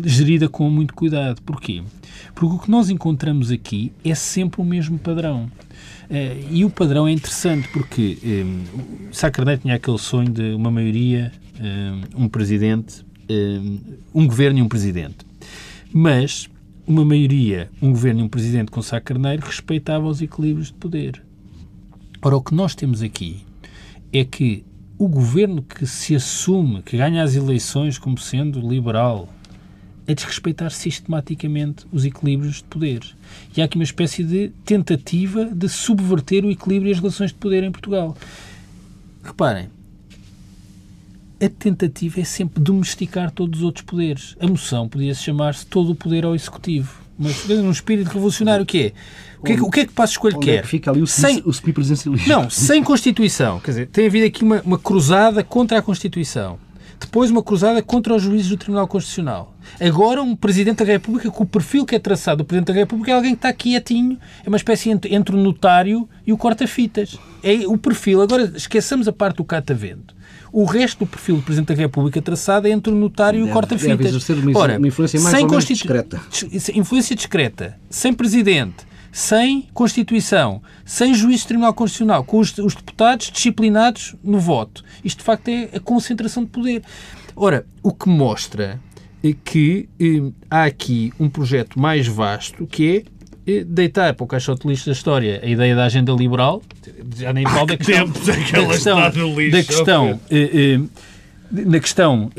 gerida 0.05 0.49
com 0.49 0.69
muito 0.69 0.95
cuidado. 0.95 1.41
Porquê? 1.43 1.83
Porque 2.35 2.55
o 2.55 2.59
que 2.59 2.71
nós 2.71 2.91
encontramos 2.91 3.51
aqui 3.51 3.93
é 4.05 4.15
sempre 4.15 4.61
o 4.61 4.65
mesmo 4.65 4.99
padrão. 4.99 5.51
e 6.51 6.65
o 6.65 6.71
padrão 6.71 7.07
é 7.07 7.13
interessante 7.13 7.69
porque 7.69 8.19
um, 8.25 9.13
Sá 9.13 9.31
Carneiro 9.31 9.63
tinha 9.63 9.77
aquele 9.77 9.99
sonho 9.99 10.29
de 10.29 10.53
uma 10.55 10.71
maioria, 10.71 11.33
um, 12.17 12.25
um 12.25 12.29
presidente, 12.29 13.07
um, 13.31 13.79
um 14.13 14.27
governo 14.27 14.59
e 14.59 14.63
um 14.63 14.69
presidente. 14.69 15.19
Mas 15.93 16.49
uma 16.87 17.05
maioria, 17.05 17.69
um 17.83 17.91
governo 17.91 18.21
e 18.21 18.23
um 18.23 18.29
presidente 18.29 18.71
com 18.71 18.81
Sá 18.81 19.01
Carneiro 19.01 19.45
respeitava 19.45 20.07
os 20.07 20.23
equilíbrios 20.23 20.69
de 20.69 20.75
poder. 20.75 21.23
Ora, 22.23 22.37
o 22.37 22.43
que 22.43 22.55
nós 22.55 22.75
temos 22.75 23.03
aqui 23.03 23.45
é 24.13 24.25
que 24.25 24.65
o 24.97 25.09
governo 25.09 25.63
que 25.63 25.87
se 25.87 26.15
assume, 26.15 26.83
que 26.83 26.97
ganha 26.97 27.23
as 27.23 27.35
eleições 27.35 27.99
como 27.99 28.19
sendo 28.19 28.61
liberal, 28.61 29.29
é 30.07 30.15
desrespeitar 30.15 30.71
sistematicamente 30.71 31.85
os 31.93 32.05
equilíbrios 32.05 32.57
de 32.57 32.65
poder. 32.65 33.03
E 33.57 33.61
há 33.61 33.65
aqui 33.65 33.77
uma 33.77 33.85
espécie 33.85 34.23
de 34.23 34.51
tentativa 34.65 35.45
de 35.45 35.69
subverter 35.69 36.45
o 36.45 36.51
equilíbrio 36.51 36.91
e 36.91 36.93
as 36.93 37.01
relações 37.01 37.33
de 37.33 37.37
poder 37.37 37.65
em 37.65 37.73
Portugal. 37.73 38.17
Reparem, 39.25 39.69
a 41.41 41.49
tentativa 41.49 42.21
é 42.21 42.25
sempre 42.25 42.63
domesticar 42.63 43.31
todos 43.31 43.61
os 43.61 43.65
outros 43.65 43.85
poderes. 43.85 44.37
A 44.41 44.47
moção 44.47 44.89
podia-se 44.89 45.23
chamar-se 45.23 45.67
todo 45.67 45.93
o 45.93 45.95
poder 45.95 46.25
ao 46.25 46.35
Executivo. 46.35 47.07
Mas 47.19 47.47
num 47.49 47.71
espírito 47.71 48.09
revolucionário, 48.09 48.63
o 48.63 48.67
que 48.67 48.79
é? 48.79 48.93
O 49.39 49.45
que 49.45 49.53
é 49.53 49.57
que, 49.57 49.63
o 49.63 49.71
que, 49.71 49.81
é 49.81 49.87
que 49.87 49.93
Passo 49.93 50.13
Escolho 50.15 50.39
quer? 50.39 50.57
É 50.57 50.63
que 50.63 50.69
fica 50.69 50.91
ali 50.91 51.03
o, 51.03 51.07
sem, 51.07 51.43
o 51.45 51.53
semipresidencialismo. 51.53 52.29
Não, 52.29 52.51
sem 52.51 52.83
Constituição. 52.83 53.61
Quer 53.61 53.71
dizer, 53.71 53.87
tem 53.89 54.07
havido 54.07 54.27
aqui 54.27 54.43
uma, 54.43 54.61
uma 54.63 54.79
cruzada 54.79 55.43
contra 55.43 55.79
a 55.79 55.83
Constituição. 55.83 56.59
Depois 56.99 57.31
uma 57.31 57.43
cruzada 57.43 57.83
contra 57.83 58.15
os 58.15 58.23
juízes 58.23 58.49
do 58.49 58.57
Tribunal 58.57 58.89
Constitucional. 58.89 59.55
Agora 59.79 60.23
um 60.23 60.35
Presidente 60.35 60.79
da 60.79 60.85
República, 60.85 61.31
com 61.31 61.45
o 61.45 61.47
perfil 61.47 61.85
que 61.85 61.95
é 61.95 61.99
traçado 61.99 62.39
do 62.39 62.45
Presidente 62.47 62.69
da 62.69 62.75
República, 62.75 63.13
é 63.13 63.15
alguém 63.15 63.33
que 63.33 63.39
está 63.39 63.53
quietinho, 63.53 64.19
é 64.45 64.49
uma 64.49 64.57
espécie 64.57 64.91
entre, 64.91 65.15
entre 65.15 65.37
o 65.37 65.39
notário 65.39 66.09
e 66.27 66.33
o 66.33 66.39
corta-fitas. 66.39 67.19
É 67.43 67.67
o 67.67 67.77
perfil. 67.77 68.23
Agora, 68.23 68.53
esqueçamos 68.57 69.07
a 69.07 69.13
parte 69.13 69.37
do 69.37 69.45
catavento. 69.45 70.16
O 70.53 70.65
resto 70.65 71.01
do 71.01 71.07
perfil 71.07 71.37
do 71.37 71.43
Presidente 71.43 71.69
da 71.69 71.75
República 71.75 72.21
traçado 72.23 72.67
é 72.67 72.71
entre 72.71 72.93
o 72.93 72.97
notário 72.97 73.41
deve, 73.41 73.49
e 73.49 73.51
o 73.51 73.53
corta-fitas. 73.53 73.97
Deve 73.97 74.09
exercer 74.09 74.37
uma, 74.37 74.59
Ora, 74.59 74.79
uma 74.79 74.89
influência 74.89 75.21
mais 75.21 75.43
ou 75.43 75.49
menos 75.49 75.65
discreta. 75.65 76.21
Influência 76.75 77.17
discreta, 77.17 77.79
sem 77.91 78.13
Presidente, 78.13 78.87
sem 79.13 79.63
Constituição, 79.73 80.63
sem 80.85 81.15
juízo 81.15 81.45
do 81.45 81.49
Tribunal 81.49 81.75
Constitucional, 81.75 82.23
com 82.25 82.39
os, 82.39 82.57
os, 82.59 82.75
deputados 82.75 83.31
disciplinados 83.31 84.15
no 84.23 84.39
voto. 84.39 84.85
Isto, 85.03 85.19
de 85.19 85.25
facto, 85.25 85.49
é 85.49 85.71
a 85.75 85.81
concentração 85.81 86.45
de 86.45 86.51
poder. 86.51 86.83
Ora, 87.35 87.65
o 87.83 87.93
que 87.93 88.09
mostra 88.09 88.81
é 89.23 89.35
que 89.45 89.89
eh, 89.99 90.33
há 90.51 90.65
aqui 90.65 91.13
um 91.19 91.29
projeto 91.29 91.81
mais 91.81 92.07
vasto 92.07 92.67
que 92.67 92.97
é 92.97 93.16
deitar 93.67 94.15
para 94.15 94.25
o 94.25 94.27
caixote 94.27 94.67
lixo 94.67 94.87
da 94.87 94.93
história. 94.93 95.41
A 95.43 95.47
ideia 95.47 95.75
da 95.75 95.85
agenda 95.85 96.13
liberal, 96.13 96.63
já 97.17 97.33
nem 97.33 97.45
falo 97.45 97.67
da 97.67 97.77
questão, 97.79 98.09
da 98.09 98.69
questão, 98.69 99.01
da 99.51 99.63
questão 99.63 100.21
eh, 100.31 100.81
na 101.51 101.79
questão 101.79 102.31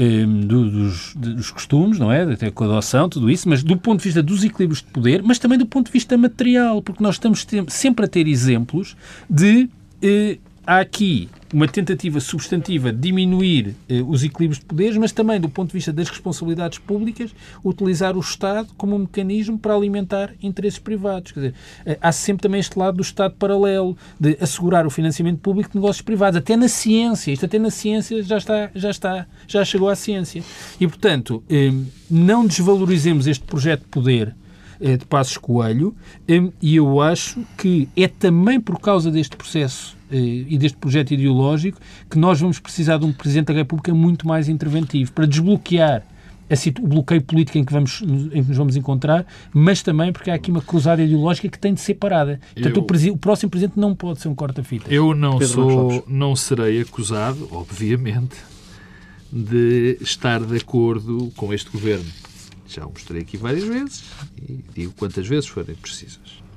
do, 0.46 0.70
dos, 0.70 1.14
dos, 1.16 1.50
costumes, 1.50 1.98
não 1.98 2.12
é? 2.12 2.24
Até 2.24 2.52
com 2.52 2.66
a 2.66 2.68
adoção, 2.68 3.08
tudo 3.08 3.30
isso, 3.30 3.48
mas 3.48 3.64
do 3.64 3.78
ponto 3.78 4.00
de 4.00 4.04
vista 4.04 4.22
dos 4.22 4.44
equilíbrios 4.44 4.82
de 4.82 4.88
poder, 4.92 5.24
mas 5.24 5.40
também 5.40 5.58
do 5.58 5.66
ponto 5.66 5.88
de 5.88 5.94
vista 5.94 6.18
material, 6.18 6.82
porque 6.82 7.02
nós 7.02 7.16
estamos 7.16 7.48
sempre 7.70 8.06
a 8.06 8.08
ter 8.08 8.28
exemplos 8.28 8.98
de 9.30 9.70
há 10.66 10.80
aqui 10.80 11.30
uma 11.54 11.68
tentativa 11.68 12.20
substantiva 12.20 12.92
de 12.92 13.00
diminuir 13.00 13.76
eh, 13.88 14.02
os 14.06 14.24
equilíbrios 14.24 14.60
de 14.60 14.66
poderes, 14.66 14.98
mas 14.98 15.12
também, 15.12 15.40
do 15.40 15.50
ponto 15.50 15.70
de 15.70 15.74
vista 15.74 15.94
das 15.94 16.10
responsabilidades 16.10 16.78
públicas, 16.80 17.34
utilizar 17.64 18.18
o 18.18 18.20
Estado 18.20 18.70
como 18.78 18.96
um 18.96 19.00
mecanismo 19.00 19.58
para 19.58 19.74
alimentar 19.74 20.34
interesses 20.42 20.80
privados. 20.80 21.32
Quer 21.32 21.40
dizer, 21.40 21.54
eh, 21.86 21.98
há 22.02 22.12
sempre 22.12 22.44
também 22.44 22.60
este 22.60 22.78
lado 22.78 22.98
do 22.98 23.04
Estado 23.04 23.36
paralelo, 23.36 23.98
de 24.20 24.38
assegurar 24.42 24.86
o 24.86 24.90
financiamento 24.90 25.40
público 25.40 25.72
de 25.72 25.78
negócios 25.78 26.02
privados, 26.02 26.38
até 26.38 26.56
na 26.58 26.68
ciência. 26.68 27.32
Isto 27.32 27.46
até 27.46 27.58
na 27.60 27.70
ciência 27.70 28.22
já 28.24 28.38
está, 28.38 28.70
já 28.76 28.90
está, 28.90 29.28
já 29.48 29.64
chegou 29.64 29.90
à 29.90 29.96
ciência. 29.96 30.44
E, 30.80 30.88
portanto, 30.88 31.44
eh, 31.50 31.72
não 32.10 32.46
desvalorizemos 32.46 33.28
este 33.28 33.46
projeto 33.46 33.82
de 33.82 33.88
poder 33.88 34.36
de 34.80 35.06
Passos 35.06 35.38
Coelho 35.38 35.96
eh, 36.28 36.50
e 36.62 36.76
eu 36.76 37.02
acho 37.02 37.42
que 37.58 37.88
é 37.96 38.08
também 38.08 38.60
por 38.60 38.80
causa 38.80 39.12
deste 39.12 39.36
processo 39.36 39.98
eh, 40.12 40.16
e 40.16 40.58
deste 40.58 40.78
projeto 40.78 41.12
ideológico 41.12 41.80
que 42.10 42.18
nós 42.18 42.40
vamos 42.40 42.60
precisar 42.60 42.98
de 42.98 43.06
um 43.06 43.12
Presidente 43.12 43.48
da 43.48 43.54
República 43.54 43.94
muito 43.94 44.28
mais 44.28 44.48
interventivo 44.48 45.12
para 45.12 45.26
desbloquear 45.26 46.04
o 46.82 46.88
bloqueio 46.88 47.22
político 47.22 47.58
em 47.58 47.66
que, 47.66 47.74
vamos, 47.74 48.02
em 48.02 48.42
que 48.42 48.48
nos 48.48 48.58
vamos 48.58 48.76
encontrar, 48.78 49.26
mas 49.54 49.84
também 49.84 50.14
porque 50.14 50.32
há 50.32 50.36
aqui 50.36 50.50
uma 50.50 50.62
cruzada 50.62 51.04
ideológica 51.04 51.50
que 51.50 51.60
tem 51.60 51.74
de 51.74 51.82
ser 51.82 51.96
parada. 51.96 52.40
Portanto, 52.54 52.78
eu, 52.78 53.12
o, 53.12 53.16
o, 53.16 53.18
próximo 53.18 53.50
Presidente 53.50 53.78
não 53.78 53.94
pode 53.94 54.22
ser 54.22 54.30
um 54.30 54.36
corta-fitas. 54.36 54.90
Eu 54.90 55.14
não, 55.14 55.42
sou, 55.42 56.06
não 56.08 56.36
serei 56.36 56.82
acusado, 56.82 57.50
obviamente, 57.52 58.38
de 59.32 59.98
estar 60.00 60.40
de 60.42 60.56
acordo 60.56 61.32
com 61.36 61.54
este 61.54 61.70
Governo. 61.70 62.06
Já 62.68 62.86
o 62.86 62.90
mostrei 62.90 63.22
aqui 63.22 63.38
várias 63.38 63.64
vezes 63.64 64.04
e 64.38 64.64
digo 64.74 64.94
quantas 64.94 65.28
vezes 65.28 65.48
forem 65.48 65.76
precisas. 65.76 66.48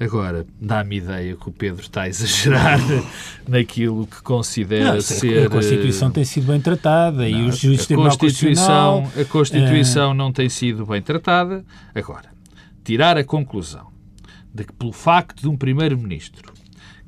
Agora, 0.00 0.46
dá-me 0.58 0.96
ideia 0.96 1.36
que 1.36 1.46
o 1.46 1.52
Pedro 1.52 1.82
está 1.82 2.02
a 2.02 2.08
exagerar 2.08 2.80
naquilo 3.46 4.06
que 4.06 4.22
considera 4.22 4.94
não, 4.94 5.00
ser. 5.02 5.46
A 5.46 5.50
Constituição 5.50 6.08
eh, 6.08 6.12
tem 6.12 6.24
sido 6.24 6.46
bem 6.46 6.58
tratada 6.58 7.18
não, 7.18 7.26
e 7.28 7.48
os 7.48 7.58
juízes 7.58 7.90
a 7.90 7.94
Constituição, 7.96 9.10
a 9.14 9.24
Constituição 9.26 10.12
é... 10.12 10.14
não 10.14 10.32
tem 10.32 10.48
sido 10.48 10.86
bem 10.86 11.02
tratada. 11.02 11.62
Agora, 11.94 12.30
tirar 12.82 13.18
a 13.18 13.24
conclusão 13.24 13.88
de 14.54 14.64
que, 14.64 14.72
pelo 14.72 14.92
facto 14.92 15.42
de 15.42 15.48
um 15.48 15.56
Primeiro-Ministro 15.56 16.50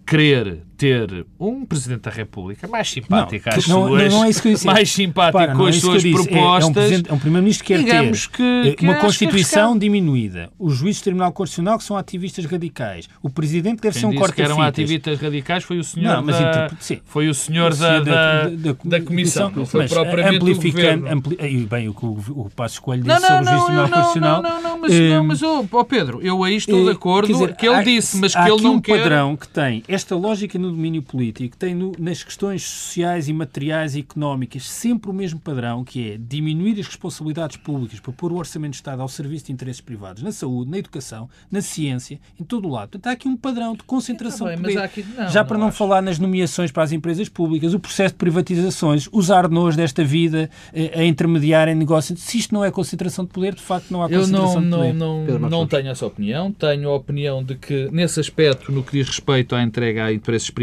querer 0.07 0.63
ter 0.83 1.25
um 1.39 1.65
Presidente 1.65 2.01
da 2.01 2.11
República 2.11 2.67
mais 2.67 2.91
simpático 2.91 3.49
não, 3.49 3.57
às 3.57 3.69
não, 3.69 3.87
suas, 3.87 4.13
não, 4.13 4.25
é 4.25 4.31
isso 4.31 4.43
que 4.43 4.49
eu 4.49 4.53
disse. 4.53 4.67
mais 4.67 4.91
simpático 4.91 5.39
Para, 5.39 5.55
com 5.55 5.67
as 5.67 5.77
é 5.77 5.79
suas 5.79 6.03
propostas. 6.03 6.91
É, 6.91 6.95
é 6.95 7.13
um, 7.13 7.15
um 7.15 7.19
Primeiro-Ministro 7.21 7.65
que 7.65 7.85
quer 7.85 7.85
ter 7.85 8.29
que, 8.29 8.75
que 8.77 8.85
uma 8.85 8.97
Constituição 8.97 9.79
diminuída. 9.79 10.51
Os 10.59 10.75
juízes 10.75 11.01
do 11.01 11.05
Tribunal 11.05 11.31
Constitucional 11.31 11.79
que 11.79 11.85
são 11.85 11.97
ativistas 11.97 12.47
radicais. 12.47 13.09
O 13.23 13.31
Presidente 13.31 13.81
deve 13.81 13.93
Quem 13.93 14.01
ser 14.01 14.07
um 14.09 14.15
corte 14.17 14.35
que 14.35 14.43
eram 14.43 14.61
ativistas 14.61 15.21
radicais 15.21 15.63
foi 15.63 15.79
o 15.79 15.85
senhor 15.85 16.17
não, 16.17 16.23
mas 16.25 16.41
da, 16.41 16.71
sim, 16.81 17.01
foi 17.05 17.29
o 17.29 17.35
senhor, 17.35 17.71
o 17.71 17.75
senhor 17.77 18.05
da, 18.05 18.49
da, 18.49 18.49
da, 18.49 18.77
da, 18.85 19.01
Comissão. 19.01 19.53
Não 19.55 19.65
foi 19.65 19.87
propriamente 19.87 20.39
amplificando, 20.39 21.09
ampli, 21.09 21.67
bem, 21.71 21.89
o 21.89 21.95
que 21.95 22.05
o, 22.05 22.19
o 22.31 22.51
Passo 22.57 22.75
Escolho 22.75 23.05
disse 23.05 23.21
sobre 23.21 23.45
o 23.45 23.47
juiz 23.47 23.61
do 23.61 23.67
Tribunal 23.67 23.89
Constitucional. 23.89 24.43
Não, 24.43 24.63
não, 24.63 24.81
mas, 24.81 24.93
não, 24.93 25.25
mas 25.25 25.43
oh, 25.43 25.85
Pedro, 25.85 26.21
eu 26.23 26.43
aí 26.43 26.57
estou 26.57 26.85
de 26.85 26.91
acordo 26.91 27.55
que 27.55 27.69
ele 27.69 27.85
disse, 27.85 28.19
mas 28.19 28.35
que 28.35 28.41
ele 28.41 28.63
não 28.63 28.81
quer... 28.81 28.95
um 28.95 28.99
padrão 28.99 29.37
que 29.37 29.47
tem 29.47 29.85
esta 29.87 30.17
lógica 30.17 30.59
no 30.59 30.72
domínio 30.73 31.03
político 31.03 31.57
tem 31.57 31.75
no, 31.75 31.93
nas 31.99 32.23
questões 32.23 32.63
sociais 32.63 33.29
e 33.29 33.33
materiais 33.33 33.95
e 33.95 34.01
económicas 34.01 34.69
sempre 34.69 35.11
o 35.11 35.15
mesmo 35.15 35.39
padrão, 35.39 35.85
que 35.85 36.13
é 36.13 36.19
diminuir 36.19 36.79
as 36.81 36.87
responsabilidades 36.87 37.57
públicas 37.57 38.01
para 38.01 38.13
pôr 38.13 38.33
o 38.33 38.37
orçamento 38.37 38.73
de 38.73 38.77
Estado 38.77 39.03
ao 39.03 39.09
serviço 39.09 39.47
de 39.47 39.53
interesses 39.53 39.81
privados, 39.81 40.23
na 40.23 40.33
saúde, 40.33 40.71
na 40.71 40.79
educação, 40.79 41.29
na 41.51 41.61
ciência, 41.61 42.21
em 42.41 42.45
todo 42.45 42.69
o 42.69 42.71
lado. 42.71 42.91
Portanto, 42.91 43.07
há 43.07 43.13
aqui 43.13 43.29
um 43.29 43.37
padrão 43.37 43.75
de 43.75 43.83
concentração 43.85 44.49
de 44.49 44.57
poder. 44.57 44.79
Aqui, 44.79 45.05
não, 45.17 45.29
Já 45.29 45.45
para 45.45 45.59
não, 45.59 45.67
não 45.67 45.73
falar 45.73 46.03
nas 46.03 46.19
nomeações 46.19 46.71
para 46.71 46.83
as 46.83 46.93
empresas 46.93 47.29
públicas, 47.29 47.75
o 47.75 47.81
processo 47.81 48.15
de 48.15 48.19
privatizações, 48.19 49.09
os 49.13 49.31
arnôs 49.31 49.77
desta 49.77 50.05
vida 50.05 50.51
eh, 50.73 51.01
a 51.01 51.05
intermediar 51.05 51.69
em 51.69 51.75
negócios. 51.75 52.21
Se 52.21 52.39
isto 52.39 52.55
não 52.55 52.65
é 52.65 52.71
concentração 52.71 53.25
de 53.25 53.31
poder, 53.31 53.55
de 53.55 53.63
facto 53.63 53.91
não 53.91 54.03
há 54.03 54.09
concentração 54.09 54.55
Eu 54.55 54.61
não, 54.61 54.61
de 54.61 54.77
poder. 54.77 54.95
Não, 54.95 55.39
não, 55.39 55.51
não 55.51 55.67
tenho 55.67 55.89
essa 55.89 56.07
opinião. 56.07 56.53
Tenho 56.53 56.89
a 56.89 56.95
opinião 56.95 57.43
de 57.43 57.55
que, 57.55 57.89
nesse 57.93 58.21
aspecto, 58.21 58.73
no 58.73 58.83
que 58.83 58.99
diz 58.99 59.09
respeito 59.09 59.55
à 59.55 59.63
entrega 59.63 60.05
a 60.05 60.13
interesses 60.13 60.51
privados, 60.51 60.62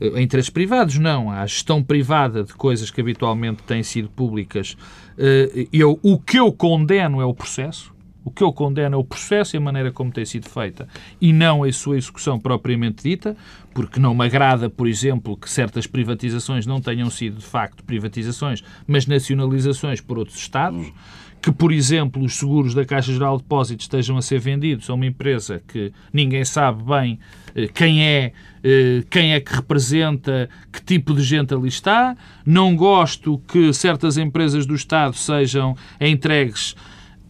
a 0.00 0.20
interesses 0.20 0.50
privados, 0.50 0.98
não, 0.98 1.30
à 1.30 1.44
gestão 1.46 1.82
privada 1.82 2.44
de 2.44 2.52
coisas 2.54 2.90
que 2.90 3.00
habitualmente 3.00 3.62
têm 3.62 3.82
sido 3.82 4.08
públicas. 4.08 4.76
Eh, 5.16 5.66
eu, 5.72 5.98
o 6.02 6.18
que 6.18 6.38
eu 6.38 6.52
condeno 6.52 7.20
é 7.20 7.24
o 7.24 7.34
processo. 7.34 7.92
O 8.24 8.30
que 8.30 8.42
eu 8.42 8.52
condeno 8.52 8.94
é 8.94 8.98
o 8.98 9.04
processo 9.04 9.56
e 9.56 9.58
a 9.58 9.60
maneira 9.60 9.90
como 9.90 10.12
tem 10.12 10.24
sido 10.24 10.50
feita 10.50 10.86
e 11.18 11.32
não 11.32 11.64
a 11.64 11.72
sua 11.72 11.96
execução 11.96 12.38
propriamente 12.38 13.02
dita, 13.02 13.34
porque 13.72 13.98
não 13.98 14.14
me 14.14 14.26
agrada, 14.26 14.68
por 14.68 14.86
exemplo, 14.86 15.34
que 15.34 15.48
certas 15.48 15.86
privatizações 15.86 16.66
não 16.66 16.78
tenham 16.78 17.08
sido 17.08 17.38
de 17.38 17.46
facto 17.46 17.82
privatizações, 17.82 18.62
mas 18.86 19.06
nacionalizações 19.06 20.02
por 20.02 20.18
outros 20.18 20.36
Estados 20.36 20.92
que, 21.40 21.52
por 21.52 21.72
exemplo, 21.72 22.22
os 22.22 22.36
seguros 22.36 22.74
da 22.74 22.84
Caixa 22.84 23.12
Geral 23.12 23.36
de 23.36 23.42
Depósitos 23.42 23.84
estejam 23.84 24.16
a 24.16 24.22
ser 24.22 24.40
vendidos 24.40 24.88
a 24.90 24.94
uma 24.94 25.06
empresa 25.06 25.62
que 25.66 25.92
ninguém 26.12 26.44
sabe 26.44 26.82
bem 26.82 27.18
eh, 27.54 27.68
quem 27.68 28.04
é, 28.04 28.32
eh, 28.62 29.04
quem 29.08 29.32
é 29.32 29.40
que 29.40 29.54
representa, 29.54 30.48
que 30.72 30.82
tipo 30.82 31.14
de 31.14 31.22
gente 31.22 31.54
ali 31.54 31.68
está. 31.68 32.16
Não 32.44 32.74
gosto 32.74 33.40
que 33.48 33.72
certas 33.72 34.16
empresas 34.16 34.66
do 34.66 34.74
Estado 34.74 35.14
sejam 35.16 35.76
entregues, 36.00 36.74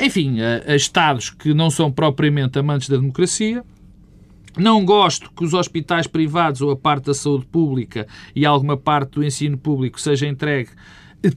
enfim, 0.00 0.40
a, 0.40 0.72
a 0.72 0.76
Estados 0.76 1.30
que 1.30 1.52
não 1.52 1.70
são 1.70 1.90
propriamente 1.90 2.58
amantes 2.58 2.88
da 2.88 2.96
democracia. 2.96 3.62
Não 4.56 4.84
gosto 4.84 5.30
que 5.30 5.44
os 5.44 5.54
hospitais 5.54 6.08
privados 6.08 6.60
ou 6.60 6.72
a 6.72 6.76
parte 6.76 7.06
da 7.06 7.14
saúde 7.14 7.46
pública 7.46 8.08
e 8.34 8.44
alguma 8.44 8.76
parte 8.76 9.12
do 9.12 9.24
ensino 9.24 9.56
público 9.56 10.00
seja 10.00 10.26
entregue 10.26 10.70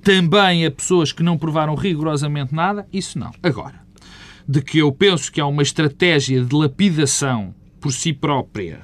também 0.02 0.66
a 0.66 0.72
pessoas 0.72 1.12
que 1.12 1.24
não 1.24 1.38
provaram 1.38 1.76
rigorosamente 1.76 2.54
nada, 2.54 2.88
isso 2.92 3.18
não. 3.18 3.32
Agora, 3.42 3.82
de 4.48 4.62
que 4.62 4.80
eu 4.80 4.92
penso 4.92 5.32
que 5.32 5.42
há 5.42 5.46
uma 5.46 5.64
estratégia 5.64 6.44
de 6.44 6.56
lapidação 6.56 7.54
por 7.80 7.92
si 7.92 8.14
própria 8.14 8.82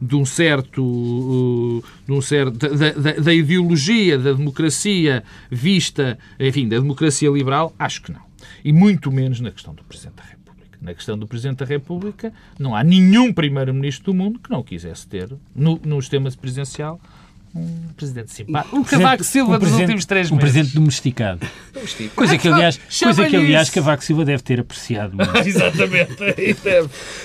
de 0.00 0.14
um 0.14 0.24
certo, 0.24 0.82
uh, 0.84 1.84
de 2.06 2.12
um 2.12 2.20
certo 2.20 2.58
da, 2.58 2.92
da, 2.92 3.12
da, 3.12 3.34
ideologia 3.34 4.18
da 4.18 4.32
democracia 4.32 5.24
vista, 5.50 6.18
enfim, 6.38 6.68
da 6.68 6.78
democracia 6.78 7.30
liberal, 7.30 7.74
acho 7.78 8.02
que 8.02 8.12
não. 8.12 8.20
E 8.64 8.72
muito 8.72 9.10
menos 9.10 9.40
na 9.40 9.50
questão 9.50 9.74
do 9.74 9.82
Presidente 9.84 10.16
da 10.16 10.22
República. 10.22 10.78
Na 10.82 10.94
questão 10.94 11.18
do 11.18 11.26
Presidente 11.26 11.58
da 11.58 11.64
República, 11.64 12.32
não 12.58 12.76
há 12.76 12.84
nenhum 12.84 13.32
Primeiro-Ministro 13.32 14.12
do 14.12 14.14
mundo 14.14 14.38
que 14.38 14.50
não 14.50 14.62
quisesse 14.62 15.06
ter, 15.06 15.32
no, 15.54 15.80
no 15.82 16.00
sistema 16.00 16.30
presidencial, 16.30 17.00
um 17.56 17.92
presidente 17.96 18.30
simpático. 18.30 18.76
Um 18.76 18.84
Cavaco 18.84 19.24
Silva 19.24 19.56
um 19.56 19.58
dos 19.58 19.72
últimos 19.72 20.04
três 20.04 20.30
meses. 20.30 20.32
Um 20.32 20.38
presidente 20.38 20.74
domesticado. 20.74 21.46
Coisa 22.14 22.36
que, 22.36 22.48
aliás, 22.48 22.80
coisa 23.02 23.26
que, 23.26 23.36
aliás, 23.36 23.70
Cavaco 23.70 24.04
Silva 24.04 24.24
deve 24.24 24.42
ter 24.42 24.60
apreciado. 24.60 25.16
Exatamente. 25.44 26.16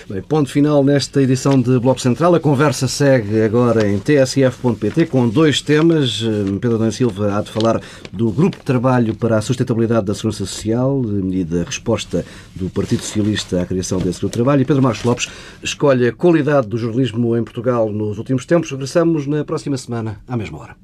Bem, 0.10 0.22
ponto 0.22 0.50
final 0.50 0.84
nesta 0.84 1.22
edição 1.22 1.60
de 1.60 1.78
Bloco 1.80 2.00
Central. 2.00 2.36
A 2.36 2.40
conversa 2.40 2.88
segue 2.88 3.42
agora 3.42 3.88
em 3.88 4.00
tsf.pt 4.00 5.08
com 5.08 5.28
dois 5.28 5.62
temas. 5.62 6.24
Pedro 6.62 6.76
Adão 6.76 6.92
Silva 6.92 7.38
há 7.38 7.42
de 7.42 7.52
falar 7.52 7.82
do 8.12 8.32
Grupo 8.32 8.58
de 8.58 8.64
Trabalho 8.64 9.16
para 9.16 9.38
a 9.38 9.42
Sustentabilidade 9.42 10.06
da 10.06 10.16
Segurança 10.16 10.46
Social 10.46 11.02
e 11.32 11.44
da 11.44 11.64
resposta 11.64 12.26
do 12.56 12.70
Partido 12.70 13.02
Socialista 13.02 13.62
à 13.62 13.66
criação 13.66 14.00
desse 14.00 14.20
Grupo 14.20 14.32
de 14.32 14.38
Trabalho. 14.44 14.62
E 14.62 14.66
Pedro 14.66 14.84
Marcos 14.84 15.04
Lopes 15.04 15.30
escolhe 15.62 16.08
a 16.08 16.14
qualidade 16.14 16.68
do 16.68 16.78
jornalismo 16.78 17.36
em 17.36 17.44
Portugal 17.44 17.92
nos 17.92 18.18
últimos 18.18 18.46
tempos. 18.46 18.72
Regressamos 18.72 19.28
na 19.28 19.44
próxima 19.44 19.78
semana 19.78 20.21
à 20.28 20.38
mesma 20.38 20.60
hora. 20.60 20.76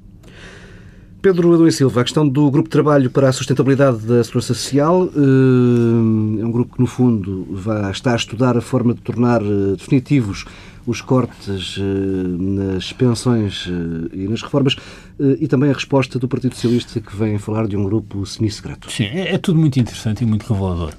Pedro 1.20 1.52
Adão 1.52 1.66
e 1.66 1.72
Silva, 1.72 2.00
a 2.00 2.04
questão 2.04 2.28
do 2.28 2.48
Grupo 2.48 2.68
de 2.68 2.72
Trabalho 2.72 3.10
para 3.10 3.28
a 3.28 3.32
Sustentabilidade 3.32 3.98
da 3.98 4.22
Segurança 4.22 4.54
Social 4.54 5.06
eh, 5.06 6.40
é 6.40 6.44
um 6.44 6.50
grupo 6.50 6.76
que, 6.76 6.80
no 6.80 6.86
fundo, 6.86 7.44
vai 7.50 7.90
estar 7.90 8.12
a 8.12 8.16
estudar 8.16 8.56
a 8.56 8.60
forma 8.60 8.94
de 8.94 9.00
tornar 9.00 9.42
eh, 9.42 9.74
definitivos 9.76 10.44
os 10.86 11.00
cortes 11.00 11.76
eh, 11.76 11.82
nas 11.82 12.92
pensões 12.92 13.68
e 14.12 14.28
nas 14.28 14.42
reformas 14.42 14.76
e 15.18 15.48
também 15.48 15.70
a 15.70 15.74
resposta 15.74 16.20
do 16.20 16.28
Partido 16.28 16.54
Socialista 16.54 17.00
que 17.00 17.16
vem 17.16 17.36
falar 17.36 17.66
de 17.66 17.76
um 17.76 17.82
grupo 17.82 18.24
semi-secreto. 18.24 18.88
Sim, 18.88 19.06
é, 19.06 19.34
é 19.34 19.38
tudo 19.38 19.58
muito 19.58 19.78
interessante 19.80 20.22
e 20.22 20.26
muito 20.26 20.50
revelador. 20.50 20.94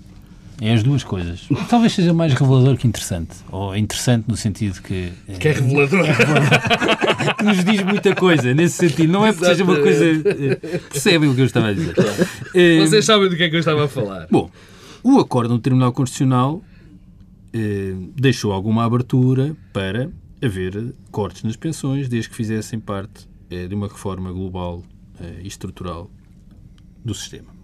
É 0.62 0.74
as 0.74 0.84
duas 0.84 1.04
coisas. 1.04 1.48
Talvez 1.70 1.94
seja 1.94 2.14
mais 2.14 2.34
revelador 2.34 2.76
que 2.76 2.86
interessante. 2.88 3.38
Ou 3.50 3.76
interessante 3.76 4.26
no 4.28 4.36
sentido 4.36 4.82
que. 4.82 5.12
Que 5.40 5.48
é 5.48 5.52
revelador. 5.54 6.06
que 7.38 7.44
nos 7.44 7.64
diz 7.64 7.82
muita 7.84 8.14
coisa, 8.14 8.54
nesse 8.54 8.76
sentido. 8.76 9.12
Não 9.12 9.26
é 9.26 9.32
porque 9.32 9.48
seja 9.48 9.64
uma 9.64 9.78
coisa. 9.78 10.06
Eh, 10.06 10.78
percebem 10.90 11.30
o 11.30 11.36
que 11.36 11.42
eu 11.42 11.46
estava 11.46 11.68
a 11.68 11.74
dizer. 11.74 11.96
Eh, 12.56 12.80
Vocês 12.80 13.06
sabem 13.06 13.30
do 13.30 13.38
que 13.38 13.44
é 13.44 13.50
que 13.50 13.56
eu 13.56 13.60
estava 13.60 13.86
a 13.86 13.88
falar. 13.88 14.28
Bom, 14.32 14.50
o 15.04 15.20
acordo 15.20 15.54
no 15.54 15.60
Tribunal 15.60 15.92
Constitucional 15.94 16.62
eh, 17.54 17.94
deixou 18.16 18.52
alguma 18.52 18.84
abertura 18.84 19.56
para 19.72 20.10
haver 20.44 20.94
cortes 21.12 21.44
nas 21.44 21.56
pensões, 21.56 22.10
desde 22.10 22.30
que 22.30 22.36
fizessem 22.36 22.80
parte 22.80 23.28
eh, 23.50 23.68
de 23.68 23.76
uma 23.76 23.88
reforma 23.88 24.32
global 24.32 24.84
eh, 25.22 25.42
e 25.44 25.48
estrutural 25.48 26.10
do 27.04 27.14
sistema. 27.14 27.59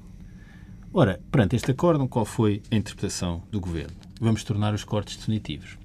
Ora, 0.98 1.20
perante 1.30 1.58
este 1.58 1.72
acórdão, 1.72 2.08
qual 2.08 2.24
foi 2.24 2.62
a 2.72 2.76
interpretação 2.78 3.44
do 3.52 3.60
Governo? 3.60 3.92
Vamos 4.18 4.46
tornar 4.46 4.74
os 4.74 4.86
cortes 4.86 5.18
definitivos. 5.18 5.78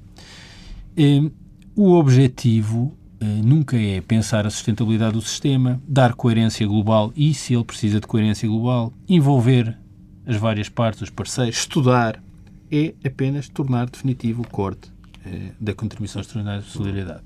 Hum, 0.97 1.33
o 1.75 1.95
objetivo 1.95 2.97
hum, 3.21 3.43
nunca 3.43 3.77
é 3.77 4.01
pensar 4.01 4.47
a 4.47 4.51
sustentabilidade 4.51 5.15
do 5.15 5.21
sistema, 5.21 5.83
dar 5.85 6.15
coerência 6.15 6.65
global 6.65 7.13
e, 7.17 7.35
se 7.35 7.55
ele 7.55 7.65
precisa 7.65 7.99
de 7.99 8.07
coerência 8.07 8.49
global, 8.49 8.93
envolver 9.09 9.77
as 10.25 10.37
várias 10.37 10.69
partes, 10.69 11.03
os 11.03 11.11
parceiros, 11.11 11.59
estudar, 11.59 12.23
é 12.71 12.95
apenas 13.05 13.49
tornar 13.49 13.91
definitivo 13.91 14.43
o 14.43 14.49
corte 14.49 14.93
hum, 15.27 15.51
da 15.61 15.75
contribuição 15.75 16.21
extraordinária 16.21 16.63
de 16.63 16.71
solidariedade. 16.71 17.25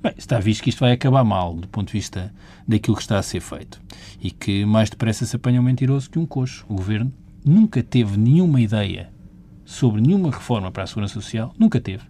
Bem, 0.00 0.12
está 0.16 0.38
visto 0.38 0.62
que 0.62 0.70
isto 0.70 0.78
vai 0.78 0.92
acabar 0.92 1.24
mal 1.24 1.52
do 1.52 1.66
ponto 1.66 1.88
de 1.88 1.94
vista 1.94 2.32
daquilo 2.68 2.94
que 2.94 3.02
está 3.02 3.18
a 3.18 3.22
ser 3.24 3.40
feito 3.40 3.80
e 4.20 4.30
que 4.30 4.64
mais 4.64 4.88
depressa 4.88 5.26
se 5.26 5.34
apanha 5.34 5.60
um 5.60 5.64
mentiroso 5.64 6.08
que 6.08 6.18
um 6.18 6.26
coxo. 6.26 6.64
O 6.68 6.76
Governo 6.76 7.12
nunca 7.44 7.82
teve 7.82 8.16
nenhuma 8.16 8.60
ideia 8.60 9.12
sobre 9.64 10.00
nenhuma 10.00 10.30
reforma 10.30 10.70
para 10.70 10.84
a 10.84 10.86
segurança 10.86 11.14
social, 11.14 11.54
nunca 11.58 11.80
teve. 11.80 12.04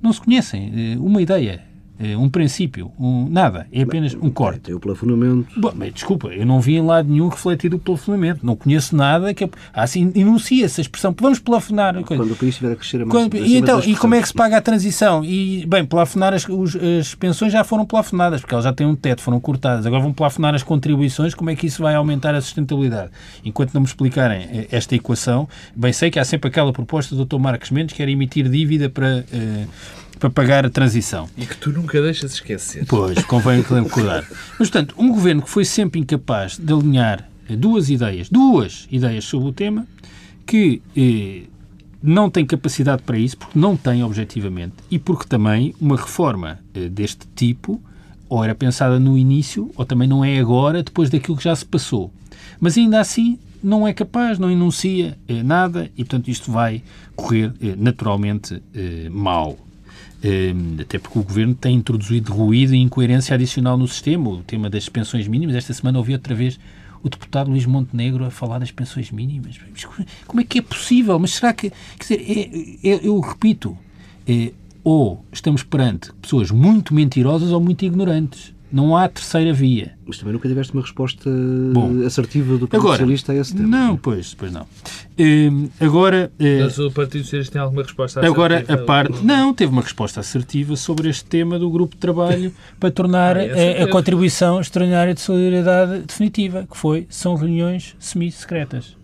Não 0.00 0.12
se 0.12 0.20
conhecem. 0.20 0.72
Eh, 0.74 0.98
uma 0.98 1.22
ideia 1.22 1.64
um 2.18 2.28
princípio, 2.28 2.90
um, 2.98 3.28
nada, 3.28 3.66
é 3.72 3.82
apenas 3.82 4.14
um 4.14 4.30
corte. 4.30 4.60
Tem 4.60 4.74
o 4.74 4.80
plafonamento. 4.80 5.48
Bom, 5.60 5.72
mas, 5.74 5.94
desculpa, 5.94 6.28
eu 6.28 6.44
não 6.44 6.60
vi 6.60 6.76
em 6.76 6.82
lado 6.82 7.08
nenhum 7.08 7.28
refletido 7.28 7.76
o 7.76 7.78
plafonamento. 7.78 8.44
Não 8.44 8.56
conheço 8.56 8.96
nada 8.96 9.32
que. 9.32 9.48
Assim, 9.72 10.10
enuncia-se 10.14 10.80
a 10.80 10.82
expressão, 10.82 11.14
vamos 11.18 11.38
plafonar. 11.38 11.94
Quando 12.04 12.32
o 12.32 12.36
país 12.36 12.54
estiver 12.54 12.72
a 12.72 12.76
crescer 12.76 12.96
a 13.02 13.06
mais. 13.06 13.10
Quando, 13.10 13.36
e, 13.36 13.56
então, 13.56 13.80
e 13.80 13.94
como 13.94 14.14
é 14.14 14.22
que 14.22 14.28
se 14.28 14.34
paga 14.34 14.56
a 14.56 14.60
transição? 14.60 15.24
E, 15.24 15.64
bem, 15.66 15.84
plafonar 15.84 16.34
as, 16.34 16.48
os, 16.48 16.76
as 16.76 17.14
pensões 17.14 17.52
já 17.52 17.62
foram 17.62 17.84
plafonadas, 17.84 18.40
porque 18.40 18.54
elas 18.54 18.64
já 18.64 18.72
têm 18.72 18.86
um 18.86 18.96
teto, 18.96 19.22
foram 19.22 19.38
cortadas. 19.38 19.86
Agora 19.86 20.02
vão 20.02 20.12
plafonar 20.12 20.54
as 20.54 20.62
contribuições, 20.62 21.34
como 21.34 21.50
é 21.50 21.56
que 21.56 21.66
isso 21.66 21.82
vai 21.82 21.94
aumentar 21.94 22.34
a 22.34 22.40
sustentabilidade? 22.40 23.10
Enquanto 23.44 23.74
não 23.74 23.82
me 23.82 23.86
explicarem 23.86 24.42
eh, 24.50 24.68
esta 24.70 24.94
equação, 24.94 25.48
bem 25.74 25.92
sei 25.92 26.10
que 26.10 26.18
há 26.18 26.24
sempre 26.24 26.48
aquela 26.48 26.72
proposta 26.72 27.14
do 27.14 27.24
Dr. 27.24 27.38
Marcos 27.38 27.70
Mendes 27.70 27.94
que 27.94 28.02
era 28.02 28.10
emitir 28.10 28.48
dívida 28.48 28.88
para. 28.88 29.24
Eh, 29.32 29.66
para 30.22 30.30
pagar 30.30 30.64
a 30.64 30.70
transição. 30.70 31.28
E 31.36 31.44
que 31.44 31.56
tu 31.56 31.72
nunca 31.72 32.00
deixas 32.00 32.34
esquecer. 32.34 32.86
Pois, 32.86 33.24
convém 33.24 33.60
recordar. 33.60 34.24
Mas, 34.56 34.70
portanto, 34.70 34.94
um 34.96 35.08
governo 35.08 35.42
que 35.42 35.50
foi 35.50 35.64
sempre 35.64 35.98
incapaz 35.98 36.56
de 36.56 36.72
alinhar 36.72 37.28
duas 37.50 37.90
ideias, 37.90 38.28
duas 38.28 38.86
ideias 38.88 39.24
sobre 39.24 39.48
o 39.48 39.52
tema, 39.52 39.84
que 40.46 40.80
eh, 40.96 41.48
não 42.00 42.30
tem 42.30 42.46
capacidade 42.46 43.02
para 43.02 43.18
isso, 43.18 43.36
porque 43.36 43.58
não 43.58 43.76
tem 43.76 44.04
objetivamente, 44.04 44.74
e 44.88 44.96
porque 44.96 45.26
também 45.26 45.74
uma 45.80 45.96
reforma 45.96 46.60
eh, 46.72 46.88
deste 46.88 47.26
tipo 47.34 47.82
ou 48.28 48.44
era 48.44 48.54
pensada 48.54 49.00
no 49.00 49.18
início, 49.18 49.72
ou 49.74 49.84
também 49.84 50.06
não 50.06 50.24
é 50.24 50.38
agora, 50.38 50.84
depois 50.84 51.10
daquilo 51.10 51.36
que 51.36 51.44
já 51.44 51.56
se 51.56 51.66
passou. 51.66 52.12
Mas 52.60 52.78
ainda 52.78 53.00
assim 53.00 53.40
não 53.60 53.88
é 53.88 53.92
capaz, 53.92 54.38
não 54.38 54.48
enuncia 54.48 55.18
eh, 55.26 55.42
nada 55.42 55.90
e, 55.96 56.04
portanto, 56.04 56.28
isto 56.28 56.52
vai 56.52 56.80
correr 57.16 57.52
eh, 57.60 57.74
naturalmente 57.76 58.62
eh, 58.72 59.08
mal. 59.10 59.58
Ehm, 60.22 60.80
até 60.80 60.98
porque 60.98 61.18
o 61.18 61.22
Governo 61.22 61.54
tem 61.54 61.76
introduzido 61.76 62.32
ruído 62.32 62.74
e 62.74 62.78
incoerência 62.78 63.34
adicional 63.34 63.76
no 63.76 63.88
sistema, 63.88 64.30
o 64.30 64.42
tema 64.42 64.70
das 64.70 64.88
pensões 64.88 65.26
mínimas. 65.26 65.56
Esta 65.56 65.72
semana 65.72 65.98
ouvi 65.98 66.12
outra 66.12 66.34
vez 66.34 66.60
o 67.02 67.08
deputado 67.08 67.50
Luís 67.50 67.66
Montenegro 67.66 68.24
a 68.24 68.30
falar 68.30 68.60
das 68.60 68.70
pensões 68.70 69.10
mínimas. 69.10 69.58
Como 70.26 70.40
é 70.40 70.44
que 70.44 70.60
é 70.60 70.62
possível? 70.62 71.18
Mas 71.18 71.32
será 71.32 71.52
que. 71.52 71.70
Quer 71.98 72.16
dizer, 72.16 72.80
é, 72.84 72.88
é, 72.88 73.00
eu 73.02 73.18
repito, 73.18 73.76
é, 74.26 74.52
ou 74.84 75.24
estamos 75.32 75.64
perante 75.64 76.12
pessoas 76.14 76.50
muito 76.50 76.94
mentirosas 76.94 77.50
ou 77.50 77.60
muito 77.60 77.84
ignorantes. 77.84 78.51
Não 78.72 78.96
há 78.96 79.06
terceira 79.06 79.52
via. 79.52 79.92
Mas 80.06 80.16
também 80.16 80.32
nunca 80.32 80.48
tiveste 80.48 80.72
uma 80.72 80.80
resposta 80.80 81.28
Bom, 81.72 82.04
assertiva 82.06 82.56
do 82.56 82.66
Partido 82.66 82.80
agora, 82.80 82.98
Socialista 82.98 83.32
a 83.32 83.36
esse 83.36 83.54
tema. 83.54 83.68
Não, 83.68 83.96
pois, 83.96 84.32
pois 84.32 84.50
não. 84.50 84.62
Uh, 84.62 85.70
agora... 85.78 86.32
Uh, 86.40 86.64
Mas 86.64 86.78
o 86.78 86.90
Partido 86.90 87.22
Socialista 87.24 87.52
tem 87.52 87.60
alguma 87.60 87.82
resposta 87.82 88.20
assertiva? 88.20 88.44
Agora, 88.44 88.64
a 88.66 88.78
parte... 88.78 89.22
Não, 89.24 89.52
teve 89.52 89.70
uma 89.70 89.82
resposta 89.82 90.20
assertiva 90.20 90.74
sobre 90.74 91.10
este 91.10 91.24
tema 91.26 91.58
do 91.58 91.68
grupo 91.68 91.94
de 91.94 92.00
trabalho 92.00 92.52
para 92.80 92.90
tornar 92.90 93.36
ah, 93.36 93.42
a, 93.80 93.84
a, 93.84 93.88
contribuição 93.88 94.58
extraordinária 94.58 95.12
de 95.12 95.20
solidariedade 95.20 96.00
definitiva, 96.06 96.66
que 96.70 96.76
foi, 96.76 97.06
são 97.10 97.34
reuniões 97.34 97.94
semi-secretas. 97.98 98.96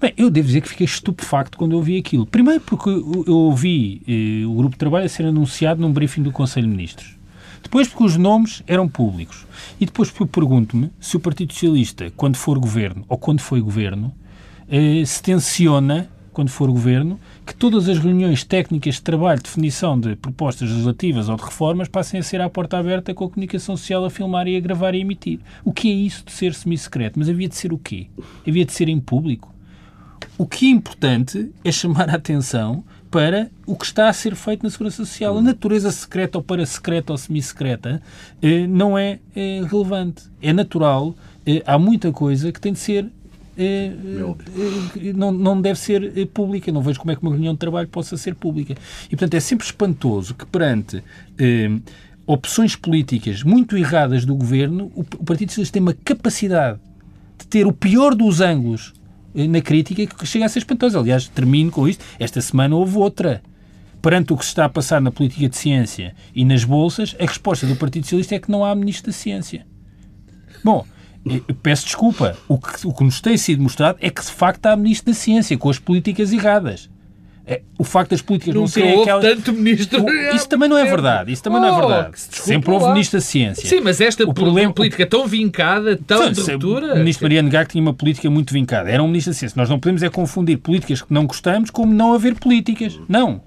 Bem, 0.00 0.12
eu 0.16 0.28
devo 0.28 0.46
dizer 0.46 0.60
que 0.60 0.68
fiquei 0.68 0.84
estupefacto 0.84 1.56
quando 1.56 1.72
ouvi 1.72 1.96
aquilo. 1.98 2.26
Primeiro 2.26 2.60
porque 2.60 2.90
eu 2.90 3.34
ouvi 3.34 4.02
eh, 4.06 4.46
o 4.46 4.54
grupo 4.54 4.72
de 4.72 4.78
trabalho 4.78 5.06
a 5.06 5.08
ser 5.08 5.24
anunciado 5.24 5.80
num 5.80 5.90
briefing 5.90 6.22
do 6.22 6.30
Conselho 6.30 6.66
de 6.66 6.72
Ministros. 6.72 7.15
Depois 7.66 7.88
porque 7.88 8.04
os 8.04 8.16
nomes 8.16 8.62
eram 8.64 8.86
públicos. 8.86 9.44
E 9.80 9.86
depois 9.86 10.08
porque 10.08 10.22
eu 10.22 10.28
pergunto-me 10.28 10.88
se 11.00 11.16
o 11.16 11.20
Partido 11.20 11.52
Socialista, 11.52 12.12
quando 12.16 12.36
for 12.36 12.60
governo, 12.60 13.04
ou 13.08 13.18
quando 13.18 13.40
foi 13.40 13.60
governo, 13.60 14.14
eh, 14.68 15.02
se 15.04 15.20
tenciona, 15.20 16.08
quando 16.32 16.48
for 16.48 16.70
governo, 16.70 17.18
que 17.44 17.52
todas 17.52 17.88
as 17.88 17.98
reuniões 17.98 18.44
técnicas 18.44 18.94
de 18.94 19.02
trabalho, 19.02 19.42
definição 19.42 19.98
de 19.98 20.14
propostas 20.14 20.70
legislativas 20.70 21.28
ou 21.28 21.34
de 21.34 21.42
reformas 21.42 21.88
passem 21.88 22.20
a 22.20 22.22
ser 22.22 22.40
à 22.40 22.48
porta 22.48 22.78
aberta 22.78 23.12
com 23.12 23.24
a 23.24 23.28
comunicação 23.28 23.76
social 23.76 24.04
a 24.04 24.10
filmar 24.10 24.46
e 24.46 24.56
a 24.56 24.60
gravar 24.60 24.94
e 24.94 25.00
emitir. 25.00 25.40
O 25.64 25.72
que 25.72 25.90
é 25.90 25.92
isso 25.92 26.24
de 26.24 26.30
ser 26.30 26.54
semi-secreto? 26.54 27.18
Mas 27.18 27.28
havia 27.28 27.48
de 27.48 27.56
ser 27.56 27.72
o 27.72 27.78
quê? 27.78 28.06
Havia 28.46 28.64
de 28.64 28.72
ser 28.72 28.88
em 28.88 29.00
público? 29.00 29.52
O 30.38 30.46
que 30.46 30.66
é 30.66 30.70
importante 30.70 31.50
é 31.64 31.72
chamar 31.72 32.10
a 32.10 32.14
atenção 32.14 32.84
para 33.16 33.50
o 33.66 33.74
que 33.74 33.86
está 33.86 34.10
a 34.10 34.12
ser 34.12 34.34
feito 34.34 34.62
na 34.62 34.68
Segurança 34.68 34.98
Social. 34.98 35.38
A 35.38 35.40
natureza 35.40 35.90
secreta 35.90 36.36
ou 36.36 36.44
para 36.44 36.66
secreta 36.66 37.14
ou 37.14 37.16
semi-secreta 37.16 38.02
eh, 38.42 38.66
não 38.66 38.98
é, 38.98 39.20
é, 39.34 39.62
relevante. 39.66 40.24
É 40.42 40.52
natural. 40.52 41.16
Eh, 41.46 41.62
há 41.64 41.78
muita 41.78 42.12
coisa 42.12 42.52
que 42.52 42.60
tem 42.60 42.74
de 42.74 42.78
ser 42.78 43.10
eh, 43.56 43.90
não, 45.14 45.32
não 45.32 45.58
deve 45.58 45.78
ser 45.78 46.26
pública. 46.26 46.70
Não 46.70 46.82
vejo 46.82 47.00
como 47.00 47.10
é 47.10 47.16
que 47.16 47.22
uma 47.22 47.30
reunião 47.30 47.54
de 47.54 47.58
trabalho 47.58 47.88
possa 47.88 48.18
ser 48.18 48.34
pública. 48.34 48.74
E, 49.06 49.16
portanto, 49.16 49.32
é 49.32 49.40
sempre 49.40 49.64
espantoso 49.64 50.34
que 50.34 50.44
perante 50.44 51.02
opções 52.26 52.76
políticas 52.76 53.42
muito 53.42 53.78
erradas 53.78 54.26
do 54.26 54.34
governo, 54.34 54.92
o, 54.94 55.00
o 55.00 55.24
Partido 55.24 55.48
Socialista 55.52 55.72
tem 55.72 55.80
uma 55.80 55.94
capacidade 55.94 56.78
de 57.38 57.46
ter 57.46 57.66
o 57.66 57.72
pior 57.72 58.14
dos 58.14 58.42
ângulos 58.42 58.92
na 59.48 59.60
crítica 59.60 60.06
que 60.06 60.26
chega 60.26 60.46
a 60.46 60.48
ser 60.48 60.60
espantosa. 60.60 60.98
Aliás, 60.98 61.28
termino 61.28 61.70
com 61.70 61.86
isto. 61.86 62.04
Esta 62.18 62.40
semana 62.40 62.74
houve 62.74 62.96
outra. 62.96 63.42
Perante 64.00 64.32
o 64.32 64.36
que 64.36 64.44
se 64.44 64.50
está 64.50 64.64
a 64.64 64.68
passar 64.68 65.00
na 65.00 65.10
política 65.10 65.48
de 65.48 65.56
ciência 65.56 66.14
e 66.34 66.44
nas 66.44 66.64
bolsas, 66.64 67.16
a 67.18 67.24
resposta 67.24 67.66
do 67.66 67.76
Partido 67.76 68.04
Socialista 68.04 68.34
é 68.36 68.38
que 68.38 68.50
não 68.50 68.64
há 68.64 68.74
ministro 68.74 69.10
da 69.10 69.12
Ciência. 69.12 69.66
Bom, 70.62 70.86
peço 71.62 71.86
desculpa. 71.86 72.36
O 72.48 72.58
que, 72.58 72.86
o 72.86 72.92
que 72.92 73.04
nos 73.04 73.20
tem 73.20 73.36
sido 73.36 73.62
mostrado 73.62 73.98
é 74.00 74.08
que, 74.08 74.22
de 74.22 74.30
facto, 74.30 74.66
há 74.66 74.76
ministro 74.76 75.12
da 75.12 75.18
Ciência 75.18 75.58
com 75.58 75.68
as 75.68 75.78
políticas 75.78 76.32
erradas. 76.32 76.88
É, 77.48 77.62
o 77.78 77.84
facto 77.84 78.10
das 78.10 78.20
políticas 78.20 78.54
Nunca 78.54 78.62
não 78.62 78.66
serem 78.66 78.92
houve 78.94 79.02
aquelas... 79.08 79.36
tanto 79.36 79.52
ministro. 79.52 80.04
Isso 80.34 80.48
também 80.48 80.68
não 80.68 80.76
é 80.76 80.84
verdade. 80.84 81.30
Isso 81.30 81.44
também 81.44 81.60
oh, 81.60 81.62
não 81.62 81.68
é 81.68 81.72
oh, 81.72 81.88
verdade. 81.88 82.10
Sempre 82.16 82.70
houve 82.72 82.88
ministro 82.88 83.20
da 83.20 83.24
ciência. 83.24 83.68
Sim, 83.68 83.80
mas 83.82 84.00
esta 84.00 84.24
o 84.24 84.34
problema... 84.34 84.72
política 84.72 85.06
tão 85.06 85.28
vincada, 85.28 85.96
tão 85.96 86.32
de 86.32 86.40
ruptura. 86.40 86.94
O 86.94 86.98
ministro 86.98 87.24
Mariano 87.24 87.48
Gago 87.48 87.70
tinha 87.70 87.80
uma 87.80 87.94
política 87.94 88.28
muito 88.28 88.52
vincada. 88.52 88.90
Era 88.90 89.00
um 89.00 89.06
ministro 89.06 89.32
da 89.32 89.38
ciência. 89.38 89.56
Nós 89.56 89.70
não 89.70 89.78
podemos 89.78 90.02
é 90.02 90.08
confundir 90.08 90.58
políticas 90.58 91.02
que 91.02 91.14
não 91.14 91.24
gostamos 91.24 91.70
como 91.70 91.94
não 91.94 92.14
haver 92.14 92.34
políticas. 92.34 92.98
Não. 93.08 93.40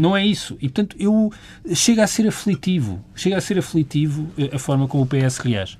Não 0.00 0.16
é 0.16 0.24
isso. 0.24 0.56
E, 0.60 0.68
portanto, 0.68 0.96
eu 0.98 1.30
chega 1.74 2.04
a 2.04 2.06
ser 2.06 2.26
aflitivo. 2.26 3.04
Chega 3.14 3.36
a 3.36 3.40
ser 3.42 3.58
aflitivo 3.58 4.26
eh, 4.38 4.50
a 4.54 4.58
forma 4.58 4.88
como 4.88 5.02
o 5.02 5.06
PS 5.06 5.38
reage. 5.38 5.78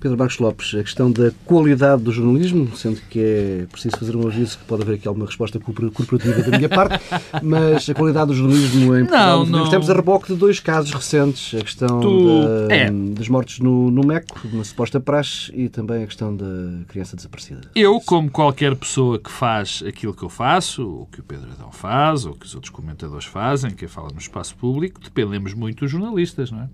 Pedro 0.00 0.16
Marcos 0.16 0.38
Lopes, 0.38 0.74
a 0.74 0.82
questão 0.82 1.12
da 1.12 1.30
qualidade 1.44 2.02
do 2.02 2.10
jornalismo, 2.10 2.74
sendo 2.74 2.98
que 3.10 3.20
é 3.20 3.66
preciso 3.70 3.98
fazer 3.98 4.16
um 4.16 4.26
aviso 4.26 4.58
que 4.58 4.64
pode 4.64 4.82
haver 4.82 4.94
aqui 4.94 5.06
alguma 5.06 5.26
resposta 5.26 5.60
corporativa 5.60 6.42
da 6.42 6.56
minha 6.56 6.68
parte, 6.70 6.98
mas 7.42 7.88
a 7.88 7.94
qualidade 7.94 8.28
do 8.28 8.34
jornalismo 8.34 8.96
em 8.96 9.00
Portugal, 9.00 9.44
não, 9.44 9.64
não. 9.64 9.70
temos 9.70 9.90
a 9.90 9.94
reboque 9.94 10.32
de 10.32 10.38
dois 10.38 10.58
casos 10.58 10.90
recentes, 10.92 11.54
a 11.54 11.62
questão 11.62 12.00
tu... 12.00 12.66
da, 12.68 12.74
é. 12.74 12.90
dos 12.90 13.28
mortos 13.28 13.58
no, 13.60 13.90
no 13.90 14.02
MECO, 14.02 14.40
uma 14.50 14.64
suposta 14.64 14.98
praxe, 14.98 15.52
e 15.54 15.68
também 15.68 16.02
a 16.02 16.06
questão 16.06 16.34
da 16.34 16.46
criança 16.88 17.14
desaparecida. 17.14 17.60
Eu, 17.74 18.00
como 18.00 18.30
qualquer 18.30 18.74
pessoa 18.76 19.18
que 19.18 19.30
faz 19.30 19.82
aquilo 19.86 20.14
que 20.14 20.22
eu 20.22 20.30
faço, 20.30 20.88
ou 20.88 21.06
que 21.06 21.20
o 21.20 21.22
Pedro 21.22 21.50
Adão 21.52 21.70
faz, 21.70 22.24
ou 22.24 22.32
que 22.32 22.46
os 22.46 22.54
outros 22.54 22.70
comentadores 22.70 23.26
fazem, 23.26 23.72
quem 23.72 23.86
fala 23.86 24.08
no 24.10 24.18
espaço 24.18 24.56
público, 24.56 24.98
dependemos 24.98 25.52
muito 25.52 25.80
dos 25.80 25.90
jornalistas, 25.90 26.50
não 26.50 26.62
é? 26.62 26.68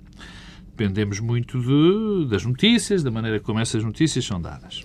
Dependemos 0.77 1.18
muito 1.20 1.59
de, 1.59 2.29
das 2.29 2.45
notícias, 2.45 3.03
da 3.03 3.11
maneira 3.11 3.41
como 3.41 3.59
essas 3.59 3.83
notícias 3.83 4.27
são 4.27 4.39
dadas. 4.39 4.85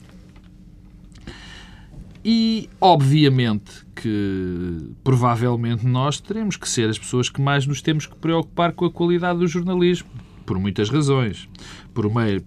E, 2.24 2.70
obviamente, 2.80 3.86
que 3.96 4.78
provavelmente 5.04 5.86
nós 5.86 6.22
teremos 6.22 6.56
que 6.56 6.70
ser 6.70 6.90
as 6.90 6.98
pessoas 6.98 7.30
que 7.30 7.42
mais 7.42 7.66
nos 7.66 7.82
temos 7.82 8.06
que 8.06 8.16
preocupar 8.16 8.72
com 8.72 8.86
a 8.86 8.92
qualidade 8.92 9.40
do 9.40 9.48
jornalismo, 9.48 10.08
por 10.46 10.58
muitas 10.58 10.90
razões. 10.90 11.50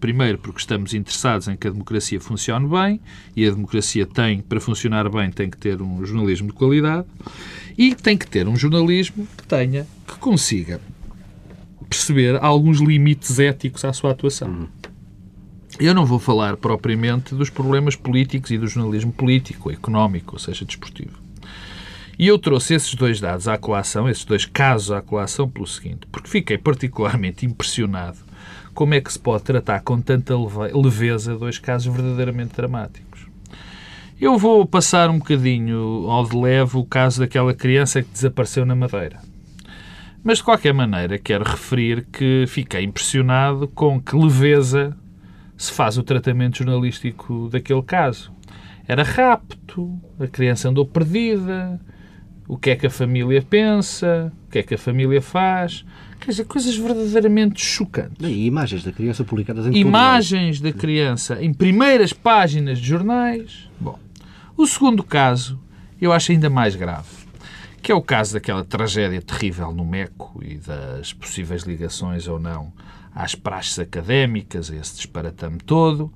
Primeiro, 0.01 0.39
porque 0.39 0.61
estamos 0.61 0.95
interessados 0.95 1.49
em 1.49 1.57
que 1.57 1.67
a 1.67 1.71
democracia 1.71 2.21
funcione 2.21 2.67
bem, 2.69 3.01
e 3.37 3.47
a 3.47 3.51
democracia 3.51 4.07
tem, 4.07 4.41
para 4.41 4.61
funcionar 4.61 5.09
bem, 5.11 5.31
tem 5.31 5.51
que 5.51 5.59
ter 5.59 5.83
um 5.83 6.05
jornalismo 6.05 6.49
de 6.49 6.55
qualidade, 6.55 7.07
e 7.77 7.95
tem 7.95 8.17
que 8.17 8.27
ter 8.27 8.49
um 8.49 8.57
jornalismo 8.57 9.27
que 9.37 9.47
tenha, 9.47 9.87
que 10.07 10.19
consiga 10.19 10.81
perceber 11.97 12.43
alguns 12.43 12.81
limites 12.81 13.39
éticos 13.39 13.85
à 13.85 13.93
sua 13.93 14.11
atuação. 14.11 14.69
Eu 15.79 15.95
não 15.95 16.05
vou 16.05 16.19
falar 16.19 16.57
propriamente 16.57 17.35
dos 17.35 17.51
problemas 17.51 17.97
políticos 17.97 18.51
e 18.51 18.59
do 18.59 18.67
jornalismo 18.67 19.13
político, 19.13 19.71
económico, 19.71 20.35
ou 20.35 20.39
seja, 20.39 20.65
desportivo. 20.65 21.19
E 22.17 22.29
eu 22.29 22.39
trouxe 22.39 22.75
esses 22.75 22.95
dois 22.95 23.21
dados 23.21 23.49
à 23.49 23.59
colação, 23.59 24.09
esses 24.09 24.25
dois 24.25 24.45
casos 24.45 24.93
à 24.93 25.03
colação, 25.03 25.49
pelo 25.49 25.67
seguinte, 25.67 26.07
porque 26.13 26.29
fiquei 26.29 26.57
particularmente 26.57 27.45
impressionado 27.45 28.19
como 28.73 28.95
é 28.95 29.01
que 29.01 29.13
se 29.13 29.19
pode 29.19 29.43
tratar 29.45 29.81
com 29.81 30.01
tanta 30.01 30.35
leveza 30.73 31.37
dois 31.37 31.59
casos 31.59 31.93
verdadeiramente 31.93 32.55
dramáticos. 32.55 33.27
Eu 34.21 34.39
vou 34.39 34.65
passar 34.65 35.11
um 35.11 35.19
bocadinho 35.19 36.09
ao 36.09 36.25
de 36.25 36.37
leve 36.37 36.77
o 36.77 36.85
caso 36.85 37.21
daquela 37.21 37.53
criança 37.53 38.03
que 38.03 38.13
desapareceu 38.13 38.65
na 38.65 38.75
Madeira. 38.77 39.34
Mas, 40.25 40.39
de 40.39 40.45
qualquer 40.45 40.73
maneira, 40.73 41.19
quero 41.19 41.45
referir 41.45 42.07
que 42.11 42.47
fiquei 42.49 42.83
impressionado 42.83 43.69
com 43.69 44.01
que 44.01 44.17
leveza 44.17 44.97
se 45.55 45.71
faz 45.71 45.99
o 45.99 46.03
tratamento 46.03 46.57
jornalístico 46.57 47.51
daquele 47.53 47.83
caso. 47.83 48.33
Era 48.89 49.03
rapto, 49.03 50.01
a 50.19 50.27
criança 50.27 50.71
andou 50.71 50.87
perdida, 50.87 51.79
o 52.49 52.57
que 52.57 52.71
é 52.71 52.77
que 52.77 52.87
a 52.87 52.91
família 52.91 53.43
pensa, 53.43 54.33
o 54.47 54.51
que 54.51 54.61
é 54.61 54.63
que 54.63 54.73
a 54.73 54.79
família 54.79 55.21
faz. 55.21 55.85
Quer 56.19 56.31
dizer, 56.31 56.45
coisas 56.45 56.75
verdadeiramente 56.75 57.63
chocantes. 57.63 58.27
E 58.27 58.47
imagens 58.47 58.83
da 58.83 58.93
criança 58.93 59.25
publicadas 59.25 59.67
em 59.67 59.77
Imagens 59.77 60.59
da 60.59 60.73
criança 60.73 61.37
em 61.45 61.53
primeiras 61.53 62.15
páginas 62.15 62.79
de 62.79 62.89
jornais. 62.89 63.69
Bom, 63.79 63.99
o 64.57 64.67
segundo 64.67 65.03
caso 65.03 65.61
eu 66.01 66.15
acho 66.15 66.33
ainda 66.33 66.49
mais 66.49 66.75
grave 66.75 67.24
que 67.85 67.93
é 67.93 67.95
o 67.95 68.01
caso 68.01 68.33
daquela 68.33 68.65
tragédia 68.65 69.21
terrível 69.21 69.71
no 69.71 69.85
MECO 69.85 70.43
e 70.43 70.57
das 70.57 71.13
possíveis 71.13 71.65
ligações 71.65 72.27
ou 72.27 72.39
não 72.39 72.73
às 73.15 73.35
praxes 73.35 73.79
académicas, 73.79 74.71
a 74.71 74.77
esse 74.77 74.97
disparatame 74.97 75.59
todo. 75.59 76.11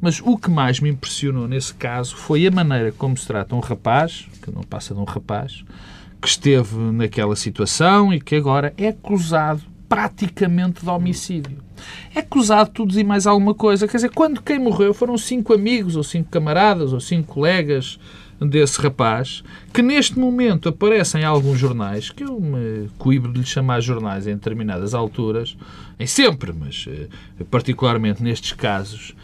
Mas 0.00 0.20
o 0.24 0.38
que 0.38 0.48
mais 0.48 0.78
me 0.78 0.88
impressionou 0.88 1.48
nesse 1.48 1.74
caso 1.74 2.14
foi 2.14 2.46
a 2.46 2.52
maneira 2.52 2.92
como 2.92 3.16
se 3.16 3.26
trata 3.26 3.56
um 3.56 3.58
rapaz, 3.58 4.28
que 4.40 4.52
não 4.52 4.62
passa 4.62 4.94
de 4.94 5.00
um 5.00 5.04
rapaz, 5.04 5.64
que 6.22 6.28
esteve 6.28 6.76
naquela 6.76 7.34
situação 7.34 8.14
e 8.14 8.20
que 8.20 8.36
agora 8.36 8.72
é 8.78 8.86
acusado 8.86 9.62
praticamente 9.88 10.84
de 10.84 10.90
homicídio. 10.90 11.58
É 12.14 12.20
acusado 12.20 12.68
de 12.68 12.74
tudo 12.74 12.98
e 12.98 13.04
mais 13.04 13.26
alguma 13.26 13.54
coisa. 13.54 13.86
Quer 13.86 13.96
dizer, 13.96 14.10
quando 14.10 14.42
quem 14.42 14.58
morreu 14.58 14.92
foram 14.92 15.16
cinco 15.16 15.54
amigos, 15.54 15.96
ou 15.96 16.02
cinco 16.02 16.28
camaradas, 16.30 16.92
ou 16.92 17.00
cinco 17.00 17.34
colegas, 17.34 17.98
desse 18.46 18.80
rapaz, 18.80 19.42
que 19.72 19.82
neste 19.82 20.18
momento 20.18 20.68
aparecem 20.68 21.22
em 21.22 21.24
alguns 21.24 21.58
jornais, 21.58 22.10
que 22.10 22.22
eu 22.22 22.40
me 22.40 22.88
coibo 22.96 23.28
de 23.32 23.40
lhe 23.40 23.46
chamar 23.46 23.80
jornais 23.80 24.26
em 24.26 24.34
determinadas 24.34 24.94
alturas, 24.94 25.56
em 25.98 26.06
sempre, 26.06 26.52
mas 26.52 26.86
eh, 26.88 27.08
particularmente 27.50 28.22
nestes 28.22 28.52
casos, 28.52 29.14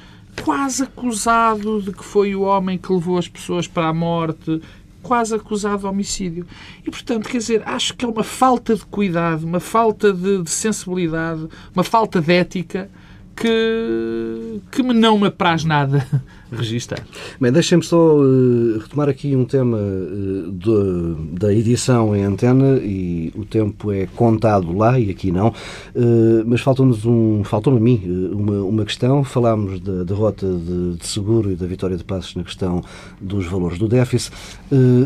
quase 0.42 0.82
acusado 0.82 1.80
de 1.80 1.92
que 1.92 2.04
foi 2.04 2.34
o 2.34 2.42
homem 2.42 2.76
que 2.76 2.92
levou 2.92 3.16
as 3.16 3.28
pessoas 3.28 3.68
para 3.68 3.88
a 3.88 3.94
morte, 3.94 4.60
quase 5.04 5.34
acusado 5.34 5.80
de 5.82 5.86
homicídio. 5.86 6.46
E, 6.84 6.90
portanto, 6.90 7.28
quer 7.28 7.38
dizer, 7.38 7.62
acho 7.66 7.94
que 7.94 8.04
é 8.04 8.08
uma 8.08 8.24
falta 8.24 8.74
de 8.74 8.84
cuidado, 8.86 9.44
uma 9.44 9.60
falta 9.60 10.12
de, 10.12 10.42
de 10.42 10.50
sensibilidade, 10.50 11.46
uma 11.72 11.84
falta 11.84 12.20
de 12.20 12.32
ética 12.32 12.90
que, 13.36 14.60
que 14.72 14.82
não 14.82 15.18
me 15.18 15.28
apraz 15.28 15.64
nada 15.64 16.06
registar. 16.54 17.04
Bem, 17.40 17.52
deixem-me 17.52 17.84
só 17.84 18.16
uh, 18.16 18.78
retomar 18.78 19.08
aqui 19.08 19.34
um 19.34 19.44
tema 19.44 19.78
uh, 19.78 20.50
de, 20.52 21.38
da 21.38 21.52
edição 21.52 22.14
em 22.14 22.24
antena 22.24 22.76
e 22.76 23.32
o 23.36 23.44
tempo 23.44 23.92
é 23.92 24.06
contado 24.06 24.76
lá 24.76 24.98
e 24.98 25.10
aqui 25.10 25.30
não, 25.30 25.48
uh, 25.48 26.44
mas 26.46 26.60
faltou-nos 26.60 27.04
um, 27.04 27.42
faltou-me 27.44 27.78
a 27.78 27.82
mim 27.82 28.30
uma, 28.32 28.62
uma 28.62 28.84
questão. 28.84 29.24
Falámos 29.24 29.80
da 29.80 30.04
derrota 30.04 30.46
de, 30.46 30.96
de, 30.96 31.06
Seguro 31.06 31.50
e 31.50 31.56
da 31.56 31.66
vitória 31.66 31.96
de 31.96 32.04
Passos 32.04 32.34
na 32.34 32.42
questão 32.42 32.82
dos 33.20 33.46
valores 33.46 33.78
do 33.78 33.86
déficit, 33.86 34.32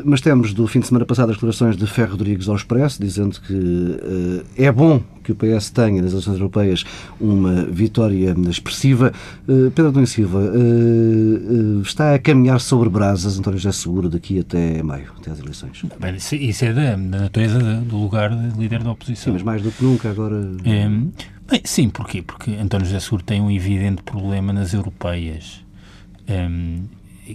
mas 0.05 0.21
temos 0.21 0.55
do 0.55 0.67
fim 0.67 0.81
de 0.81 0.87
semana 0.87 1.05
passado 1.05 1.31
as 1.31 1.37
declarações 1.37 1.77
de 1.77 1.87
Ferro 1.87 2.13
Rodrigues 2.13 2.49
ao 2.49 2.57
Expresso, 2.57 3.01
dizendo 3.01 3.41
que 3.41 4.43
é 4.57 4.71
bom 4.71 5.03
que 5.23 5.33
o 5.33 5.35
PS 5.35 5.71
tenha 5.71 6.01
nas 6.01 6.13
eleições 6.13 6.37
europeias 6.37 6.85
uma 7.21 7.65
vitória 7.65 8.35
expressiva. 8.49 9.13
Pedro 9.47 9.93
Domingos 9.93 10.11
Silva, 10.11 10.41
está 11.82 12.14
a 12.14 12.18
caminhar 12.18 12.61
sobre 12.61 12.89
brasas 12.89 13.39
António 13.39 13.59
José 13.59 13.72
Seguro 13.72 14.09
daqui 14.09 14.39
até 14.39 14.82
maio, 14.82 15.12
até 15.18 15.30
às 15.30 15.39
eleições? 15.39 15.82
Bem, 15.99 16.16
isso 16.16 16.64
é 16.64 16.72
da, 16.72 16.91
da 16.91 16.97
natureza 16.97 17.59
do 17.59 17.97
lugar 17.97 18.30
de 18.30 18.59
líder 18.59 18.82
da 18.82 18.93
oposição. 18.93 19.24
Sim, 19.24 19.32
mas 19.32 19.43
mais 19.43 19.62
do 19.62 19.70
que 19.70 19.82
nunca 19.82 20.11
agora... 20.11 20.36
É, 20.64 20.89
bem, 20.89 21.62
sim, 21.64 21.89
porquê? 21.89 22.22
Porque 22.22 22.53
António 22.53 22.86
José 22.86 23.01
Seguro 23.01 23.22
tem 23.22 23.41
um 23.41 23.51
evidente 23.51 24.03
problema 24.03 24.53
nas 24.53 24.74
europeias, 24.74 25.64
um, 26.28 26.84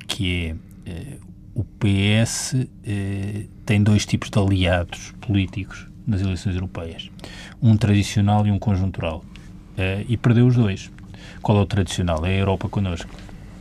que 0.07 0.47
é 0.47 0.53
uh, 0.53 1.19
o 1.55 1.63
PS 1.63 2.53
uh, 2.53 3.49
tem 3.65 3.83
dois 3.83 4.05
tipos 4.05 4.29
de 4.29 4.39
aliados 4.39 5.13
políticos 5.21 5.87
nas 6.05 6.21
eleições 6.21 6.55
europeias. 6.55 7.09
Um 7.61 7.77
tradicional 7.77 8.45
e 8.45 8.51
um 8.51 8.59
conjuntural. 8.59 9.23
E 10.07 10.17
perdeu 10.17 10.45
os 10.45 10.55
dois. 10.55 10.91
Qual 11.41 11.57
é 11.57 11.61
o 11.61 11.65
tradicional? 11.65 12.23
É 12.25 12.29
a 12.29 12.37
Europa 12.37 12.69
connosco 12.69 13.09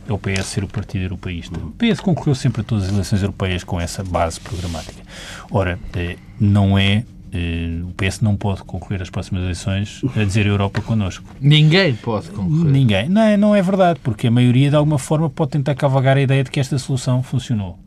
é 0.07 0.13
o 0.13 0.17
PS 0.17 0.45
ser 0.47 0.63
o 0.63 0.67
partido 0.67 1.03
europeísta. 1.03 1.57
O 1.57 1.71
PS 1.71 1.99
concorreu 1.99 2.35
sempre 2.35 2.61
a 2.61 2.63
todas 2.63 2.85
as 2.85 2.91
eleições 2.91 3.21
europeias 3.21 3.63
com 3.63 3.79
essa 3.79 4.03
base 4.03 4.39
programática. 4.39 5.01
Ora, 5.49 5.79
eh, 5.95 6.17
não 6.39 6.77
é 6.77 7.03
eh, 7.33 7.81
o 7.83 7.91
PS 7.93 8.21
não 8.21 8.35
pode 8.35 8.63
concorrer 8.63 9.01
às 9.01 9.09
próximas 9.09 9.41
eleições 9.43 10.01
a 10.15 10.23
dizer 10.23 10.45
Europa 10.45 10.81
connosco. 10.81 11.25
Ninguém 11.41 11.95
pode 11.95 12.29
concorrer. 12.29 12.71
Ninguém. 12.71 13.09
Não, 13.09 13.21
é, 13.21 13.35
não 13.35 13.55
é 13.55 13.61
verdade, 13.61 13.99
porque 14.03 14.27
a 14.27 14.31
maioria, 14.31 14.69
de 14.69 14.75
alguma 14.75 14.99
forma, 14.99 15.29
pode 15.29 15.51
tentar 15.51 15.73
cavagar 15.73 16.15
a 16.15 16.21
ideia 16.21 16.43
de 16.43 16.51
que 16.51 16.59
esta 16.59 16.77
solução 16.77 17.23
funcionou. 17.23 17.79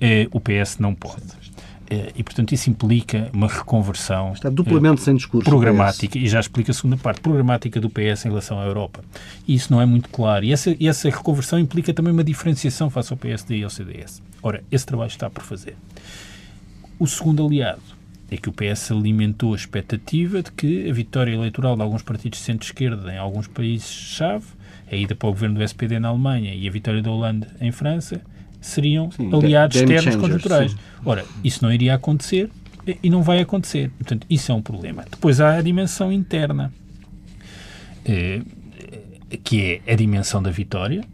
Eh, 0.00 0.26
o 0.32 0.40
PS 0.40 0.78
não 0.78 0.94
pode. 0.94 1.22
Eh, 1.90 2.12
e, 2.16 2.22
portanto, 2.22 2.52
isso 2.52 2.68
implica 2.68 3.30
uma 3.32 3.48
reconversão. 3.48 4.32
Está 4.32 4.50
duplamente 4.50 5.00
sem 5.00 5.16
discurso. 5.16 5.48
Programática, 5.48 6.18
e 6.18 6.28
já 6.28 6.38
explica 6.38 6.70
a 6.70 6.74
segunda 6.74 6.96
parte, 6.96 7.20
programática 7.20 7.80
do 7.80 7.88
PS 7.88 8.26
em 8.26 8.28
relação 8.28 8.60
à 8.60 8.64
Europa. 8.64 9.02
E 9.46 9.54
isso 9.54 9.72
não 9.72 9.80
é 9.80 9.86
muito 9.86 10.08
claro. 10.10 10.44
E 10.44 10.52
essa, 10.52 10.76
e 10.78 10.86
essa 10.86 11.08
reconversão 11.08 11.58
implica 11.58 11.94
também 11.94 12.12
uma 12.12 12.24
diferenciação 12.24 12.90
face 12.90 13.12
ao 13.12 13.16
PSD 13.16 13.58
e 13.58 13.64
ao 13.64 13.70
CDS. 13.70 14.22
Ora, 14.42 14.62
esse 14.70 14.84
trabalho 14.84 15.08
está 15.08 15.30
por 15.30 15.42
fazer. 15.42 15.76
O 16.98 17.06
segundo 17.06 17.44
aliado 17.46 17.80
é 18.30 18.36
que 18.36 18.48
o 18.48 18.52
PS 18.52 18.90
alimentou 18.90 19.54
a 19.54 19.56
expectativa 19.56 20.42
de 20.42 20.52
que 20.52 20.90
a 20.90 20.92
vitória 20.92 21.32
eleitoral 21.32 21.74
de 21.74 21.82
alguns 21.82 22.02
partidos 22.02 22.38
de 22.40 22.44
centro-esquerda 22.44 23.12
em 23.12 23.16
alguns 23.16 23.46
países-chave, 23.46 24.44
a 24.90 24.94
ida 24.94 25.14
para 25.14 25.28
o 25.28 25.32
governo 25.32 25.56
do 25.56 25.62
SPD 25.62 25.98
na 25.98 26.08
Alemanha 26.08 26.54
e 26.54 26.68
a 26.68 26.70
vitória 26.70 27.00
da 27.00 27.10
Holanda 27.10 27.48
em 27.60 27.72
França, 27.72 28.20
seriam 28.60 29.10
sim, 29.10 29.32
aliados 29.32 29.76
externos 29.76 30.16
conjunturais. 30.16 30.72
Sim. 30.72 30.78
Ora, 31.04 31.24
isso 31.42 31.64
não 31.64 31.72
iria 31.72 31.94
acontecer 31.94 32.50
e 33.02 33.10
não 33.10 33.22
vai 33.22 33.40
acontecer. 33.40 33.90
Portanto, 33.98 34.26
isso 34.28 34.50
é 34.50 34.54
um 34.54 34.62
problema. 34.62 35.04
Depois 35.10 35.40
há 35.40 35.56
a 35.56 35.62
dimensão 35.62 36.12
interna, 36.12 36.72
eh, 38.04 38.40
que 39.44 39.80
é 39.86 39.92
a 39.92 39.96
dimensão 39.96 40.42
da 40.42 40.50
vitória 40.50 41.04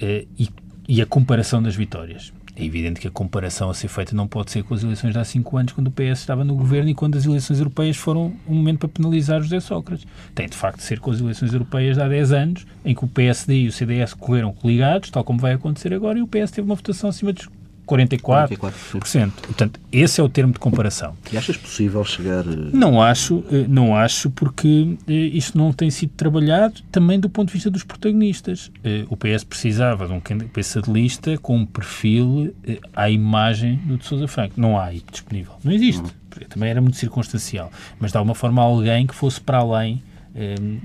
eh, 0.00 0.26
e, 0.38 0.48
e, 0.88 1.02
a 1.02 1.06
comparação 1.06 1.62
das 1.62 1.74
vitórias. 1.74 2.32
É 2.60 2.64
evidente 2.66 3.00
que 3.00 3.08
a 3.08 3.10
comparação 3.10 3.70
a 3.70 3.74
ser 3.74 3.88
feita 3.88 4.14
não 4.14 4.28
pode 4.28 4.50
ser 4.50 4.62
com 4.62 4.74
as 4.74 4.82
eleições 4.82 5.14
de 5.14 5.18
há 5.18 5.24
cinco 5.24 5.56
anos, 5.56 5.72
quando 5.72 5.86
o 5.86 5.90
PS 5.90 6.20
estava 6.20 6.44
no 6.44 6.54
governo 6.54 6.90
e 6.90 6.94
quando 6.94 7.16
as 7.16 7.24
eleições 7.24 7.58
europeias 7.58 7.96
foram 7.96 8.34
um 8.46 8.54
momento 8.54 8.80
para 8.80 8.88
penalizar 8.90 9.40
José 9.40 9.60
Sócrates. 9.60 10.06
Tem 10.34 10.46
de 10.46 10.58
facto 10.58 10.76
de 10.76 10.82
ser 10.82 11.00
com 11.00 11.10
as 11.10 11.20
eleições 11.20 11.54
europeias 11.54 11.96
de 11.96 12.02
há 12.02 12.06
10 12.06 12.32
anos, 12.32 12.66
em 12.84 12.94
que 12.94 13.02
o 13.02 13.08
PSD 13.08 13.62
e 13.62 13.68
o 13.68 13.72
CDS 13.72 14.12
correram 14.12 14.52
coligados, 14.52 15.08
tal 15.08 15.24
como 15.24 15.38
vai 15.38 15.54
acontecer 15.54 15.94
agora, 15.94 16.18
e 16.18 16.22
o 16.22 16.26
PS 16.26 16.50
teve 16.50 16.68
uma 16.68 16.74
votação 16.74 17.08
acima 17.08 17.32
dos 17.32 17.48
44%. 17.90 18.56
44%. 18.56 19.32
Portanto, 19.42 19.80
esse 19.90 20.20
é 20.20 20.24
o 20.24 20.28
termo 20.28 20.52
de 20.52 20.58
comparação. 20.58 21.16
E 21.32 21.36
achas 21.36 21.56
possível 21.56 22.04
chegar... 22.04 22.46
Eh, 22.46 22.70
não 22.72 23.02
acho, 23.02 23.44
eh, 23.50 23.64
não 23.68 23.96
acho 23.96 24.30
porque 24.30 24.96
eh, 25.08 25.12
isto 25.12 25.58
não 25.58 25.72
tem 25.72 25.90
sido 25.90 26.10
trabalhado 26.10 26.80
também 26.92 27.18
do 27.18 27.28
ponto 27.28 27.48
de 27.48 27.54
vista 27.54 27.70
dos 27.70 27.82
protagonistas. 27.82 28.70
O 29.08 29.16
PS 29.16 29.44
precisava 29.44 30.06
de 30.06 30.12
um 30.12 30.20
cabeça 30.20 30.80
de 30.80 30.90
lista 30.90 31.36
com 31.38 31.56
um 31.56 31.66
perfil 31.66 32.54
à 32.94 33.10
imagem 33.10 33.76
do 33.84 33.98
de 33.98 34.04
Sousa 34.06 34.28
Franco. 34.28 34.54
Não 34.56 34.78
há 34.78 34.86
aí 34.86 35.02
disponível. 35.10 35.54
Não 35.64 35.72
existe. 35.72 36.02
Também 36.48 36.70
era 36.70 36.80
muito 36.80 36.96
circunstancial. 36.96 37.70
Mas 37.98 38.12
de 38.12 38.18
alguma 38.18 38.34
forma 38.34 38.62
alguém 38.62 39.06
que 39.06 39.14
fosse 39.14 39.40
para 39.40 39.58
além 39.58 40.02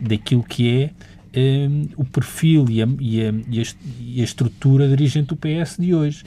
daquilo 0.02 0.44
que 0.44 0.82
é 0.82 0.90
um, 1.36 1.88
o 1.98 2.06
perfil 2.06 2.66
e 2.70 2.82
a, 2.82 2.88
e, 3.00 3.22
a, 3.22 3.34
e 4.00 4.22
a, 4.22 4.24
estrutura 4.24 4.88
dirigente 4.88 5.28
do 5.28 5.36
PS 5.36 5.78
de 5.78 5.94
hoje. 5.94 6.24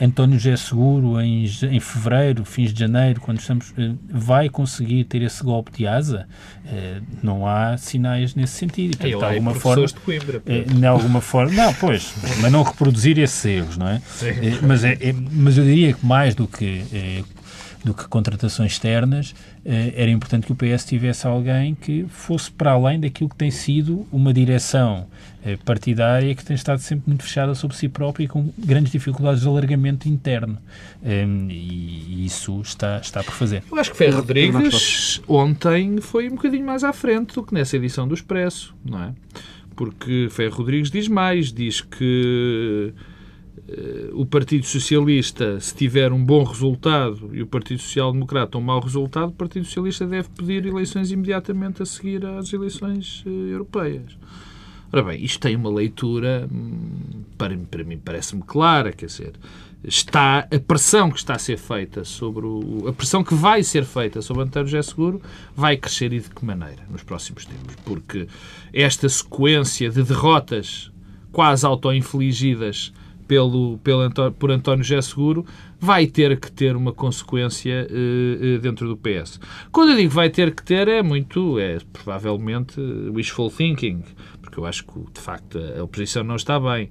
António 0.00 0.38
José 0.38 0.56
Seguro, 0.56 1.20
em, 1.20 1.44
em 1.44 1.80
fevereiro, 1.80 2.44
fins 2.44 2.72
de 2.72 2.78
janeiro, 2.78 3.20
quando 3.20 3.40
estamos, 3.40 3.70
uh, 3.70 3.98
vai 4.08 4.48
conseguir 4.48 5.04
ter 5.04 5.22
esse 5.22 5.42
golpe 5.42 5.72
de 5.72 5.88
asa? 5.88 6.28
Uh, 6.64 7.02
não 7.20 7.46
há 7.46 7.76
sinais 7.76 8.34
nesse 8.34 8.54
sentido. 8.54 8.94
E, 8.94 8.96
portanto, 8.96 9.18
de 9.18 9.24
alguma 9.24 9.54
forma, 9.54 9.86
de 9.86 9.94
Coimbra, 9.94 10.38
uh, 10.38 10.74
de 10.74 10.86
alguma 10.86 11.20
forma, 11.20 11.52
não, 11.52 11.74
pois, 11.74 12.14
mas 12.40 12.52
não 12.52 12.62
reproduzir 12.62 13.18
esses 13.18 13.44
erros, 13.44 13.76
não 13.76 13.88
é? 13.88 14.00
mas, 14.62 14.84
é, 14.84 14.92
é, 15.00 15.12
mas 15.12 15.58
eu 15.58 15.64
diria 15.64 15.92
que 15.92 16.06
mais 16.06 16.34
do 16.34 16.46
que 16.46 16.84
do 17.84 17.94
que 17.94 18.06
contratações 18.08 18.72
externas, 18.72 19.34
eh, 19.34 19.57
era 19.94 20.10
importante 20.10 20.46
que 20.46 20.52
o 20.52 20.56
PS 20.56 20.86
tivesse 20.86 21.26
alguém 21.26 21.74
que 21.74 22.06
fosse 22.08 22.50
para 22.50 22.72
além 22.72 22.98
daquilo 22.98 23.28
que 23.28 23.36
tem 23.36 23.50
sido 23.50 24.06
uma 24.10 24.32
direção 24.32 25.06
eh, 25.44 25.58
partidária 25.62 26.34
que 26.34 26.42
tem 26.42 26.54
estado 26.54 26.80
sempre 26.80 27.04
muito 27.08 27.22
fechada 27.22 27.54
sobre 27.54 27.76
si 27.76 27.86
própria 27.86 28.24
e 28.24 28.28
com 28.28 28.50
grandes 28.58 28.90
dificuldades 28.90 29.42
de 29.42 29.48
alargamento 29.48 30.08
interno. 30.08 30.58
Ehm, 31.04 31.48
e 31.50 32.24
isso 32.24 32.60
está, 32.62 32.98
está 32.98 33.22
por 33.22 33.34
fazer. 33.34 33.62
Eu 33.70 33.78
acho 33.78 33.90
que 33.90 33.96
Ferro 33.98 34.16
Rodrigues 34.16 35.20
ontem 35.28 36.00
foi 36.00 36.28
um 36.28 36.34
bocadinho 36.34 36.64
mais 36.64 36.82
à 36.82 36.92
frente 36.92 37.34
do 37.34 37.42
que 37.42 37.52
nessa 37.52 37.76
edição 37.76 38.08
do 38.08 38.14
Expresso, 38.14 38.74
não 38.82 39.02
é? 39.02 39.12
Porque 39.76 40.28
Ferro 40.30 40.56
Rodrigues 40.56 40.90
diz 40.90 41.08
mais, 41.08 41.52
diz 41.52 41.82
que 41.82 42.92
o 44.12 44.24
Partido 44.24 44.64
Socialista, 44.64 45.60
se 45.60 45.74
tiver 45.74 46.12
um 46.12 46.24
bom 46.24 46.42
resultado 46.42 47.30
e 47.32 47.42
o 47.42 47.46
Partido 47.46 47.80
Social 47.80 48.12
Democrata 48.12 48.56
um 48.56 48.62
mau 48.62 48.80
resultado, 48.80 49.28
o 49.28 49.34
Partido 49.34 49.66
Socialista 49.66 50.06
deve 50.06 50.28
pedir 50.30 50.64
eleições 50.64 51.10
imediatamente 51.10 51.82
a 51.82 51.86
seguir 51.86 52.24
às 52.24 52.52
eleições 52.52 53.22
uh, 53.26 53.28
europeias. 53.28 54.16
Ora 54.90 55.02
bem, 55.02 55.22
isto 55.22 55.40
tem 55.40 55.54
uma 55.54 55.68
leitura, 55.68 56.48
hum, 56.50 57.22
para, 57.36 57.54
para 57.70 57.84
mim 57.84 57.98
parece-me 57.98 58.42
clara, 58.42 58.90
quer 58.90 59.04
dizer, 59.04 59.32
está 59.84 60.48
a 60.50 60.58
pressão 60.58 61.10
que 61.10 61.18
está 61.18 61.34
a 61.34 61.38
ser 61.38 61.58
feita 61.58 62.04
sobre 62.04 62.46
o, 62.46 62.88
a 62.88 62.92
pressão 62.92 63.22
que 63.22 63.34
vai 63.34 63.62
ser 63.62 63.84
feita 63.84 64.22
sobre 64.22 64.44
António 64.44 64.68
José 64.68 64.82
Seguro 64.82 65.20
vai 65.54 65.76
crescer 65.76 66.12
e 66.14 66.20
de 66.20 66.30
que 66.30 66.42
maneira 66.42 66.82
nos 66.90 67.02
próximos 67.02 67.44
tempos, 67.44 67.76
porque 67.84 68.26
esta 68.72 69.06
sequência 69.10 69.90
de 69.90 70.02
derrotas 70.02 70.90
quase 71.30 71.66
auto-infligidas 71.66 72.92
pelo, 73.28 73.78
pelo, 73.78 74.10
por 74.32 74.50
António 74.50 74.82
José 74.82 75.00
Seguro 75.02 75.44
vai 75.78 76.06
ter 76.06 76.40
que 76.40 76.50
ter 76.50 76.74
uma 76.74 76.92
consequência 76.92 77.86
uh, 77.88 78.58
dentro 78.58 78.88
do 78.88 78.96
PS. 78.96 79.38
Quando 79.70 79.90
eu 79.90 79.96
digo 79.96 80.10
vai 80.10 80.30
ter 80.30 80.52
que 80.54 80.62
ter, 80.62 80.88
é 80.88 81.02
muito, 81.02 81.58
é 81.58 81.78
provavelmente 81.92 82.80
wishful 83.14 83.50
thinking, 83.50 84.02
porque 84.40 84.58
eu 84.58 84.64
acho 84.64 84.84
que, 84.84 84.98
de 85.12 85.20
facto, 85.20 85.58
a 85.78 85.84
oposição 85.84 86.24
não 86.24 86.36
está 86.36 86.58
bem, 86.58 86.88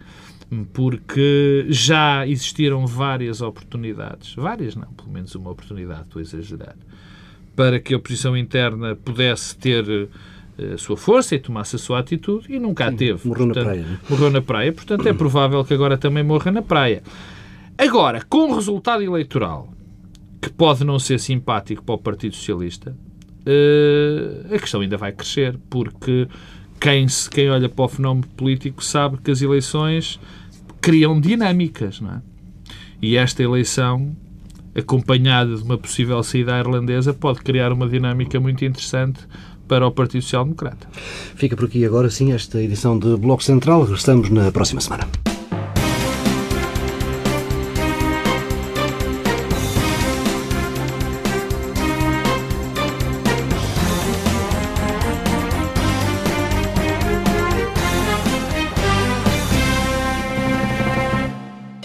porque 0.72 1.66
já 1.70 2.26
existiram 2.26 2.86
várias 2.86 3.42
oportunidades, 3.42 4.36
várias 4.36 4.76
não, 4.76 4.88
pelo 4.94 5.10
menos 5.10 5.34
uma 5.36 5.50
oportunidade, 5.50 6.04
estou 6.04 6.20
a 6.20 6.22
exagerar, 6.22 6.76
para 7.56 7.80
que 7.80 7.94
a 7.94 7.98
oposição 7.98 8.38
interna 8.38 8.96
pudesse 8.96 9.58
ter 9.58 10.08
a 10.74 10.78
sua 10.78 10.98
força 10.98 11.36
e 11.36 11.40
tomasse 11.40 11.76
a 11.76 11.80
sua 11.80 12.00
atitude 12.00 12.52
e 12.52 12.60
nunca 12.60 12.88
Sim, 12.88 12.94
a 12.94 12.98
teve. 12.98 13.28
Morreu 13.28 13.46
portanto, 13.46 13.66
na 13.66 13.72
praia. 13.72 13.86
Né? 13.86 14.00
Morreu 14.10 14.32
na 14.32 14.42
praia, 14.42 14.74
portanto 14.74 15.08
é 15.08 15.14
provável 15.14 15.64
que 15.64 15.74
agora 15.74 15.98
também 15.98 16.24
morra 16.24 16.52
na 16.52 16.62
praia. 16.62 17.04
Agora, 17.78 18.24
com 18.28 18.52
o 18.52 18.56
resultado 18.56 19.04
eleitoral, 19.04 19.72
que 20.42 20.50
pode 20.50 20.84
não 20.84 20.98
ser 20.98 21.20
simpático 21.20 21.84
para 21.84 21.96
o 21.96 21.98
Partido 21.98 22.36
Socialista, 22.36 22.96
uh, 23.46 24.54
a 24.54 24.60
questão 24.60 24.82
ainda 24.82 24.98
vai 24.98 25.12
crescer, 25.12 25.60
porque 25.70 26.28
quem, 26.80 27.08
se, 27.08 27.30
quem 27.30 27.50
olha 27.50 27.70
para 27.70 27.86
o 27.86 27.88
fenómeno 27.88 28.28
político 28.36 28.84
sabe 28.84 29.18
que 29.18 29.30
as 29.30 29.42
eleições 29.42 30.20
criam 30.82 31.20
dinâmicas, 31.20 32.02
não 32.02 32.14
é? 32.14 32.22
E 33.00 33.16
esta 33.16 33.44
eleição, 33.44 34.16
acompanhada 34.76 35.56
de 35.56 35.62
uma 35.62 35.78
possível 35.78 36.22
saída 36.24 36.58
irlandesa, 36.58 37.14
pode 37.14 37.42
criar 37.42 37.72
uma 37.72 37.88
dinâmica 37.88 38.40
muito 38.40 38.66
interessante 38.66 39.20
para 39.68 39.86
o 39.86 39.92
Partido 39.92 40.22
Social 40.22 40.44
Democrata. 40.44 40.88
Fica 41.36 41.56
por 41.56 41.66
aqui 41.66 41.86
agora 41.86 42.10
sim 42.10 42.32
esta 42.34 42.62
edição 42.62 42.98
de 42.98 43.16
Bloco 43.18 43.44
Central. 43.44 43.84
Regressamos 43.84 44.30
na 44.30 44.52
próxima 44.52 44.82
semana. 44.82 45.08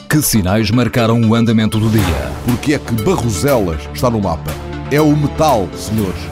Que 0.08 0.20
sinais 0.20 0.70
marcaram 0.70 1.18
o 1.22 1.34
andamento 1.34 1.80
do 1.80 1.88
dia? 1.88 2.02
Porque 2.44 2.74
é 2.74 2.78
que 2.78 2.92
Barroselas 3.02 3.80
está 3.94 4.10
no 4.10 4.20
mapa? 4.20 4.52
É 4.90 5.00
o 5.00 5.16
metal, 5.16 5.66
senhores. 5.74 6.31